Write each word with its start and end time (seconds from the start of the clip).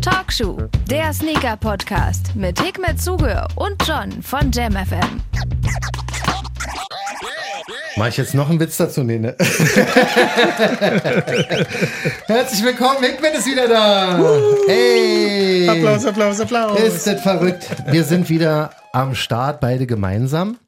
Talkshow, 0.00 0.58
der 0.88 1.12
Sneaker-Podcast 1.12 2.34
mit 2.34 2.60
Hikmet 2.60 3.00
Zuge 3.00 3.46
und 3.56 3.76
John 3.86 4.22
von 4.22 4.50
JamFM. 4.52 5.20
Mach 7.96 8.08
ich 8.08 8.16
jetzt 8.18 8.34
noch 8.34 8.50
einen 8.50 8.60
Witz 8.60 8.76
dazu? 8.76 9.02
Nee, 9.02 9.18
ne? 9.18 9.34
Herzlich 12.26 12.62
willkommen, 12.62 13.02
Hikmet 13.02 13.34
ist 13.34 13.46
wieder 13.46 13.68
da. 13.68 14.18
Hey. 14.66 15.68
Applaus, 15.68 16.04
Applaus, 16.04 16.40
Applaus. 16.40 16.78
Ist 16.78 17.06
das 17.06 17.22
verrückt? 17.22 17.68
Wir 17.90 18.04
sind 18.04 18.28
wieder 18.28 18.70
am 18.92 19.14
Start, 19.14 19.60
beide 19.60 19.86
gemeinsam. 19.86 20.58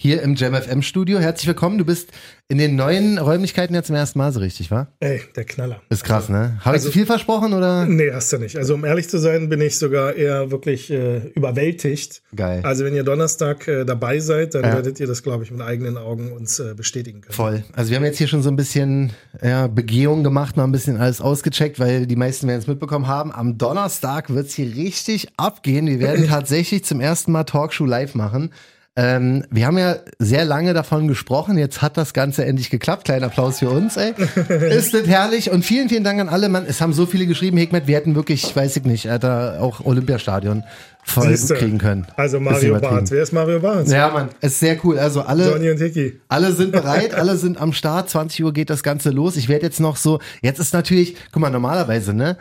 Hier 0.00 0.22
im 0.22 0.36
JamFM 0.36 0.80
Studio. 0.82 1.18
Herzlich 1.18 1.48
willkommen. 1.48 1.76
Du 1.76 1.84
bist 1.84 2.10
in 2.46 2.56
den 2.58 2.76
neuen 2.76 3.18
Räumlichkeiten 3.18 3.74
jetzt 3.74 3.88
zum 3.88 3.96
ersten 3.96 4.20
Mal 4.20 4.30
so 4.32 4.38
richtig, 4.38 4.70
wa? 4.70 4.86
Ey, 5.00 5.20
der 5.34 5.42
Knaller. 5.44 5.82
Ist 5.90 6.04
krass, 6.04 6.28
ne? 6.28 6.52
Habe 6.60 6.76
ich 6.76 6.82
Also- 6.82 6.86
zu 6.86 6.92
viel 6.92 7.04
versprochen 7.04 7.52
oder? 7.52 7.84
Nee, 7.84 8.12
hast 8.12 8.32
du 8.32 8.38
nicht. 8.38 8.56
Also 8.56 8.74
um 8.74 8.84
ehrlich 8.84 9.08
zu 9.08 9.18
sein, 9.18 9.48
bin 9.48 9.60
ich 9.60 9.76
sogar 9.76 10.14
eher 10.14 10.52
wirklich 10.52 10.88
äh, 10.92 11.26
überwältigt. 11.34 12.22
Geil. 12.36 12.60
Also 12.62 12.84
wenn 12.84 12.94
ihr 12.94 13.02
Donnerstag 13.02 13.66
äh, 13.66 13.84
dabei 13.84 14.20
seid, 14.20 14.54
dann 14.54 14.62
Ja. 14.62 14.74
werdet 14.74 15.00
ihr 15.00 15.08
das, 15.08 15.24
glaube 15.24 15.42
ich, 15.42 15.50
mit 15.50 15.62
eigenen 15.62 15.96
Augen 15.98 16.30
uns 16.30 16.60
äh, 16.60 16.74
bestätigen 16.76 17.22
können. 17.22 17.34
Voll. 17.34 17.64
Also 17.72 17.90
wir 17.90 17.96
haben 17.96 18.04
jetzt 18.04 18.18
hier 18.18 18.28
schon 18.28 18.42
so 18.44 18.50
ein 18.50 18.56
bisschen 18.56 19.10
ja, 19.42 19.66
Begehung 19.66 20.22
gemacht, 20.22 20.56
mal 20.56 20.62
ein 20.62 20.70
bisschen 20.72 20.96
alles 20.98 21.20
ausgecheckt, 21.20 21.80
weil 21.80 22.06
die 22.06 22.14
meisten 22.14 22.46
werden 22.46 22.60
es 22.60 22.68
mitbekommen 22.68 23.08
haben. 23.08 23.32
Am 23.32 23.58
Donnerstag 23.58 24.30
wird 24.32 24.46
es 24.46 24.54
hier 24.54 24.76
richtig 24.76 25.26
abgehen. 25.36 25.88
Wir 25.88 25.98
werden 25.98 26.24
tatsächlich 26.28 26.84
zum 26.84 27.00
ersten 27.00 27.32
Mal 27.32 27.42
Talkshow 27.42 27.84
live 27.84 28.14
machen. 28.14 28.52
Ähm, 29.00 29.44
wir 29.48 29.64
haben 29.64 29.78
ja 29.78 29.94
sehr 30.18 30.44
lange 30.44 30.74
davon 30.74 31.06
gesprochen. 31.06 31.56
Jetzt 31.56 31.82
hat 31.82 31.96
das 31.96 32.12
Ganze 32.12 32.44
endlich 32.44 32.68
geklappt. 32.68 33.04
Kleiner 33.04 33.26
Applaus 33.26 33.60
für 33.60 33.70
uns, 33.70 33.96
ey. 33.96 34.12
Ist 34.70 34.92
das 34.92 35.06
herrlich. 35.06 35.52
Und 35.52 35.64
vielen, 35.64 35.88
vielen 35.88 36.02
Dank 36.02 36.20
an 36.20 36.28
alle. 36.28 36.48
Mann, 36.48 36.64
es 36.66 36.80
haben 36.80 36.92
so 36.92 37.06
viele 37.06 37.26
geschrieben, 37.26 37.56
Hikmet, 37.58 37.86
wir 37.86 37.94
hätten 37.94 38.16
wirklich, 38.16 38.56
weiß 38.56 38.76
ich 38.76 38.82
nicht, 38.82 39.08
Alter, 39.08 39.58
auch 39.60 39.84
Olympiastadion 39.86 40.64
voll 41.04 41.28
Siehste. 41.28 41.54
kriegen 41.54 41.78
können. 41.78 42.08
Also 42.16 42.40
Mario. 42.40 42.76
Barth. 42.80 43.12
Wer 43.12 43.22
ist 43.22 43.32
Mario 43.32 43.60
Barth? 43.60 43.86
Ja, 43.86 44.08
Mann, 44.08 44.30
ist 44.40 44.58
sehr 44.58 44.76
cool. 44.84 44.98
Also 44.98 45.22
alle. 45.22 45.48
Johnny 45.48 45.70
und 45.70 45.78
Hickey. 45.78 46.18
Alle 46.26 46.50
sind 46.50 46.72
bereit, 46.72 47.14
alle 47.14 47.36
sind 47.36 47.60
am 47.60 47.72
Start. 47.72 48.10
20 48.10 48.42
Uhr 48.44 48.52
geht 48.52 48.68
das 48.68 48.82
Ganze 48.82 49.10
los. 49.10 49.36
Ich 49.36 49.48
werde 49.48 49.64
jetzt 49.64 49.78
noch 49.78 49.96
so, 49.96 50.18
jetzt 50.42 50.58
ist 50.58 50.74
natürlich, 50.74 51.14
guck 51.30 51.40
mal, 51.40 51.50
normalerweise, 51.50 52.14
ne? 52.14 52.36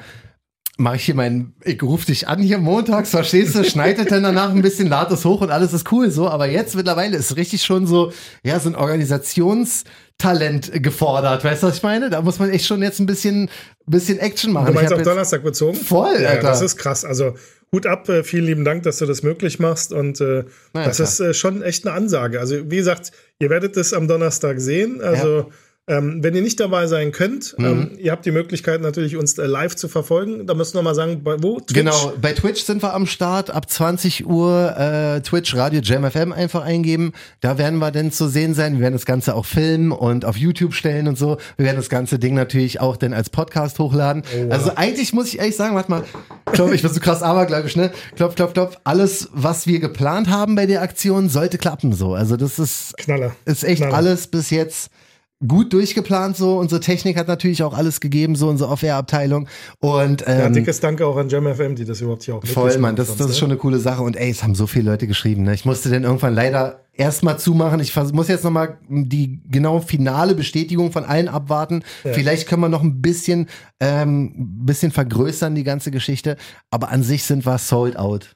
Mache 0.79 0.97
ich 0.97 1.05
hier 1.05 1.15
meinen, 1.15 1.55
ich 1.63 1.81
rufe 1.81 2.05
dich 2.05 2.27
an 2.27 2.39
hier 2.39 2.59
montags, 2.59 3.09
verstehst 3.09 3.55
du, 3.55 3.63
schneidet 3.63 4.11
dann 4.11 4.21
danach 4.21 4.51
ein 4.51 4.61
bisschen, 4.61 4.87
lad 4.87 5.11
es 5.11 5.25
hoch 5.25 5.41
und 5.41 5.49
alles 5.49 5.73
ist 5.73 5.91
cool 5.91 6.11
so. 6.11 6.29
Aber 6.29 6.47
jetzt 6.47 6.75
mittlerweile 6.75 7.17
ist 7.17 7.35
richtig 7.35 7.63
schon 7.63 7.87
so, 7.87 8.11
ja, 8.43 8.59
so 8.59 8.69
ein 8.69 8.75
Organisationstalent 8.75 10.83
gefordert. 10.83 11.43
Weißt 11.43 11.63
du, 11.63 11.67
was 11.67 11.77
ich 11.77 11.83
meine? 11.83 12.11
Da 12.11 12.21
muss 12.21 12.37
man 12.37 12.51
echt 12.51 12.67
schon 12.67 12.83
jetzt 12.83 12.99
ein 12.99 13.07
bisschen, 13.07 13.49
bisschen 13.87 14.19
Action 14.19 14.53
machen. 14.53 14.67
Du 14.67 14.73
meinst 14.73 14.93
auf 14.93 15.01
Donnerstag 15.01 15.43
bezogen? 15.43 15.75
Voll, 15.75 16.21
ja, 16.21 16.29
Alter. 16.29 16.43
Das 16.43 16.61
ist 16.61 16.77
krass. 16.77 17.03
Also 17.03 17.33
Hut 17.71 17.87
ab, 17.87 18.07
äh, 18.07 18.23
vielen 18.23 18.45
lieben 18.45 18.63
Dank, 18.63 18.83
dass 18.83 18.99
du 18.99 19.07
das 19.07 19.23
möglich 19.23 19.57
machst. 19.59 19.91
Und 19.91 20.21
äh, 20.21 20.43
Na 20.73 20.81
ja, 20.81 20.87
das 20.87 20.97
klar. 20.97 21.07
ist 21.07 21.19
äh, 21.19 21.33
schon 21.33 21.63
echt 21.63 21.87
eine 21.87 21.95
Ansage. 21.95 22.39
Also 22.39 22.69
wie 22.69 22.77
gesagt, 22.77 23.11
ihr 23.39 23.49
werdet 23.49 23.75
es 23.77 23.93
am 23.93 24.07
Donnerstag 24.07 24.59
sehen. 24.59 25.01
Also 25.01 25.49
ähm, 25.87 26.21
wenn 26.21 26.35
ihr 26.35 26.41
nicht 26.41 26.59
dabei 26.59 26.85
sein 26.87 27.11
könnt, 27.13 27.55
Mhm. 27.57 27.65
ähm, 27.65 27.91
ihr 27.97 28.11
habt 28.11 28.25
die 28.25 28.31
Möglichkeit 28.31 28.81
natürlich 28.81 29.15
uns 29.15 29.37
äh, 29.37 29.45
live 29.45 29.75
zu 29.75 29.87
verfolgen. 29.87 30.45
Da 30.45 30.53
müssen 30.53 30.73
wir 30.75 30.81
mal 30.81 30.93
sagen, 30.95 31.23
bei 31.23 31.41
wo? 31.41 31.59
Twitch? 31.61 31.73
Genau, 31.73 32.13
bei 32.21 32.33
Twitch 32.33 32.63
sind 32.63 32.83
wir 32.83 32.93
am 32.93 33.05
Start. 33.05 33.49
Ab 33.51 33.69
20 33.69 34.27
Uhr 34.27 34.75
äh, 34.77 35.21
Twitch 35.21 35.55
Radio 35.55 35.79
Jam 35.81 36.03
FM 36.09 36.33
einfach 36.33 36.63
eingeben. 36.63 37.13
Da 37.39 37.57
werden 37.57 37.79
wir 37.79 37.91
dann 37.91 38.11
zu 38.11 38.27
sehen 38.27 38.53
sein. 38.53 38.73
Wir 38.73 38.81
werden 38.81 38.93
das 38.93 39.05
Ganze 39.05 39.33
auch 39.35 39.45
filmen 39.45 39.91
und 39.93 40.25
auf 40.25 40.35
YouTube 40.35 40.73
stellen 40.73 41.07
und 41.07 41.17
so. 41.17 41.37
Wir 41.55 41.65
werden 41.65 41.77
das 41.77 41.89
ganze 41.89 42.19
Ding 42.19 42.33
natürlich 42.35 42.81
auch 42.81 42.97
dann 42.97 43.13
als 43.13 43.29
Podcast 43.29 43.79
hochladen. 43.79 44.23
Also 44.49 44.71
eigentlich 44.75 45.13
muss 45.13 45.27
ich 45.27 45.39
ehrlich 45.39 45.55
sagen, 45.55 45.75
warte 45.75 45.89
mal, 45.89 46.03
klopf, 46.51 46.73
ich 46.73 46.81
bin 46.81 46.91
so 46.91 46.99
krass 46.99 47.23
abergläubisch, 47.23 47.75
ne? 47.77 47.91
Klopf, 48.17 48.35
klopf, 48.35 48.53
klopf. 48.53 48.77
Alles, 48.83 49.29
was 49.31 49.67
wir 49.67 49.79
geplant 49.79 50.29
haben 50.29 50.55
bei 50.55 50.65
der 50.65 50.81
Aktion, 50.81 51.29
sollte 51.29 51.57
klappen 51.57 51.93
so. 51.93 52.13
Also 52.13 52.35
das 52.35 52.59
ist, 52.59 52.97
Knaller. 52.97 53.33
ist 53.45 53.63
echt 53.63 53.77
Knaller. 53.81 53.95
alles 53.95 54.27
bis 54.27 54.49
jetzt 54.49 54.89
gut 55.45 55.73
durchgeplant 55.73 56.35
so. 56.35 56.57
Unsere 56.57 56.81
Technik 56.81 57.17
hat 57.17 57.27
natürlich 57.27 57.61
auch 57.63 57.73
alles 57.73 57.99
gegeben, 57.99 58.35
so 58.35 58.49
unsere 58.49 58.71
Off-Air-Abteilung. 58.71 59.47
Und 59.79 60.21
Ja, 60.21 60.45
ähm, 60.45 60.53
dickes 60.53 60.79
Danke 60.79 61.05
auch 61.05 61.17
an 61.17 61.29
JamFM, 61.29 61.75
die 61.75 61.85
das 61.85 62.01
überhaupt 62.01 62.23
hier 62.23 62.35
auch 62.35 62.45
Voll, 62.45 62.77
Mann, 62.79 62.95
das, 62.95 63.07
sonst, 63.07 63.19
das 63.19 63.27
ist 63.27 63.35
ne? 63.35 63.39
schon 63.39 63.51
eine 63.51 63.59
coole 63.59 63.79
Sache. 63.79 64.01
Und 64.01 64.15
ey, 64.15 64.29
es 64.29 64.43
haben 64.43 64.55
so 64.55 64.67
viele 64.67 64.91
Leute 64.91 65.07
geschrieben. 65.07 65.43
Ne? 65.43 65.53
Ich 65.53 65.65
musste 65.65 65.89
dann 65.89 66.03
irgendwann 66.03 66.33
leider 66.33 66.85
erstmal 66.93 67.37
zumachen. 67.37 67.79
Ich 67.79 67.95
muss 67.95 68.27
jetzt 68.27 68.43
nochmal 68.43 68.79
die 68.89 69.41
genau 69.49 69.79
finale 69.79 70.33
Bestätigung 70.33 70.91
von 70.91 71.05
allen 71.05 71.27
abwarten. 71.27 71.83
Vielleicht 72.03 72.47
können 72.47 72.61
wir 72.61 72.69
noch 72.69 72.83
ein 72.83 73.01
bisschen, 73.01 73.47
ähm, 73.79 74.33
bisschen 74.65 74.91
vergrößern, 74.91 75.53
die 75.53 75.63
ganze 75.63 75.91
Geschichte. 75.91 76.37
Aber 76.71 76.89
an 76.89 77.03
sich 77.03 77.23
sind 77.23 77.45
wir 77.45 77.57
sold 77.59 77.97
out. 77.97 78.35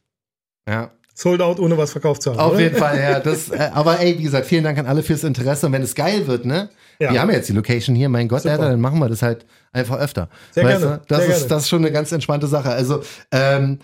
Ja. 0.69 0.91
Sold 1.21 1.39
out, 1.39 1.59
ohne 1.59 1.77
was 1.77 1.91
verkauft 1.91 2.23
zu 2.23 2.31
haben. 2.31 2.39
Auf 2.39 2.53
oder? 2.53 2.61
jeden 2.61 2.75
Fall, 2.75 2.99
ja. 2.99 3.19
Das, 3.19 3.49
äh, 3.49 3.69
aber 3.73 3.99
ey, 3.99 4.17
wie 4.17 4.23
gesagt, 4.23 4.47
vielen 4.47 4.63
Dank 4.63 4.79
an 4.79 4.87
alle 4.87 5.03
fürs 5.03 5.23
Interesse. 5.23 5.67
Und 5.67 5.73
wenn 5.73 5.83
es 5.83 5.93
geil 5.93 6.25
wird, 6.25 6.45
ne? 6.45 6.69
Ja. 6.97 7.13
Wir 7.13 7.21
haben 7.21 7.29
ja 7.29 7.35
jetzt 7.35 7.47
die 7.47 7.53
Location 7.53 7.95
hier, 7.95 8.09
mein 8.09 8.27
Gott. 8.27 8.43
Alter, 8.45 8.69
dann 8.69 8.81
machen 8.81 8.97
wir 8.97 9.07
das 9.07 9.21
halt 9.21 9.45
einfach 9.71 9.99
öfter. 9.99 10.29
Sehr 10.49 10.63
weißt 10.63 10.79
gerne, 10.79 10.97
Du? 10.97 11.03
Das, 11.07 11.19
sehr 11.19 11.27
ist, 11.27 11.35
gerne. 11.35 11.49
das 11.49 11.63
ist 11.63 11.69
schon 11.69 11.81
eine 11.83 11.91
ganz 11.91 12.11
entspannte 12.11 12.47
Sache. 12.47 12.69
Also, 12.69 13.03
ähm, 13.31 13.77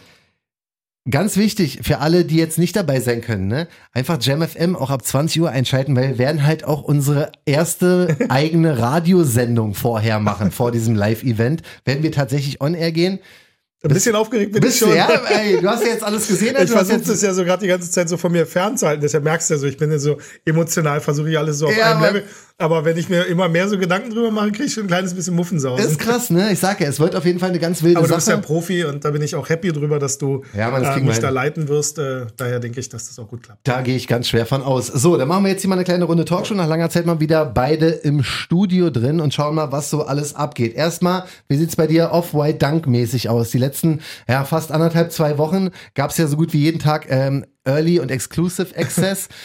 Ganz 1.09 1.37
wichtig 1.37 1.79
für 1.83 1.99
alle, 1.99 2.25
die 2.25 2.35
jetzt 2.35 2.59
nicht 2.59 2.75
dabei 2.75 2.99
sein 2.99 3.21
können, 3.21 3.47
ne? 3.47 3.69
Einfach 3.93 4.17
JamFM 4.19 4.75
auch 4.75 4.89
ab 4.89 5.05
20 5.05 5.41
Uhr 5.41 5.49
einschalten, 5.49 5.95
weil 5.95 6.09
wir 6.09 6.17
werden 6.17 6.45
halt 6.45 6.65
auch 6.65 6.83
unsere 6.83 7.31
erste 7.45 8.17
eigene 8.29 8.77
Radiosendung 8.77 9.73
vorher 9.73 10.19
machen, 10.19 10.51
vor 10.51 10.71
diesem 10.73 10.95
Live-Event. 10.95 11.61
Werden 11.85 12.03
wir 12.03 12.11
tatsächlich 12.11 12.59
on 12.59 12.73
air 12.73 12.91
gehen. 12.91 13.19
Ein 13.83 13.93
bisschen 13.93 14.15
aufgeregt 14.15 14.53
bin 14.53 14.61
Bist 14.61 14.81
ich 14.81 14.87
schon. 14.87 14.95
ja? 14.95 15.07
Ey, 15.29 15.61
du 15.61 15.67
hast 15.69 15.83
ja 15.83 15.89
jetzt 15.89 16.03
alles 16.03 16.27
gesehen. 16.27 16.55
Ich 16.59 16.69
du 16.69 16.75
hast 16.75 16.87
versuche 16.87 17.09
das 17.11 17.21
ja 17.21 17.31
so 17.31 17.43
gerade 17.45 17.61
die 17.61 17.67
ganze 17.67 17.89
Zeit 17.91 18.09
so 18.09 18.17
von 18.17 18.31
mir 18.31 18.47
fernzuhalten. 18.47 19.01
Deshalb 19.01 19.23
merkst 19.23 19.49
du 19.49 19.53
ja 19.53 19.59
so, 19.59 19.67
ich 19.67 19.77
bin 19.77 19.91
ja 19.91 19.99
so 19.99 20.17
emotional, 20.45 20.99
versuche 20.99 21.29
ich 21.29 21.37
alles 21.37 21.59
so 21.59 21.67
auf 21.67 21.77
Ja, 21.77 21.91
einem 21.91 22.01
Level. 22.01 22.23
Aber 22.59 22.83
wenn 22.85 22.97
ich 22.97 23.07
mir 23.07 23.21
immer 23.25 23.47
mehr 23.49 23.69
so 23.69 23.77
Gedanken 23.77 24.09
drüber 24.09 24.31
mache, 24.31 24.51
kriege 24.51 24.63
ich 24.63 24.73
schon 24.73 24.85
ein 24.85 24.87
kleines 24.87 25.13
bisschen 25.13 25.35
Muffensausen. 25.35 25.85
ist 25.85 25.99
krass, 25.99 26.31
ne? 26.31 26.51
Ich 26.51 26.57
sag 26.57 26.81
ja, 26.81 26.87
es 26.87 26.99
wird 26.99 27.15
auf 27.15 27.23
jeden 27.23 27.37
Fall 27.37 27.49
eine 27.49 27.59
ganz 27.59 27.83
wilde 27.83 27.99
aber 27.99 28.07
du 28.07 28.15
bist 28.15 28.27
ja 28.27 28.33
Sache. 28.37 28.47
Profi 28.47 28.83
und 28.83 29.05
da 29.05 29.11
bin 29.11 29.21
ich 29.21 29.35
auch 29.35 29.47
happy 29.47 29.71
drüber, 29.71 29.99
dass 29.99 30.17
du 30.17 30.43
Ja, 30.55 30.71
Mann, 30.71 30.81
das 30.81 30.97
äh, 30.97 31.01
mich 31.01 31.19
da 31.19 31.29
leiten 31.29 31.67
wirst. 31.67 31.99
Äh, 31.99 32.25
daher 32.35 32.59
denke 32.59 32.79
ich, 32.79 32.89
dass 32.89 33.09
das 33.09 33.19
auch 33.19 33.27
gut 33.27 33.43
klappt. 33.43 33.59
Da 33.67 33.81
gehe 33.81 33.95
ich 33.95 34.07
ganz 34.07 34.27
schwer 34.27 34.47
von 34.47 34.63
aus. 34.63 34.87
So, 34.87 35.17
dann 35.17 35.27
machen 35.27 35.43
wir 35.43 35.51
jetzt 35.51 35.61
hier 35.61 35.69
mal 35.69 35.75
eine 35.75 35.83
kleine 35.83 36.05
Runde 36.05 36.25
Talkshow. 36.25 36.55
Nach 36.55 36.67
langer 36.67 36.89
Zeit 36.89 37.05
mal 37.05 37.19
wieder 37.19 37.45
beide 37.45 37.89
im 37.89 38.23
Studio 38.23 38.89
drin 38.89 39.19
und 39.21 39.35
schauen 39.35 39.53
mal, 39.53 39.71
was 39.71 39.91
so 39.91 40.01
alles 40.07 40.33
abgeht. 40.35 40.73
Erstmal, 40.73 41.25
wie 41.47 41.57
sieht's 41.57 41.75
bei 41.75 41.85
dir 41.85 42.09
Off-White 42.11 42.57
Dunk-mäßig 42.57 43.29
aus? 43.29 43.51
Die 43.51 43.59
letzten, 43.77 44.01
ja, 44.27 44.43
fast 44.43 44.71
anderthalb, 44.71 45.11
zwei 45.11 45.37
Wochen 45.37 45.69
gab's 45.93 46.17
ja 46.17 46.27
so 46.27 46.37
gut 46.37 46.53
wie 46.53 46.59
jeden 46.59 46.79
Tag 46.79 47.07
ähm, 47.09 47.45
Early 47.65 47.99
und 47.99 48.11
Exclusive 48.11 48.75
Access. 48.75 49.29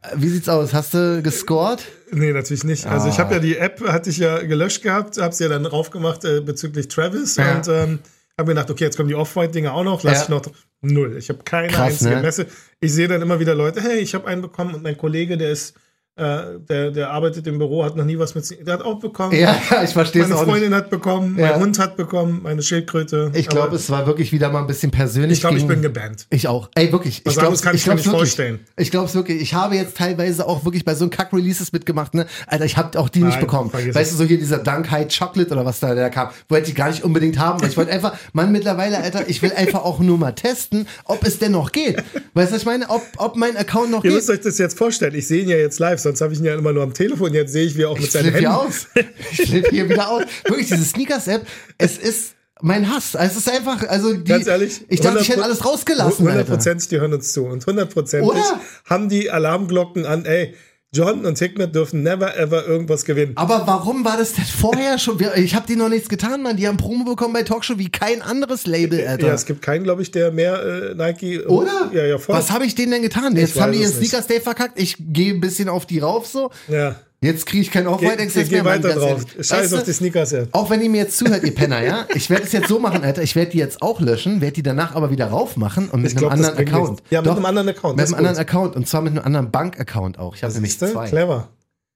Äh, 0.00 0.10
wie 0.14 0.28
sieht's 0.28 0.48
aus? 0.48 0.72
Hast 0.74 0.94
du 0.94 1.20
gescored? 1.24 1.82
Nee, 2.12 2.32
natürlich 2.32 2.62
nicht. 2.62 2.86
Also 2.86 3.08
Ah. 3.08 3.10
ich 3.10 3.18
habe 3.18 3.34
ja 3.34 3.40
die 3.40 3.56
App, 3.56 3.80
hatte 3.80 4.10
ich 4.10 4.18
ja 4.18 4.38
gelöscht 4.44 4.84
gehabt, 4.84 5.20
habe 5.20 5.34
sie 5.34 5.42
ja 5.42 5.50
dann 5.50 5.66
raufgemacht 5.66 6.24
äh, 6.24 6.40
bezüglich 6.40 6.86
Travis 6.86 7.34
Ja. 7.34 7.56
und 7.56 7.66
ähm, 7.66 7.98
habe 8.38 8.46
mir 8.50 8.54
gedacht, 8.54 8.70
okay, 8.70 8.84
jetzt 8.84 8.96
kommen 8.96 9.08
die 9.08 9.16
Off-White-Dinger 9.16 9.74
auch 9.74 9.82
noch, 9.82 10.04
lass 10.04 10.18
Ja. 10.18 10.22
ich 10.22 10.28
noch 10.28 10.42
null. 10.82 11.16
Ich 11.18 11.28
habe 11.30 11.42
keine 11.42 11.66
Krass, 11.66 11.94
einzige 11.94 12.14
ne? 12.14 12.22
Messe. 12.22 12.46
Ich 12.78 12.92
sehe 12.92 13.08
dann 13.08 13.20
immer 13.22 13.40
wieder 13.40 13.56
Leute, 13.56 13.80
hey, 13.82 13.98
ich 13.98 14.14
habe 14.14 14.28
einen 14.28 14.40
bekommen 14.40 14.72
und 14.76 14.84
mein 14.84 14.96
Kollege, 14.96 15.36
der 15.36 15.50
ist, 15.50 15.74
äh, 16.18 16.58
der, 16.68 16.90
der 16.90 17.10
arbeitet 17.10 17.46
im 17.46 17.58
Büro, 17.58 17.84
hat 17.84 17.96
noch 17.96 18.04
nie 18.04 18.18
was 18.18 18.34
mit, 18.34 18.66
der 18.66 18.74
hat 18.74 18.82
auch 18.82 18.98
bekommen. 18.98 19.34
Ja, 19.38 19.56
ich 19.84 19.90
verstehe 19.90 20.22
es 20.22 20.28
Meine 20.28 20.40
auch 20.40 20.44
nicht. 20.46 20.52
Freundin 20.54 20.74
hat 20.74 20.90
bekommen, 20.90 21.38
Ja. 21.38 21.52
mein 21.52 21.60
Hund 21.60 21.78
hat 21.78 21.96
bekommen, 21.96 22.40
meine 22.42 22.62
Schildkröte. 22.62 23.30
Ich 23.34 23.48
glaube, 23.48 23.76
es 23.76 23.88
war 23.90 24.06
wirklich 24.06 24.32
wieder 24.32 24.50
mal 24.50 24.60
ein 24.60 24.66
bisschen 24.66 24.90
persönlich. 24.90 25.32
ich, 25.38 25.40
glaub, 25.40 25.54
ich 25.56 25.66
bin 25.66 25.80
gebannt. 25.82 26.26
Ich 26.30 26.48
auch. 26.48 26.68
Ey, 26.74 26.90
wirklich. 26.92 27.22
Was 27.24 27.34
ich 27.34 27.38
anderes 27.40 27.62
kann 27.62 27.74
ich 27.74 27.86
mir 27.86 27.94
nicht 27.94 28.04
wirklich. 28.06 28.20
vorstellen. 28.20 28.60
Ich 28.76 28.90
glaube 28.90 29.06
es 29.06 29.14
wirklich. 29.14 29.40
Ich 29.40 29.54
habe 29.54 29.76
jetzt 29.76 29.96
teilweise 29.96 30.46
auch 30.46 30.64
wirklich 30.64 30.84
bei 30.84 30.94
so 30.94 31.04
einem 31.04 31.10
Kack-Releases 31.10 31.72
mitgemacht, 31.72 32.14
ne? 32.14 32.26
Alter, 32.46 32.64
ich 32.64 32.76
habe 32.76 32.98
auch 32.98 33.08
die 33.08 33.20
nicht 33.22 33.32
Nein, 33.34 33.40
bekommen. 33.40 33.70
vergiss 33.70 33.94
Weißt 33.94 34.10
es. 34.12 34.16
du, 34.18 34.24
so 34.24 34.28
hier 34.28 34.38
dieser 34.38 34.58
Dunk 34.58 34.90
High 34.90 35.06
Chocolate 35.16 35.50
oder 35.52 35.64
was 35.64 35.80
da 35.80 35.94
der 35.94 36.10
kam, 36.10 36.28
wollte 36.48 36.68
ich 36.70 36.74
gar 36.74 36.88
nicht 36.90 37.04
unbedingt 37.04 37.38
haben, 37.38 37.60
weil 37.62 37.68
ich 37.68 37.76
wollte 37.76 37.92
einfach, 37.92 38.16
Mann, 38.32 38.50
mittlerweile, 38.52 38.98
Alter, 38.98 39.28
ich 39.28 39.40
will 39.42 39.52
einfach 39.52 39.84
auch 39.84 40.00
nur 40.00 40.18
mal 40.18 40.32
testen, 40.32 40.86
ob 41.04 41.24
es 41.24 41.38
denn 41.38 41.52
noch 41.52 41.72
geht. 41.72 41.96
Weißt 42.34 42.50
du, 42.50 42.54
was 42.54 42.62
ich 42.62 42.66
meine? 42.66 42.88
Ob, 42.90 43.02
ob 43.18 43.36
mein 43.36 43.56
Account 43.56 43.90
noch 43.90 44.02
Ihr 44.04 44.10
geht. 44.10 44.16
müsst 44.16 44.30
euch 44.30 44.40
das 44.40 44.58
jetzt 44.58 44.76
vorstellen. 44.76 45.14
Ich 45.14 45.26
sehe 45.28 45.42
ihn 45.42 45.48
ja 45.48 45.56
jetzt 45.56 45.78
live, 45.78 46.00
sonst 46.08 46.20
habe 46.20 46.32
ich 46.32 46.38
ihn 46.40 46.44
ja 46.46 46.54
immer 46.54 46.72
nur 46.72 46.82
am 46.82 46.94
Telefon. 46.94 47.34
Jetzt 47.34 47.52
sehe 47.52 47.64
ich, 47.64 47.76
wie 47.76 47.82
er 47.82 47.90
auch 47.90 47.98
mit 47.98 48.10
seinen 48.10 48.24
Händen. 48.24 48.38
hier 48.38 48.56
aus. 48.56 48.86
Ich 49.32 49.48
flippe 49.48 49.70
hier 49.70 49.88
wieder 49.88 50.10
aus. 50.10 50.22
Wirklich, 50.44 50.68
diese 50.68 50.84
Sneakers-App, 50.84 51.46
es 51.76 51.98
ist 51.98 52.34
mein 52.60 52.92
Hass. 52.92 53.14
Also 53.14 53.38
es 53.38 53.46
ist 53.46 53.52
einfach, 53.52 53.86
also 53.88 54.14
die, 54.14 54.24
Ganz 54.24 54.46
ehrlich, 54.46 54.84
ich 54.88 55.00
dachte, 55.00 55.20
ich 55.20 55.28
100% 55.28 55.30
hätte 55.32 55.44
alles 55.44 55.64
rausgelassen. 55.64 56.26
Alter. 56.26 56.40
Hundertprozentig, 56.40 56.88
die 56.88 57.00
hören 57.00 57.12
uns 57.12 57.32
zu. 57.32 57.44
Und 57.44 57.66
hundertprozentig 57.66 58.42
haben 58.84 59.08
die 59.08 59.30
Alarmglocken 59.30 60.06
an, 60.06 60.24
ey, 60.24 60.54
John 60.94 61.26
und 61.26 61.38
Hickmet 61.38 61.74
dürfen 61.74 62.02
never 62.02 62.34
ever 62.38 62.66
irgendwas 62.66 63.04
gewinnen. 63.04 63.32
Aber 63.36 63.66
warum 63.66 64.06
war 64.06 64.16
das 64.16 64.32
denn 64.32 64.44
vorher 64.46 64.98
schon? 64.98 65.18
Ich 65.36 65.54
habe 65.54 65.66
die 65.66 65.76
noch 65.76 65.90
nichts 65.90 66.08
getan, 66.08 66.42
Mann. 66.42 66.56
Die 66.56 66.66
haben 66.66 66.78
Promo 66.78 67.04
bekommen 67.04 67.34
bei 67.34 67.42
Talkshow 67.42 67.78
wie 67.78 67.90
kein 67.90 68.22
anderes 68.22 68.66
Label, 68.66 69.06
Alter. 69.06 69.26
Ja, 69.26 69.34
es 69.34 69.44
gibt 69.44 69.60
keinen, 69.60 69.84
glaube 69.84 70.00
ich, 70.00 70.10
der 70.10 70.32
mehr 70.32 70.62
äh, 70.62 70.94
Nike. 70.94 71.44
Oder? 71.44 71.90
Ja, 71.92 72.06
ja, 72.06 72.16
voll. 72.16 72.34
Was 72.34 72.50
habe 72.50 72.64
ich 72.64 72.74
denen 72.74 72.92
denn 72.92 73.02
getan? 73.02 73.36
Jetzt 73.36 73.60
haben 73.60 73.72
die 73.72 73.80
ihren. 73.80 73.92
Sneakers 73.92 74.26
Day 74.26 74.40
verkackt. 74.40 74.80
Ich 74.80 74.96
gehe 74.98 75.34
ein 75.34 75.40
bisschen 75.40 75.68
auf 75.68 75.84
die 75.84 75.98
rauf 75.98 76.26
so. 76.26 76.50
ja. 76.68 76.96
Jetzt 77.20 77.46
kriege 77.46 77.62
ich 77.62 77.70
keinen 77.72 77.86
Geh, 77.86 77.90
Off-White 77.90 78.16
geh, 78.16 78.22
Access 78.22 78.48
geh 78.48 78.54
mehr. 78.56 78.64
Mann, 78.64 78.84
weiter 78.84 78.94
drauf. 78.94 79.22
Scheiß 79.40 79.50
Weißt 79.50 79.74
auf 79.74 79.82
die 79.82 79.92
Sneakers-App. 79.92 80.50
Auch 80.52 80.70
wenn 80.70 80.80
ihr 80.82 80.88
mir 80.88 80.98
jetzt 81.02 81.18
zuhört, 81.18 81.42
ihr 81.42 81.52
Penner, 81.54 81.82
ja? 81.82 82.06
Ich 82.14 82.30
werde 82.30 82.44
es 82.44 82.52
jetzt 82.52 82.68
so 82.68 82.78
machen, 82.78 83.02
Alter. 83.02 83.22
Ich 83.22 83.34
werde 83.34 83.50
die 83.50 83.58
jetzt 83.58 83.82
auch 83.82 84.00
löschen, 84.00 84.40
werde 84.40 84.52
die 84.54 84.62
danach 84.62 84.94
aber 84.94 85.10
wieder 85.10 85.26
raufmachen 85.26 85.88
und 85.90 86.02
mit 86.02 86.12
Ich 86.12 86.16
einem 86.16 86.28
glaub, 86.28 86.32
anderen 86.32 86.56
Account. 86.58 86.90
nichts. 86.90 87.10
Ja, 87.10 87.20
mit 87.20 87.30
einem 87.30 87.44
anderen 87.44 87.68
Account, 87.70 87.96
Mit 87.96 88.06
einem 88.06 88.12
ist 88.12 88.18
anderen 88.18 88.36
gut. 88.36 88.40
Account. 88.40 88.76
Und 88.76 88.86
zwar 88.88 89.00
mit 89.02 89.12
einem 89.14 89.24
anderen 89.24 89.50
Bank-Account 89.50 90.18
auch. 90.20 90.36
Ich 90.36 90.44
habe 90.44 90.54
nämlich 90.54 90.78
zwei. 90.78 91.08
Clever. 91.08 91.48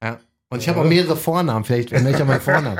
Ja. 0.03 0.19
Und 0.49 0.59
ich 0.61 0.67
habe 0.67 0.81
auch 0.81 0.85
mehrere 0.85 1.15
Vornamen. 1.15 1.63
Vielleicht 1.63 1.93
ändere 1.93 2.15
ich 2.15 2.21
auch 2.21 2.27
meinen 2.27 2.41
Vornamen. 2.41 2.79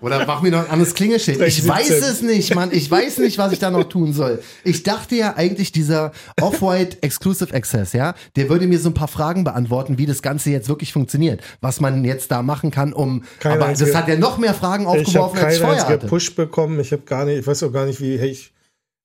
Oder 0.00 0.24
mach 0.26 0.42
mir 0.42 0.50
noch 0.50 0.64
ein 0.64 0.70
anderes 0.70 0.94
Klingelschild. 0.94 1.40
Ich 1.42 1.56
17. 1.62 1.68
weiß 1.70 1.90
es 1.90 2.22
nicht, 2.22 2.54
Mann. 2.54 2.70
Ich 2.72 2.90
weiß 2.90 3.18
nicht, 3.18 3.38
was 3.38 3.52
ich 3.52 3.58
da 3.58 3.70
noch 3.70 3.84
tun 3.84 4.12
soll. 4.12 4.42
Ich 4.64 4.82
dachte 4.82 5.14
ja 5.16 5.34
eigentlich, 5.36 5.72
dieser 5.72 6.12
Off-White 6.40 6.98
Exclusive 7.02 7.54
Access, 7.54 7.92
ja, 7.92 8.14
der 8.36 8.48
würde 8.48 8.66
mir 8.66 8.78
so 8.78 8.88
ein 8.90 8.94
paar 8.94 9.08
Fragen 9.08 9.44
beantworten, 9.44 9.98
wie 9.98 10.06
das 10.06 10.22
Ganze 10.22 10.50
jetzt 10.50 10.68
wirklich 10.68 10.92
funktioniert. 10.92 11.40
Was 11.60 11.80
man 11.80 12.04
jetzt 12.04 12.30
da 12.30 12.42
machen 12.42 12.70
kann, 12.70 12.92
um. 12.92 13.24
Keine 13.40 13.56
aber 13.56 13.66
einzige- 13.66 13.90
das 13.90 13.98
hat 14.00 14.08
ja 14.08 14.16
noch 14.16 14.38
mehr 14.38 14.54
Fragen 14.54 14.84
Ich 14.84 14.88
habe 14.88 15.00
aufgeworfen, 15.00 15.38
als 15.38 15.54
ich 15.54 15.60
keinen 15.60 15.66
vorher 15.68 15.82
einzigen 15.84 15.92
hatte. 16.02 16.06
Push 16.06 16.34
bekommen. 16.34 16.80
Ich 16.80 16.92
habe 16.92 17.02
gar 17.02 17.24
nicht, 17.24 17.38
ich 17.40 17.46
weiß 17.46 17.62
auch 17.64 17.72
gar 17.72 17.86
nicht, 17.86 18.00
wie, 18.00 18.18
hey, 18.18 18.30
ich, 18.30 18.52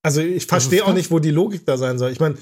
also 0.04 0.22
ich 0.22 0.46
verstehe 0.46 0.86
auch 0.86 0.94
nicht, 0.94 1.12
wo 1.12 1.20
die 1.20 1.32
Logik 1.32 1.66
da 1.66 1.78
sein 1.78 1.98
soll. 1.98 2.12
Ich 2.12 2.20
meine, 2.20 2.36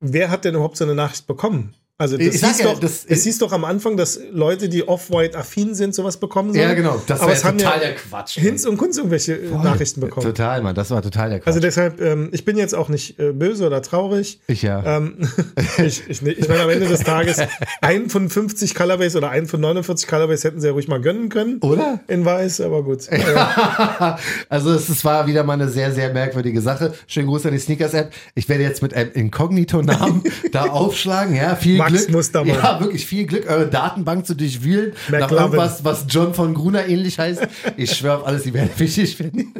wer 0.00 0.30
hat 0.30 0.44
denn 0.44 0.54
überhaupt 0.54 0.76
so 0.76 0.84
eine 0.84 0.94
Nachricht 0.94 1.26
bekommen? 1.26 1.74
Also 1.98 2.18
das 2.18 2.26
hieß 2.26 2.58
ja, 2.58 2.66
doch, 2.66 2.78
das- 2.78 3.06
es 3.06 3.24
hieß 3.24 3.38
doch 3.38 3.52
am 3.52 3.64
Anfang, 3.64 3.96
dass 3.96 4.20
Leute, 4.30 4.68
die 4.68 4.86
off-white 4.86 5.36
affin 5.38 5.74
sind, 5.74 5.94
sowas 5.94 6.18
bekommen 6.18 6.52
sollen. 6.52 6.68
Ja, 6.68 6.74
genau. 6.74 7.00
Das 7.06 7.20
war 7.20 7.30
ja 7.30 7.34
total 7.36 7.58
ja 7.58 7.78
der 7.78 7.94
Quatsch. 7.94 8.34
Hinz 8.38 8.66
und 8.66 8.76
Kunz 8.76 8.98
irgendwelche 8.98 9.34
äh, 9.34 9.48
Nachrichten 9.50 10.02
bekommen. 10.02 10.26
Total, 10.26 10.60
Mann. 10.60 10.74
Das 10.74 10.90
war 10.90 11.00
total 11.00 11.30
der 11.30 11.38
Quatsch. 11.40 11.46
Also 11.46 11.60
deshalb, 11.60 11.98
ähm, 12.02 12.28
ich 12.32 12.44
bin 12.44 12.58
jetzt 12.58 12.74
auch 12.74 12.90
nicht 12.90 13.18
äh, 13.18 13.32
böse 13.32 13.66
oder 13.66 13.80
traurig. 13.80 14.40
ich 14.46 14.60
ja. 14.60 14.98
Ähm, 14.98 15.16
ich, 15.78 16.02
ich, 16.06 16.22
ich 16.22 16.48
meine, 16.48 16.60
am 16.60 16.68
Ende 16.68 16.86
des 16.86 17.00
Tages, 17.00 17.38
einen 17.80 18.10
von 18.10 18.28
50 18.28 18.74
Colorways 18.74 19.16
oder 19.16 19.30
einen 19.30 19.46
von 19.46 19.62
49 19.62 20.06
Colorways 20.06 20.44
hätten 20.44 20.60
sie 20.60 20.66
ja 20.66 20.74
ruhig 20.74 20.88
mal 20.88 21.00
gönnen 21.00 21.30
können. 21.30 21.60
Oder? 21.62 22.00
In 22.08 22.26
weiß, 22.26 22.60
aber 22.60 22.82
gut. 22.82 23.08
also 24.50 24.72
es, 24.72 24.90
es 24.90 25.02
war 25.02 25.26
wieder 25.26 25.44
mal 25.44 25.54
eine 25.54 25.70
sehr, 25.70 25.92
sehr 25.92 26.12
merkwürdige 26.12 26.60
Sache. 26.60 26.92
Schönen 27.06 27.28
Gruß 27.28 27.46
an 27.46 27.52
die 27.52 27.58
Sneakers-App. 27.58 28.12
Ich 28.34 28.48
werde 28.50 28.64
jetzt 28.64 28.82
mit 28.82 28.92
einem 28.92 29.12
Inkognito-Namen 29.12 30.22
da 30.52 30.64
aufschlagen. 30.64 31.34
Ja, 31.34 31.56
viel 31.56 31.85
Max 31.90 32.06
Glück. 32.06 32.46
Ja, 32.46 32.80
wirklich 32.80 33.06
viel 33.06 33.26
Glück, 33.26 33.48
eure 33.48 33.66
Datenbank 33.68 34.26
zu 34.26 34.34
durchwühlen. 34.34 34.92
Nach 35.10 35.20
McLovin. 35.20 35.44
irgendwas, 35.44 35.84
was 35.84 36.04
John 36.08 36.34
von 36.34 36.54
Gruner 36.54 36.86
ähnlich 36.86 37.18
heißt. 37.18 37.46
Ich 37.76 37.92
schwöre 37.92 38.18
auf 38.18 38.26
alles, 38.26 38.42
die 38.44 38.54
werden 38.54 38.70
wichtig 38.76 39.16
finden. 39.16 39.52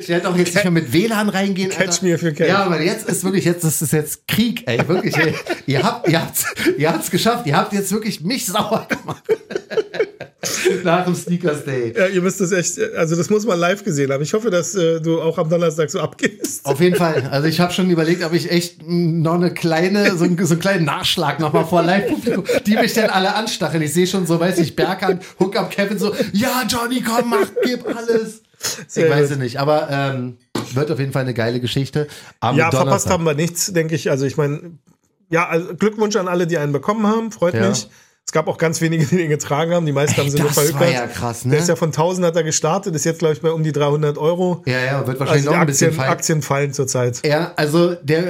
ich 0.00 0.08
werde 0.08 0.28
auch 0.28 0.36
jetzt 0.36 0.54
nicht 0.54 0.64
mehr 0.64 0.70
mit 0.70 0.92
WLAN 0.92 1.28
reingehen. 1.28 1.70
Catch 1.70 1.88
Alter. 1.88 2.04
me 2.04 2.12
if 2.12 2.22
you 2.22 2.32
can. 2.32 2.48
Ja, 2.48 2.64
aber 2.64 2.80
jetzt 2.80 3.08
ist 3.08 3.24
wirklich, 3.24 3.44
jetzt 3.44 3.64
das 3.64 3.82
ist 3.82 3.92
jetzt 3.92 4.26
Krieg, 4.26 4.64
ey, 4.66 4.86
wirklich. 4.86 5.16
Ey. 5.16 5.34
Ihr 5.66 5.82
habt, 5.82 6.08
ihr 6.08 6.20
habt's, 6.20 6.44
ihr 6.78 6.92
habt's 6.92 7.10
geschafft. 7.10 7.46
Ihr 7.46 7.56
habt 7.56 7.72
jetzt 7.72 7.92
wirklich 7.92 8.20
mich 8.20 8.46
sauer 8.46 8.86
gemacht. 8.88 9.22
Nach 10.84 11.04
dem 11.04 11.14
Sneakers 11.14 11.64
Day. 11.64 11.92
Ja, 11.96 12.06
ihr 12.06 12.22
müsst 12.22 12.40
das 12.40 12.50
echt, 12.52 12.78
also 12.96 13.14
das 13.14 13.28
muss 13.28 13.44
man 13.44 13.58
live 13.58 13.84
gesehen 13.84 14.10
haben. 14.10 14.22
Ich 14.22 14.32
hoffe, 14.32 14.50
dass 14.50 14.74
äh, 14.74 15.00
du 15.00 15.20
auch 15.20 15.36
am 15.38 15.50
Donnerstag 15.50 15.90
so 15.90 16.00
abgehst. 16.00 16.64
Auf 16.64 16.80
jeden 16.80 16.96
Fall. 16.96 17.28
Also 17.30 17.46
ich 17.46 17.60
habe 17.60 17.72
schon 17.72 17.90
überlegt, 17.90 18.24
ob 18.24 18.32
ich 18.32 18.50
echt 18.50 18.82
noch 18.86 19.34
eine 19.34 19.52
kleine, 19.52 20.16
so, 20.16 20.24
einen- 20.24 20.38
so 20.44 20.54
einen 20.54 20.60
kleinen 20.60 20.84
Nachschlag 20.86 21.40
nochmal 21.40 21.66
vor 21.66 21.82
Live-Publikum, 21.82 22.44
die 22.66 22.76
mich 22.76 22.94
dann 22.94 23.10
alle 23.10 23.34
anstacheln. 23.34 23.82
Ich 23.82 23.92
sehe 23.92 24.06
schon 24.06 24.26
so, 24.26 24.40
weiß 24.40 24.58
ich, 24.60 24.76
Berghand, 24.76 25.22
Hook 25.38 25.56
up 25.56 25.70
Kevin 25.70 25.98
so, 25.98 26.14
ja, 26.32 26.62
Johnny, 26.68 27.02
komm, 27.02 27.28
mach, 27.30 27.46
gib 27.62 27.86
alles. 27.86 28.42
Sehr 28.88 29.06
ich 29.06 29.10
weiß 29.12 29.22
gut. 29.28 29.32
es 29.32 29.38
nicht, 29.38 29.58
aber 29.60 29.88
ähm, 29.90 30.36
wird 30.74 30.90
auf 30.90 30.98
jeden 30.98 31.12
Fall 31.12 31.22
eine 31.22 31.34
geile 31.34 31.60
Geschichte. 31.60 32.08
Am 32.40 32.56
Ja, 32.56 32.70
verpasst 32.70 32.86
Donnerstag. 33.06 33.12
haben 33.12 33.24
wir 33.24 33.34
nichts, 33.34 33.72
denke 33.72 33.94
ich. 33.94 34.10
Also 34.10 34.24
ich 34.26 34.36
meine, 34.36 34.78
ja, 35.28 35.48
also 35.48 35.74
Glückwunsch 35.74 36.16
an 36.16 36.28
alle, 36.28 36.46
die 36.46 36.58
einen 36.58 36.72
bekommen 36.72 37.06
haben. 37.06 37.30
Freut 37.32 37.54
Ja. 37.54 37.68
mich. 37.68 37.88
Es 38.30 38.32
gab 38.32 38.46
auch 38.46 38.58
ganz 38.58 38.80
wenige, 38.80 39.04
die 39.04 39.16
den 39.16 39.28
getragen 39.28 39.72
haben. 39.72 39.86
Die 39.86 39.90
meisten 39.92 40.20
Ey, 40.20 40.24
haben 40.24 40.30
sie 40.30 40.38
nur 40.38 40.46
das 40.50 40.56
war 40.56 40.62
verhökert. 40.62 40.94
ja 40.94 41.06
krass, 41.08 41.44
ne? 41.44 41.50
Der 41.50 41.58
ist 41.58 41.68
ja 41.68 41.74
von 41.74 41.88
1000 41.88 42.24
hat 42.28 42.36
er 42.36 42.44
gestartet, 42.44 42.94
ist 42.94 43.02
jetzt, 43.04 43.18
glaube 43.18 43.34
ich, 43.34 43.40
bei 43.40 43.50
um 43.50 43.64
die 43.64 43.72
300 43.72 44.18
Euro. 44.18 44.62
Ja, 44.66 44.78
ja, 44.78 45.04
wird 45.04 45.18
wahrscheinlich 45.18 45.48
Also 45.48 45.50
noch 45.50 45.60
ein 45.60 45.66
bisschen 45.66 45.88
Aktien, 45.88 46.00
fallen. 46.00 46.12
Aktien 46.12 46.42
fallen 46.42 46.72
zurzeit. 46.72 47.26
Ja, 47.26 47.54
also 47.56 47.96
der 47.96 48.22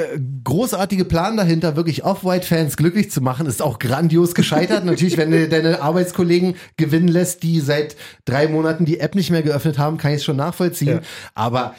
großartige 0.43 1.05
Plan 1.05 1.37
dahinter, 1.37 1.77
wirklich 1.77 2.03
Off-White-Fans 2.03 2.79
glücklich 2.79 3.11
zu 3.11 3.21
machen, 3.21 3.45
ist 3.45 3.61
auch 3.61 3.79
grandios 3.79 4.35
gescheitert. 4.35 4.85
Natürlich, 4.87 5.19
wenn 5.19 5.33
du 5.33 5.47
deine 5.51 5.83
Arbeitskollegen 5.83 6.55
gewinnen 6.79 7.09
lässt, 7.09 7.43
die 7.43 7.61
seit 7.61 7.95
drei 8.25 8.49
Monaten 8.49 8.87
die 8.87 9.01
App 9.01 9.15
nicht 9.15 9.31
mehr 9.31 9.43
geöffnet 9.43 9.77
haben, 9.77 9.99
kann 9.99 10.13
ich 10.13 10.21
es 10.21 10.25
schon 10.25 10.37
nachvollziehen. 10.37 10.89
Ja. 10.89 11.01
Aber 11.35 11.75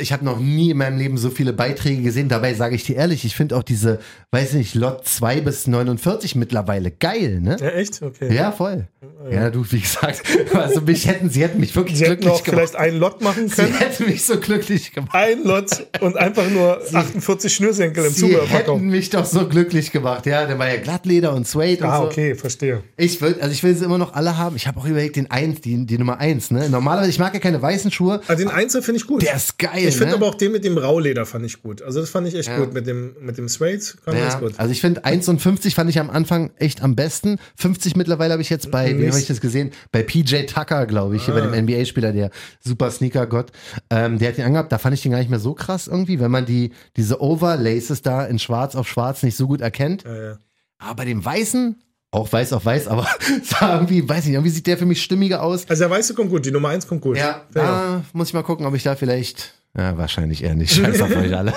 ich 0.00 0.12
habe 0.12 0.24
noch 0.24 0.38
nie 0.38 0.70
in 0.70 0.76
meinem 0.78 0.98
Leben 0.98 1.16
so 1.18 1.30
viele 1.30 1.52
Beiträge 1.52 2.02
gesehen. 2.02 2.28
Dabei 2.28 2.54
sage 2.54 2.74
ich 2.74 2.84
dir 2.84 2.96
ehrlich, 2.96 3.24
ich 3.24 3.34
finde 3.36 3.56
auch 3.56 3.62
diese, 3.62 4.00
weiß 4.32 4.52
nicht, 4.54 4.74
Lot 4.74 5.06
2 5.06 5.40
bis 5.40 5.66
49 5.66 6.34
mittlerweile 6.36 6.90
geil, 6.90 7.40
ne? 7.40 7.56
Ja, 7.60 7.68
echt? 7.68 8.02
Okay. 8.02 8.34
Ja, 8.34 8.52
voll. 8.52 8.88
Ja, 9.30 9.50
du, 9.50 9.64
wie 9.70 9.80
gesagt, 9.80 10.22
also 10.54 10.80
mich 10.82 11.06
hätten, 11.06 11.30
sie 11.30 11.42
hätten 11.42 11.58
mich 11.60 11.74
wirklich 11.74 11.98
Sie 11.98 12.04
hätten 12.04 12.20
glücklich 12.20 12.32
auch 12.32 12.44
gemacht. 12.44 12.70
vielleicht 12.70 12.76
einen 12.76 12.98
Lot 12.98 13.22
machen 13.22 13.48
Sie 13.48 13.54
können. 13.56 13.74
hätten 13.74 14.06
mich 14.06 14.24
so 14.24 14.38
glücklich 14.38 14.92
gemacht. 14.92 15.14
Ein 15.14 15.42
Lot 15.44 15.86
und 16.00 16.16
einfach 16.16 16.48
nur 16.50 16.80
48 16.92 17.52
Schnürsenkel 17.54 18.04
im 18.04 18.12
Sie 18.12 18.20
Zubehör 18.22 18.46
verkaufen. 18.46 18.80
hätten 18.80 18.90
mich 18.90 19.10
doch 19.10 19.24
so 19.24 19.46
glücklich 19.48 19.90
gemacht. 19.92 20.26
Ja, 20.26 20.46
der 20.46 20.58
war 20.58 20.68
ja 20.68 20.76
Glattleder 20.80 21.32
und 21.34 21.46
Suede 21.46 21.84
und 21.84 21.90
Ah, 21.90 21.98
so. 21.98 22.04
okay, 22.04 22.34
verstehe. 22.34 22.82
Ich 22.96 23.20
will, 23.20 23.36
also 23.40 23.52
ich 23.52 23.62
will 23.62 23.74
sie 23.74 23.84
immer 23.84 23.98
noch 23.98 24.14
alle 24.14 24.36
haben. 24.36 24.56
Ich 24.56 24.66
habe 24.66 24.78
auch 24.80 24.84
überlegt, 24.86 25.16
den 25.16 25.30
eins, 25.30 25.60
die, 25.60 25.86
die 25.86 25.98
Nummer 25.98 26.18
eins, 26.18 26.50
ne? 26.50 26.68
Normalerweise, 26.68 27.10
ich 27.10 27.18
mag 27.18 27.32
ja 27.34 27.40
keine 27.40 27.60
weißen 27.62 27.90
Schuhe. 27.90 28.20
Also 28.28 28.42
den 28.44 28.52
Einzel 28.52 28.82
finde 28.82 29.00
ich 29.00 29.06
gut. 29.06 29.22
Der 29.22 29.34
ist 29.36 29.58
geil, 29.58 29.75
Ich 29.84 29.94
finde 29.96 30.10
ne? 30.10 30.14
aber 30.14 30.26
auch 30.26 30.34
den 30.34 30.52
mit 30.52 30.64
dem 30.64 30.78
Rauleder 30.78 31.26
fand 31.26 31.44
ich 31.44 31.62
gut. 31.62 31.82
Also 31.82 32.00
das 32.00 32.10
fand 32.10 32.26
ich 32.28 32.34
echt 32.34 32.54
gut. 32.56 32.72
Mit 32.74 32.86
dem, 32.86 33.14
mit 33.20 33.38
dem 33.38 33.48
Suede 33.48 33.80
Ja, 34.12 34.38
gut. 34.38 34.54
also 34.58 34.72
ich 34.72 34.80
finde 34.80 35.04
1 35.04 35.28
und 35.28 35.40
50 35.40 35.74
fand 35.74 35.90
ich 35.90 35.98
am 36.00 36.10
Anfang 36.10 36.50
echt 36.56 36.82
am 36.82 36.96
besten. 36.96 37.38
50 37.56 37.96
mittlerweile 37.96 38.32
habe 38.32 38.42
ich 38.42 38.50
jetzt 38.50 38.70
bei, 38.70 38.90
wie 38.90 38.94
Mist. 38.94 39.10
habe 39.12 39.20
ich 39.20 39.26
das 39.26 39.40
gesehen? 39.40 39.70
Bei 39.92 40.02
PJ 40.02 40.44
Tucker, 40.46 40.86
glaube 40.86 41.16
ich, 41.16 41.24
hier 41.24 41.34
bei 41.34 41.42
Ah. 41.42 41.46
dem 41.50 41.54
NBA-Spieler, 41.66 42.12
der 42.12 42.30
super 42.60 42.90
Sneaker-Gott. 42.90 43.52
Ähm, 43.90 44.18
der 44.18 44.28
hat 44.30 44.38
den 44.38 44.44
angehabt, 44.44 44.72
da 44.72 44.78
fand 44.78 44.94
ich 44.94 45.02
den 45.02 45.12
gar 45.12 45.18
nicht 45.18 45.30
mehr 45.30 45.40
so 45.40 45.54
krass 45.54 45.86
irgendwie, 45.86 46.20
wenn 46.20 46.30
man 46.30 46.46
die, 46.46 46.72
diese 46.96 47.20
Overlaces 47.20 48.02
da 48.02 48.24
in 48.24 48.38
schwarz 48.38 48.74
auf 48.74 48.88
schwarz 48.88 49.22
nicht 49.22 49.36
so 49.36 49.46
gut 49.46 49.60
erkennt. 49.60 50.04
Ja, 50.04 50.22
ja. 50.30 50.38
Aber 50.78 50.96
bei 50.96 51.04
dem 51.06 51.24
Weißen, 51.24 51.80
auch 52.12 52.32
weiß 52.32 52.52
auf 52.52 52.64
weiß, 52.64 52.88
aber 52.88 53.06
irgendwie, 53.60 54.08
weiß 54.08 54.24
nicht, 54.24 54.34
irgendwie 54.34 54.50
sieht 54.50 54.66
der 54.66 54.78
für 54.78 54.86
mich 54.86 55.02
stimmiger 55.02 55.42
aus. 55.42 55.68
Also 55.68 55.82
der 55.84 55.90
Weiße 55.90 56.14
kommt 56.14 56.30
gut, 56.30 56.46
die 56.46 56.50
Nummer 56.50 56.68
1 56.68 56.86
kommt 56.86 57.00
gut. 57.02 57.16
Ja, 57.16 57.24
Ja. 57.24 57.62
da 57.62 58.04
muss 58.12 58.28
ich 58.28 58.34
mal 58.34 58.42
gucken, 58.42 58.64
ob 58.66 58.74
ich 58.74 58.82
da 58.82 58.94
vielleicht. 58.96 59.54
Ja, 59.76 59.98
wahrscheinlich 59.98 60.42
eher 60.42 60.54
nicht. 60.54 60.72
Scheiß 60.74 61.00
auf 61.02 61.14
euch 61.14 61.36
alle. 61.36 61.52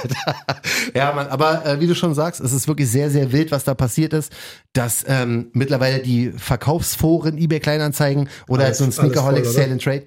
ja, 0.93 1.13
Mann, 1.13 1.27
aber 1.27 1.65
äh, 1.65 1.79
wie 1.79 1.87
du 1.87 1.95
schon 1.95 2.13
sagst, 2.13 2.41
es 2.41 2.51
ist 2.51 2.67
wirklich 2.67 2.89
sehr, 2.89 3.09
sehr 3.09 3.31
wild, 3.31 3.51
was 3.51 3.63
da 3.63 3.73
passiert 3.75 4.11
ist, 4.13 4.33
dass 4.73 5.05
ähm, 5.07 5.49
mittlerweile 5.53 5.99
die 5.99 6.31
Verkaufsforen, 6.31 7.37
eBay 7.37 7.59
Kleinanzeigen 7.61 8.27
oder 8.49 8.65
Alles- 8.65 8.79
so 8.79 8.83
ein 8.83 8.91
voll, 8.91 9.05
Sneakerholic? 9.05 9.45
Sale 9.45 9.71
and 9.71 9.81
Trade, 9.83 10.03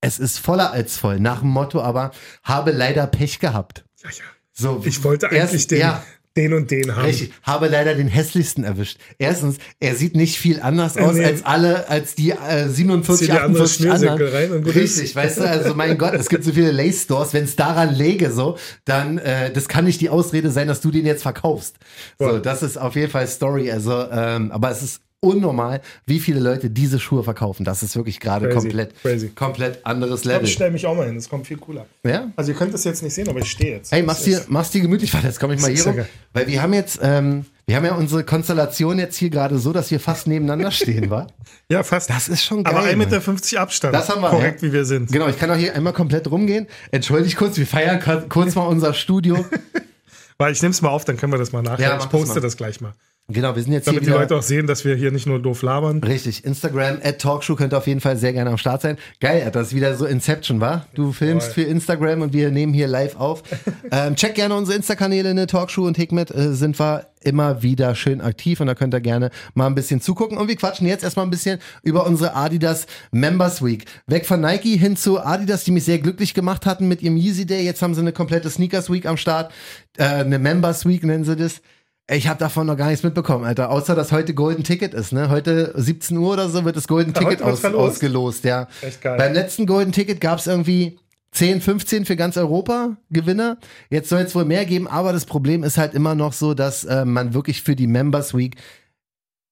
es 0.00 0.18
ist 0.20 0.38
voller 0.38 0.70
als 0.70 0.96
voll. 0.96 1.18
Nach 1.18 1.40
dem 1.40 1.48
Motto 1.48 1.80
aber, 1.82 2.12
habe 2.44 2.70
leider 2.70 3.06
Pech 3.08 3.40
gehabt. 3.40 3.84
Ja, 4.04 4.10
ja. 4.10 4.16
So, 4.52 4.82
Ich 4.84 5.02
wollte 5.02 5.26
eigentlich 5.28 5.52
erst- 5.52 5.70
den, 5.72 5.80
Ja, 5.80 6.04
den 6.36 6.52
und 6.52 6.70
den 6.70 6.94
haben. 6.94 7.04
Richtig, 7.06 7.32
habe 7.42 7.68
leider 7.68 7.94
den 7.94 8.08
hässlichsten 8.08 8.64
erwischt. 8.64 8.98
Erstens, 9.18 9.56
er 9.80 9.94
sieht 9.94 10.14
nicht 10.16 10.38
viel 10.38 10.60
anders 10.60 10.96
aus 10.96 11.14
Nee. 11.14 11.24
als 11.24 11.44
alle, 11.44 11.88
als 11.88 12.14
die 12.14 12.30
äh, 12.32 12.68
47, 12.68 13.26
Zieh 13.26 13.32
dir 13.32 13.42
andere 13.42 13.62
48 13.64 13.76
Schnürsenkel 13.76 14.26
anderen. 14.26 14.34
rein 14.34 14.52
und 14.52 14.64
gut 14.64 14.74
Richtig, 14.74 15.04
ist. 15.04 15.16
weißt 15.16 15.38
du, 15.38 15.48
also 15.48 15.74
mein 15.74 15.96
Gott, 15.98 16.14
es 16.14 16.28
gibt 16.28 16.44
so 16.44 16.52
viele 16.52 16.70
Lace 16.72 17.02
Stores, 17.02 17.32
wenn 17.34 17.44
es 17.44 17.56
daran 17.56 17.94
läge 17.94 18.30
so, 18.30 18.56
dann 18.84 19.18
äh, 19.18 19.50
das 19.52 19.68
kann 19.68 19.84
nicht 19.84 20.00
die 20.00 20.10
Ausrede 20.10 20.50
sein, 20.50 20.68
dass 20.68 20.80
du 20.80 20.90
den 20.90 21.06
jetzt 21.06 21.22
verkaufst. 21.22 21.76
So, 22.18 22.38
das 22.38 22.62
ist 22.62 22.76
auf 22.76 22.94
jeden 22.96 23.10
Fall 23.10 23.26
Story, 23.26 23.70
also 23.70 24.06
ähm, 24.10 24.50
aber 24.52 24.70
es 24.70 24.82
ist 24.82 25.00
unnormal, 25.20 25.80
wie 26.04 26.20
viele 26.20 26.40
Leute 26.40 26.70
diese 26.70 27.00
Schuhe 27.00 27.24
verkaufen. 27.24 27.64
Das 27.64 27.82
ist 27.82 27.96
wirklich 27.96 28.20
gerade 28.20 28.48
komplett 28.50 28.94
crazy. 29.02 29.28
komplett 29.30 29.84
anderes 29.84 30.24
Level. 30.24 30.44
ich 30.44 30.52
stelle 30.52 30.70
mich 30.70 30.86
auch 30.86 30.94
mal 30.94 31.06
hin, 31.06 31.14
das 31.16 31.28
kommt 31.28 31.46
viel 31.46 31.56
cooler. 31.56 31.86
Ja? 32.04 32.30
Also 32.36 32.52
ihr 32.52 32.58
könnt 32.58 32.74
das 32.74 32.84
jetzt 32.84 33.02
nicht 33.02 33.14
sehen, 33.14 33.28
aber 33.28 33.40
ich 33.40 33.50
stehe 33.50 33.76
jetzt. 33.76 33.92
Ey, 33.92 34.00
Das 34.00 34.06
mach's 34.06 34.22
dir, 34.22 34.44
mach's 34.48 34.70
dir 34.70 34.80
gemütlich, 34.82 35.12
warte, 35.14 35.26
jetzt 35.26 35.40
komme 35.40 35.54
ich 35.54 35.60
mal 35.60 35.72
Das 35.72 35.82
hier 35.82 35.92
rum. 35.92 36.04
Weil 36.32 36.46
wir 36.46 36.62
haben 36.62 36.74
jetzt, 36.74 36.98
ähm, 37.02 37.46
wir 37.66 37.76
haben 37.76 37.84
ja 37.84 37.94
unsere 37.94 38.24
Konstellation 38.24 38.98
jetzt 38.98 39.16
hier 39.16 39.30
gerade 39.30 39.58
so, 39.58 39.72
dass 39.72 39.90
wir 39.90 39.98
fast 40.00 40.26
nebeneinander 40.26 40.70
stehen, 40.70 41.10
wa? 41.10 41.26
Ja, 41.68 41.82
fast. 41.82 42.10
Das 42.10 42.28
ist 42.28 42.44
schon 42.44 42.62
geil. 42.62 42.72
aber 42.72 42.84
1,50 42.86 42.96
Mann. 42.96 42.98
Meter 43.34 43.60
Abstand. 43.60 43.94
Das 43.94 44.08
haben 44.08 44.20
wir. 44.22 44.30
Korrekt, 44.30 44.62
ja. 44.62 44.68
wie 44.68 44.72
wir 44.72 44.84
sind. 44.84 45.10
Genau, 45.10 45.26
ich 45.26 45.36
kann 45.36 45.50
auch 45.50 45.56
hier 45.56 45.74
einmal 45.74 45.92
komplett 45.92 46.30
rumgehen. 46.30 46.68
Entschuldigt 46.92 47.36
kurz, 47.36 47.56
wir 47.56 47.66
feiern 47.66 47.98
kur- 47.98 48.24
kurz 48.28 48.54
mal 48.54 48.62
unser 48.66 48.94
Studio. 48.94 49.44
Weil 50.38 50.52
ich 50.52 50.62
nehme 50.62 50.70
es 50.70 50.82
mal 50.82 50.90
auf, 50.90 51.04
dann 51.04 51.16
können 51.16 51.32
wir 51.32 51.38
das 51.38 51.50
mal 51.50 51.62
nachher. 51.62 51.88
Ja, 51.88 51.96
ich 51.96 52.02
das 52.04 52.08
poste 52.10 52.34
mal. 52.34 52.40
das 52.40 52.56
gleich 52.56 52.80
mal. 52.80 52.92
Genau, 53.28 53.56
wir 53.56 53.62
sind 53.62 53.72
jetzt 53.72 53.88
Damit 53.88 54.02
die 54.02 54.04
hier 54.04 54.14
wieder. 54.14 54.20
Leute 54.20 54.36
auch 54.36 54.42
sehen, 54.42 54.68
dass 54.68 54.84
wir 54.84 54.94
hier 54.94 55.10
nicht 55.10 55.26
nur 55.26 55.42
doof 55.42 55.62
labern. 55.62 56.00
Richtig, 56.00 56.44
Instagram, 56.44 56.98
at 57.02 57.20
Talkshow 57.20 57.56
könnt 57.56 57.74
ihr 57.74 57.78
auf 57.78 57.88
jeden 57.88 58.00
Fall 58.00 58.16
sehr 58.16 58.32
gerne 58.32 58.50
am 58.50 58.58
Start 58.58 58.82
sein. 58.82 58.98
Geil, 59.20 59.50
das 59.52 59.68
ist 59.68 59.74
wieder 59.74 59.96
so 59.96 60.06
Inception, 60.06 60.60
war? 60.60 60.86
Du 60.94 61.10
filmst 61.10 61.52
für 61.52 61.62
Instagram 61.62 62.22
und 62.22 62.32
wir 62.32 62.52
nehmen 62.52 62.72
hier 62.72 62.86
live 62.86 63.16
auf. 63.16 63.42
ähm, 63.90 64.14
check 64.14 64.36
gerne 64.36 64.54
unsere 64.54 64.76
Insta-Kanäle, 64.76 65.34
ne, 65.34 65.48
Talkshow 65.48 65.86
und 65.86 65.96
Hikmet, 65.96 66.30
äh, 66.30 66.54
sind 66.54 66.78
wir 66.78 67.08
immer 67.20 67.64
wieder 67.64 67.96
schön 67.96 68.20
aktiv 68.20 68.60
und 68.60 68.68
da 68.68 68.76
könnt 68.76 68.94
ihr 68.94 69.00
gerne 69.00 69.30
mal 69.54 69.66
ein 69.66 69.74
bisschen 69.74 70.00
zugucken. 70.00 70.38
Und 70.38 70.46
wir 70.46 70.54
quatschen 70.54 70.86
jetzt 70.86 71.02
erstmal 71.02 71.26
ein 71.26 71.30
bisschen 71.30 71.58
über 71.82 72.06
unsere 72.06 72.36
Adidas 72.36 72.86
Members 73.10 73.64
Week. 73.64 73.86
Weg 74.06 74.26
von 74.26 74.40
Nike 74.40 74.76
hin 74.76 74.96
zu 74.96 75.18
Adidas, 75.18 75.64
die 75.64 75.72
mich 75.72 75.82
sehr 75.82 75.98
glücklich 75.98 76.32
gemacht 76.32 76.64
hatten 76.64 76.86
mit 76.86 77.02
ihrem 77.02 77.16
Yeezy 77.16 77.44
Day. 77.44 77.64
Jetzt 77.64 77.82
haben 77.82 77.94
sie 77.94 78.02
eine 78.02 78.12
komplette 78.12 78.48
Sneakers 78.50 78.88
Week 78.88 79.04
am 79.04 79.16
Start, 79.16 79.52
äh, 79.96 80.04
eine 80.04 80.38
Members 80.38 80.86
Week 80.86 81.02
nennen 81.02 81.24
sie 81.24 81.34
das. 81.34 81.60
Ich 82.08 82.28
habe 82.28 82.38
davon 82.38 82.68
noch 82.68 82.76
gar 82.76 82.88
nichts 82.88 83.02
mitbekommen, 83.02 83.44
Alter. 83.44 83.70
Außer, 83.70 83.96
dass 83.96 84.12
heute 84.12 84.32
Golden 84.32 84.62
Ticket 84.62 84.94
ist, 84.94 85.12
ne? 85.12 85.28
Heute 85.28 85.72
17 85.74 86.16
Uhr 86.16 86.34
oder 86.34 86.48
so 86.48 86.64
wird 86.64 86.76
das 86.76 86.86
Golden 86.86 87.12
Ja, 87.12 87.20
Ticket 87.20 87.42
aus, 87.42 87.64
ausgelost, 87.64 88.44
ja. 88.44 88.68
Echt 88.80 89.02
geil. 89.02 89.18
Beim 89.18 89.32
letzten 89.32 89.66
Golden 89.66 89.90
Ticket 89.90 90.20
gab 90.20 90.38
es 90.38 90.46
irgendwie 90.46 91.00
10, 91.32 91.60
15 91.60 92.04
für 92.04 92.14
ganz 92.14 92.36
Europa 92.36 92.96
Gewinner. 93.10 93.58
Jetzt 93.90 94.08
soll 94.08 94.20
es 94.20 94.36
wohl 94.36 94.44
mehr 94.44 94.66
geben, 94.66 94.86
aber 94.86 95.12
das 95.12 95.26
Problem 95.26 95.64
ist 95.64 95.78
halt 95.78 95.94
immer 95.94 96.14
noch 96.14 96.32
so, 96.32 96.54
dass 96.54 96.84
äh, 96.84 97.04
man 97.04 97.34
wirklich 97.34 97.62
für 97.62 97.74
die 97.74 97.88
Members 97.88 98.34
Week 98.34 98.54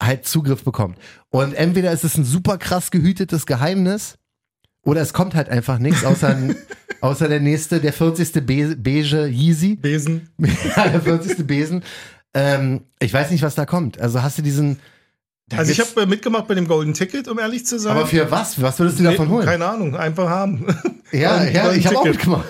halt 0.01 0.25
Zugriff 0.25 0.63
bekommt. 0.63 0.97
Und 1.31 1.55
entweder 1.55 1.91
ist 1.91 2.05
es 2.05 2.17
ein 2.17 2.25
super 2.25 2.57
krass 2.59 2.93
gehütetes 2.93 3.47
Geheimnis 3.47 4.17
oder 4.85 5.01
es 5.01 5.13
kommt 5.13 5.35
halt 5.35 5.49
einfach 5.49 5.79
nichts 5.79 6.05
außer, 6.05 6.37
außer 7.01 7.29
der 7.29 7.41
nächste, 7.41 7.81
der 7.81 7.93
40. 7.93 8.47
Be 8.47 8.77
beige 8.77 9.27
Yeezy. 9.27 9.75
Besen. 9.77 10.29
Ja, 10.77 10.89
der 10.89 11.01
40. 11.01 11.47
Besen. 11.47 11.83
Ähm, 12.35 12.83
ich 13.01 13.13
weiß 13.13 13.31
nicht, 13.31 13.43
was 13.43 13.55
da 13.55 13.65
kommt. 13.67 14.01
Also 14.01 14.23
hast 14.23 14.39
du 14.39 14.43
diesen. 14.43 14.79
Also 15.55 15.71
ich 15.71 15.79
habe 15.79 16.07
mitgemacht 16.07 16.49
bei 16.49 16.55
dem 16.55 16.67
Golden 16.67 16.95
Ticket, 16.95 17.29
um 17.29 17.39
ehrlich 17.39 17.67
zu 17.67 17.79
sein. 17.79 17.95
aber 17.95 18.07
für 18.07 18.31
was? 18.31 18.61
Was 18.63 18.79
würdest 18.79 18.99
du 18.99 19.05
davon 19.05 19.29
Nee, 19.29 19.35
holen? 19.35 19.45
Keine 19.47 19.67
Ahnung, 19.67 19.97
einfach 19.97 20.29
haben. 20.29 20.67
Ja, 21.13 21.45
ja, 21.45 21.71
ich 21.71 21.87
habe 21.87 21.99
auch 21.99 22.05
mitgemacht. 22.05 22.49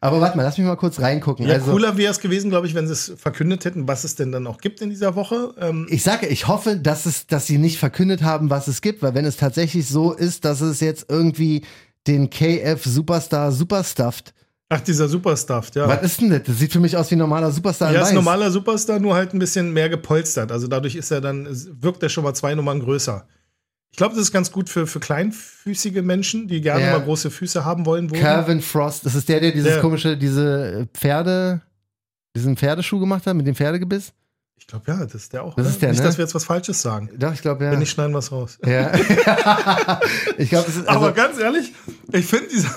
Aber 0.00 0.20
warte 0.20 0.36
mal, 0.36 0.42
lass 0.42 0.58
mich 0.58 0.66
mal 0.66 0.74
kurz 0.74 0.98
reingucken. 0.98 1.46
Ja, 1.46 1.54
also, 1.54 1.70
cooler 1.70 1.96
wäre 1.96 2.10
es 2.10 2.18
gewesen, 2.18 2.50
glaube 2.50 2.66
ich, 2.66 2.74
wenn 2.74 2.88
sie 2.88 2.94
es 2.94 3.12
verkündet 3.16 3.64
hätten, 3.64 3.86
was 3.86 4.02
es 4.02 4.16
denn 4.16 4.32
dann 4.32 4.48
auch 4.48 4.58
gibt 4.58 4.80
in 4.80 4.90
dieser 4.90 5.14
Woche. 5.14 5.54
Ähm, 5.60 5.86
ich 5.88 6.02
sage, 6.02 6.26
ich 6.26 6.48
hoffe, 6.48 6.76
dass 6.78 7.06
es, 7.06 7.28
dass 7.28 7.46
sie 7.46 7.58
nicht 7.58 7.78
verkündet 7.78 8.22
haben, 8.24 8.50
was 8.50 8.66
es 8.66 8.80
gibt, 8.80 9.02
weil 9.02 9.14
wenn 9.14 9.24
es 9.24 9.36
tatsächlich 9.36 9.86
so 9.86 10.12
ist, 10.12 10.44
dass 10.44 10.60
es 10.62 10.80
jetzt 10.80 11.06
irgendwie 11.10 11.62
den 12.08 12.28
KF 12.28 12.82
Superstar 12.84 13.52
Superstuffed. 13.52 14.34
Ach, 14.72 14.80
dieser 14.80 15.08
Superstuff, 15.08 15.70
ja. 15.74 15.86
Was 15.88 16.02
ist 16.02 16.20
denn 16.20 16.30
das? 16.30 16.42
Das 16.44 16.58
sieht 16.58 16.72
für 16.72 16.80
mich 16.80 16.96
aus 16.96 17.10
wie 17.10 17.14
ein 17.16 17.18
normaler 17.18 17.50
Superstar. 17.50 17.92
Ja, 17.92 18.02
ist 18.02 18.08
ein 18.08 18.14
normaler 18.14 18.50
Superstar, 18.50 18.98
nur 18.98 19.14
halt 19.14 19.34
ein 19.34 19.38
bisschen 19.38 19.72
mehr 19.72 19.88
gepolstert. 19.88 20.50
Also 20.52 20.66
dadurch 20.66 20.94
ist 20.94 21.10
er 21.10 21.20
dann, 21.20 21.46
wirkt 21.80 22.02
er 22.02 22.08
schon 22.08 22.24
mal 22.24 22.34
zwei 22.34 22.54
Nummern 22.54 22.80
größer. 22.80 23.26
Ich 23.90 23.98
glaube, 23.98 24.14
das 24.14 24.22
ist 24.24 24.32
ganz 24.32 24.50
gut 24.50 24.70
für, 24.70 24.86
für 24.86 25.00
kleinfüßige 25.00 26.00
Menschen, 26.02 26.48
die 26.48 26.62
gerne 26.62 26.84
Ja. 26.86 26.92
mal 26.92 27.02
große 27.04 27.30
Füße 27.30 27.64
haben 27.64 27.84
wollen. 27.84 28.10
Calvin 28.10 28.62
Frost. 28.62 29.04
Das 29.04 29.14
ist 29.14 29.28
der, 29.28 29.40
der 29.40 29.52
dieses 29.52 29.68
Der- 29.74 29.80
komische, 29.82 30.16
diese 30.16 30.88
Pferde, 30.94 31.60
diesen 32.34 32.56
Pferdeschuh 32.56 32.98
gemacht 33.00 33.26
hat 33.26 33.36
mit 33.36 33.46
dem 33.46 33.54
Pferdegebiss. 33.54 34.12
Ich 34.56 34.66
glaube, 34.68 34.84
ja, 34.90 34.96
das 35.04 35.14
ist 35.16 35.32
der 35.32 35.42
auch. 35.42 35.56
Das 35.56 35.66
ist 35.68 35.82
der, 35.82 35.90
Nicht, 35.90 35.98
ne? 35.98 36.06
dass 36.06 36.16
wir 36.16 36.24
jetzt 36.24 36.34
was 36.34 36.44
Falsches 36.44 36.80
sagen. 36.80 37.10
Doch, 37.18 37.34
ich 37.34 37.42
glaube, 37.42 37.64
ja. 37.64 37.72
Wenn 37.72 37.80
nicht, 37.80 37.90
schneiden 37.90 38.12
wir 38.14 38.20
es 38.20 38.30
raus. 38.32 38.58
ja. 38.64 38.92
ich 40.38 40.48
glaube, 40.48 40.66
das 40.66 40.76
ist. 40.76 40.86
Also, 40.88 41.00
aber 41.00 41.12
ganz 41.12 41.38
ehrlich, 41.38 41.72
ich 42.12 42.24
finde 42.26 42.48
dieser. 42.48 42.70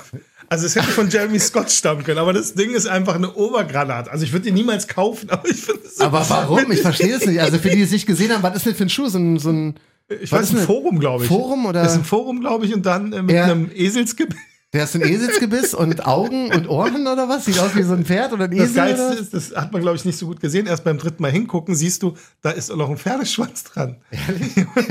Also 0.48 0.66
es 0.66 0.76
hätte 0.76 0.86
von 0.88 1.08
Jeremy 1.08 1.38
Scott 1.40 1.70
stammen 1.70 2.04
können, 2.04 2.18
aber 2.18 2.32
das 2.32 2.54
Ding 2.54 2.70
ist 2.74 2.86
einfach 2.86 3.16
eine 3.16 3.32
Obergranat. 3.34 4.08
Also 4.08 4.24
ich 4.24 4.32
würde 4.32 4.48
ihn 4.48 4.54
niemals 4.54 4.86
kaufen, 4.86 5.28
aber 5.30 5.48
ich 5.48 5.56
finde 5.56 5.80
es 5.84 5.96
so 5.96 6.04
aber 6.04 6.24
warum? 6.28 6.70
Ich 6.70 6.82
verstehe 6.82 7.16
es 7.16 7.26
nicht. 7.26 7.40
Also 7.40 7.58
für 7.58 7.70
die, 7.70 7.76
die 7.76 7.82
es 7.82 7.90
nicht 7.90 8.06
gesehen 8.06 8.32
haben, 8.32 8.42
was 8.42 8.56
ist 8.56 8.66
denn 8.66 8.74
für 8.74 8.84
ein 8.84 8.88
Schuh? 8.88 9.08
So 9.08 9.18
ein, 9.18 9.38
so 9.38 9.50
ein 9.50 9.74
Ich 10.20 10.30
weiß, 10.30 10.52
ein 10.52 10.58
Forum, 10.58 10.98
glaube 11.00 11.24
ich. 11.24 11.28
Forum 11.28 11.66
oder? 11.66 11.82
Das 11.82 11.92
ist 11.92 11.98
ein 11.98 12.04
Forum, 12.04 12.40
glaube 12.40 12.64
ich, 12.66 12.74
und 12.74 12.86
dann 12.86 13.12
äh, 13.12 13.22
mit 13.22 13.34
Ja. 13.34 13.44
einem 13.44 13.70
Eselsgebiss. 13.74 14.36
Der 14.72 14.84
ist 14.84 14.94
ein 14.94 15.02
Eselsgebiss 15.02 15.72
und 15.74 16.06
Augen 16.06 16.52
und 16.52 16.68
Ohren 16.68 17.06
oder 17.06 17.28
was? 17.28 17.44
Sieht 17.46 17.58
aus 17.60 17.74
wie 17.76 17.82
so 17.82 17.94
ein 17.94 18.04
Pferd 18.04 18.32
oder 18.32 18.44
ein 18.44 18.50
Das 18.50 18.60
Esel 18.70 18.74
Geilste 18.76 19.02
oder? 19.06 19.12
was? 19.14 19.20
ist, 19.20 19.34
das 19.34 19.56
hat 19.56 19.72
man, 19.72 19.80
glaube 19.80 19.96
ich, 19.96 20.04
nicht 20.04 20.18
so 20.18 20.26
gut 20.26 20.40
gesehen. 20.40 20.66
Erst 20.66 20.84
beim 20.84 20.98
dritten 20.98 21.22
Mal 21.22 21.30
hingucken 21.30 21.74
siehst 21.74 22.02
du, 22.02 22.14
da 22.42 22.50
ist 22.50 22.74
noch 22.74 22.90
ein 22.90 22.98
Pferdeschwanz 22.98 23.64
dran. 23.64 23.96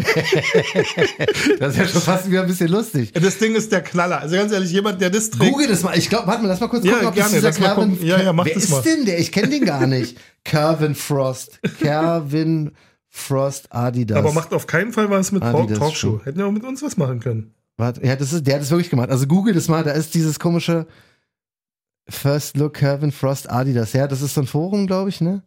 Das 1.60 1.74
ist 1.74 1.78
ja 1.80 1.88
schon 1.88 2.02
fast 2.02 2.30
wieder 2.30 2.42
ein 2.42 2.48
bisschen 2.48 2.70
lustig. 2.70 3.12
Das 3.14 3.38
Ding 3.38 3.56
ist 3.56 3.72
der 3.72 3.82
Knaller. 3.82 4.20
Also 4.22 4.36
ganz 4.36 4.52
ehrlich, 4.52 4.72
jemand, 4.72 5.02
der 5.02 5.10
das 5.10 5.30
trägt. 5.30 5.52
Google 5.52 5.68
das 5.68 5.84
mal. 5.84 5.98
Ich 5.98 6.10
glaube, 6.10 6.28
warte 6.28 6.42
mal, 6.42 6.48
lass 6.48 6.60
mal 6.60 6.68
kurz 6.68 6.84
Ja, 6.86 6.94
gucken, 6.94 7.08
ob 7.10 7.16
gerne, 7.16 7.42
das 7.42 7.56
dieser 7.56 7.68
Calvin. 7.68 7.98
Ja, 8.02 8.22
ja, 8.22 8.34
mach 8.34 8.46
Wer 8.46 8.54
das 8.56 8.64
ist 8.66 8.72
mal. 8.72 8.82
denn 8.82 9.06
der? 9.06 9.20
Ich 9.20 9.32
kenne 9.32 9.50
den 9.50 9.66
gar 9.66 9.88
nicht. 9.88 10.18
Calvin 10.44 10.96
Frost. 10.96 11.60
Calvin 11.82 12.72
Frost 13.10 13.68
Adidas. 13.72 14.18
Aber 14.18 14.32
macht 14.34 14.54
auf 14.54 14.68
keinen 14.68 14.92
Fall 14.94 15.10
was 15.10 15.32
mit 15.32 15.42
Ah, 15.44 15.52
Talk 15.52 15.68
die 15.68 15.74
das 15.74 15.80
Talkshow. 15.80 16.22
Hätten 16.24 16.40
ja 16.40 16.46
auch 16.46 16.52
mit 16.52 16.64
uns 16.64 16.84
was 16.84 16.98
machen 16.98 17.20
können. 17.20 17.54
Warte, 17.78 18.06
ja, 18.06 18.16
das 18.16 18.32
ist, 18.34 18.48
der 18.48 18.56
hat 18.56 18.62
das 18.62 18.72
wirklich 18.72 18.90
gemacht. 18.90 19.10
Also 19.10 19.28
google 19.28 19.54
das 19.54 19.68
mal, 19.68 19.84
da 19.84 19.92
ist 19.92 20.14
dieses 20.14 20.40
komische 20.40 20.88
First 22.08 22.58
Look 22.58 22.76
Calvin 22.76 23.12
Frost 23.12 23.50
Adidas. 23.50 23.94
Ja, 23.94 24.08
das 24.08 24.22
ist 24.22 24.36
so 24.36 24.42
ein 24.42 24.48
Forum, 24.48 24.88
glaube 24.88 25.10
ich, 25.10 25.22
ne? 25.22 25.44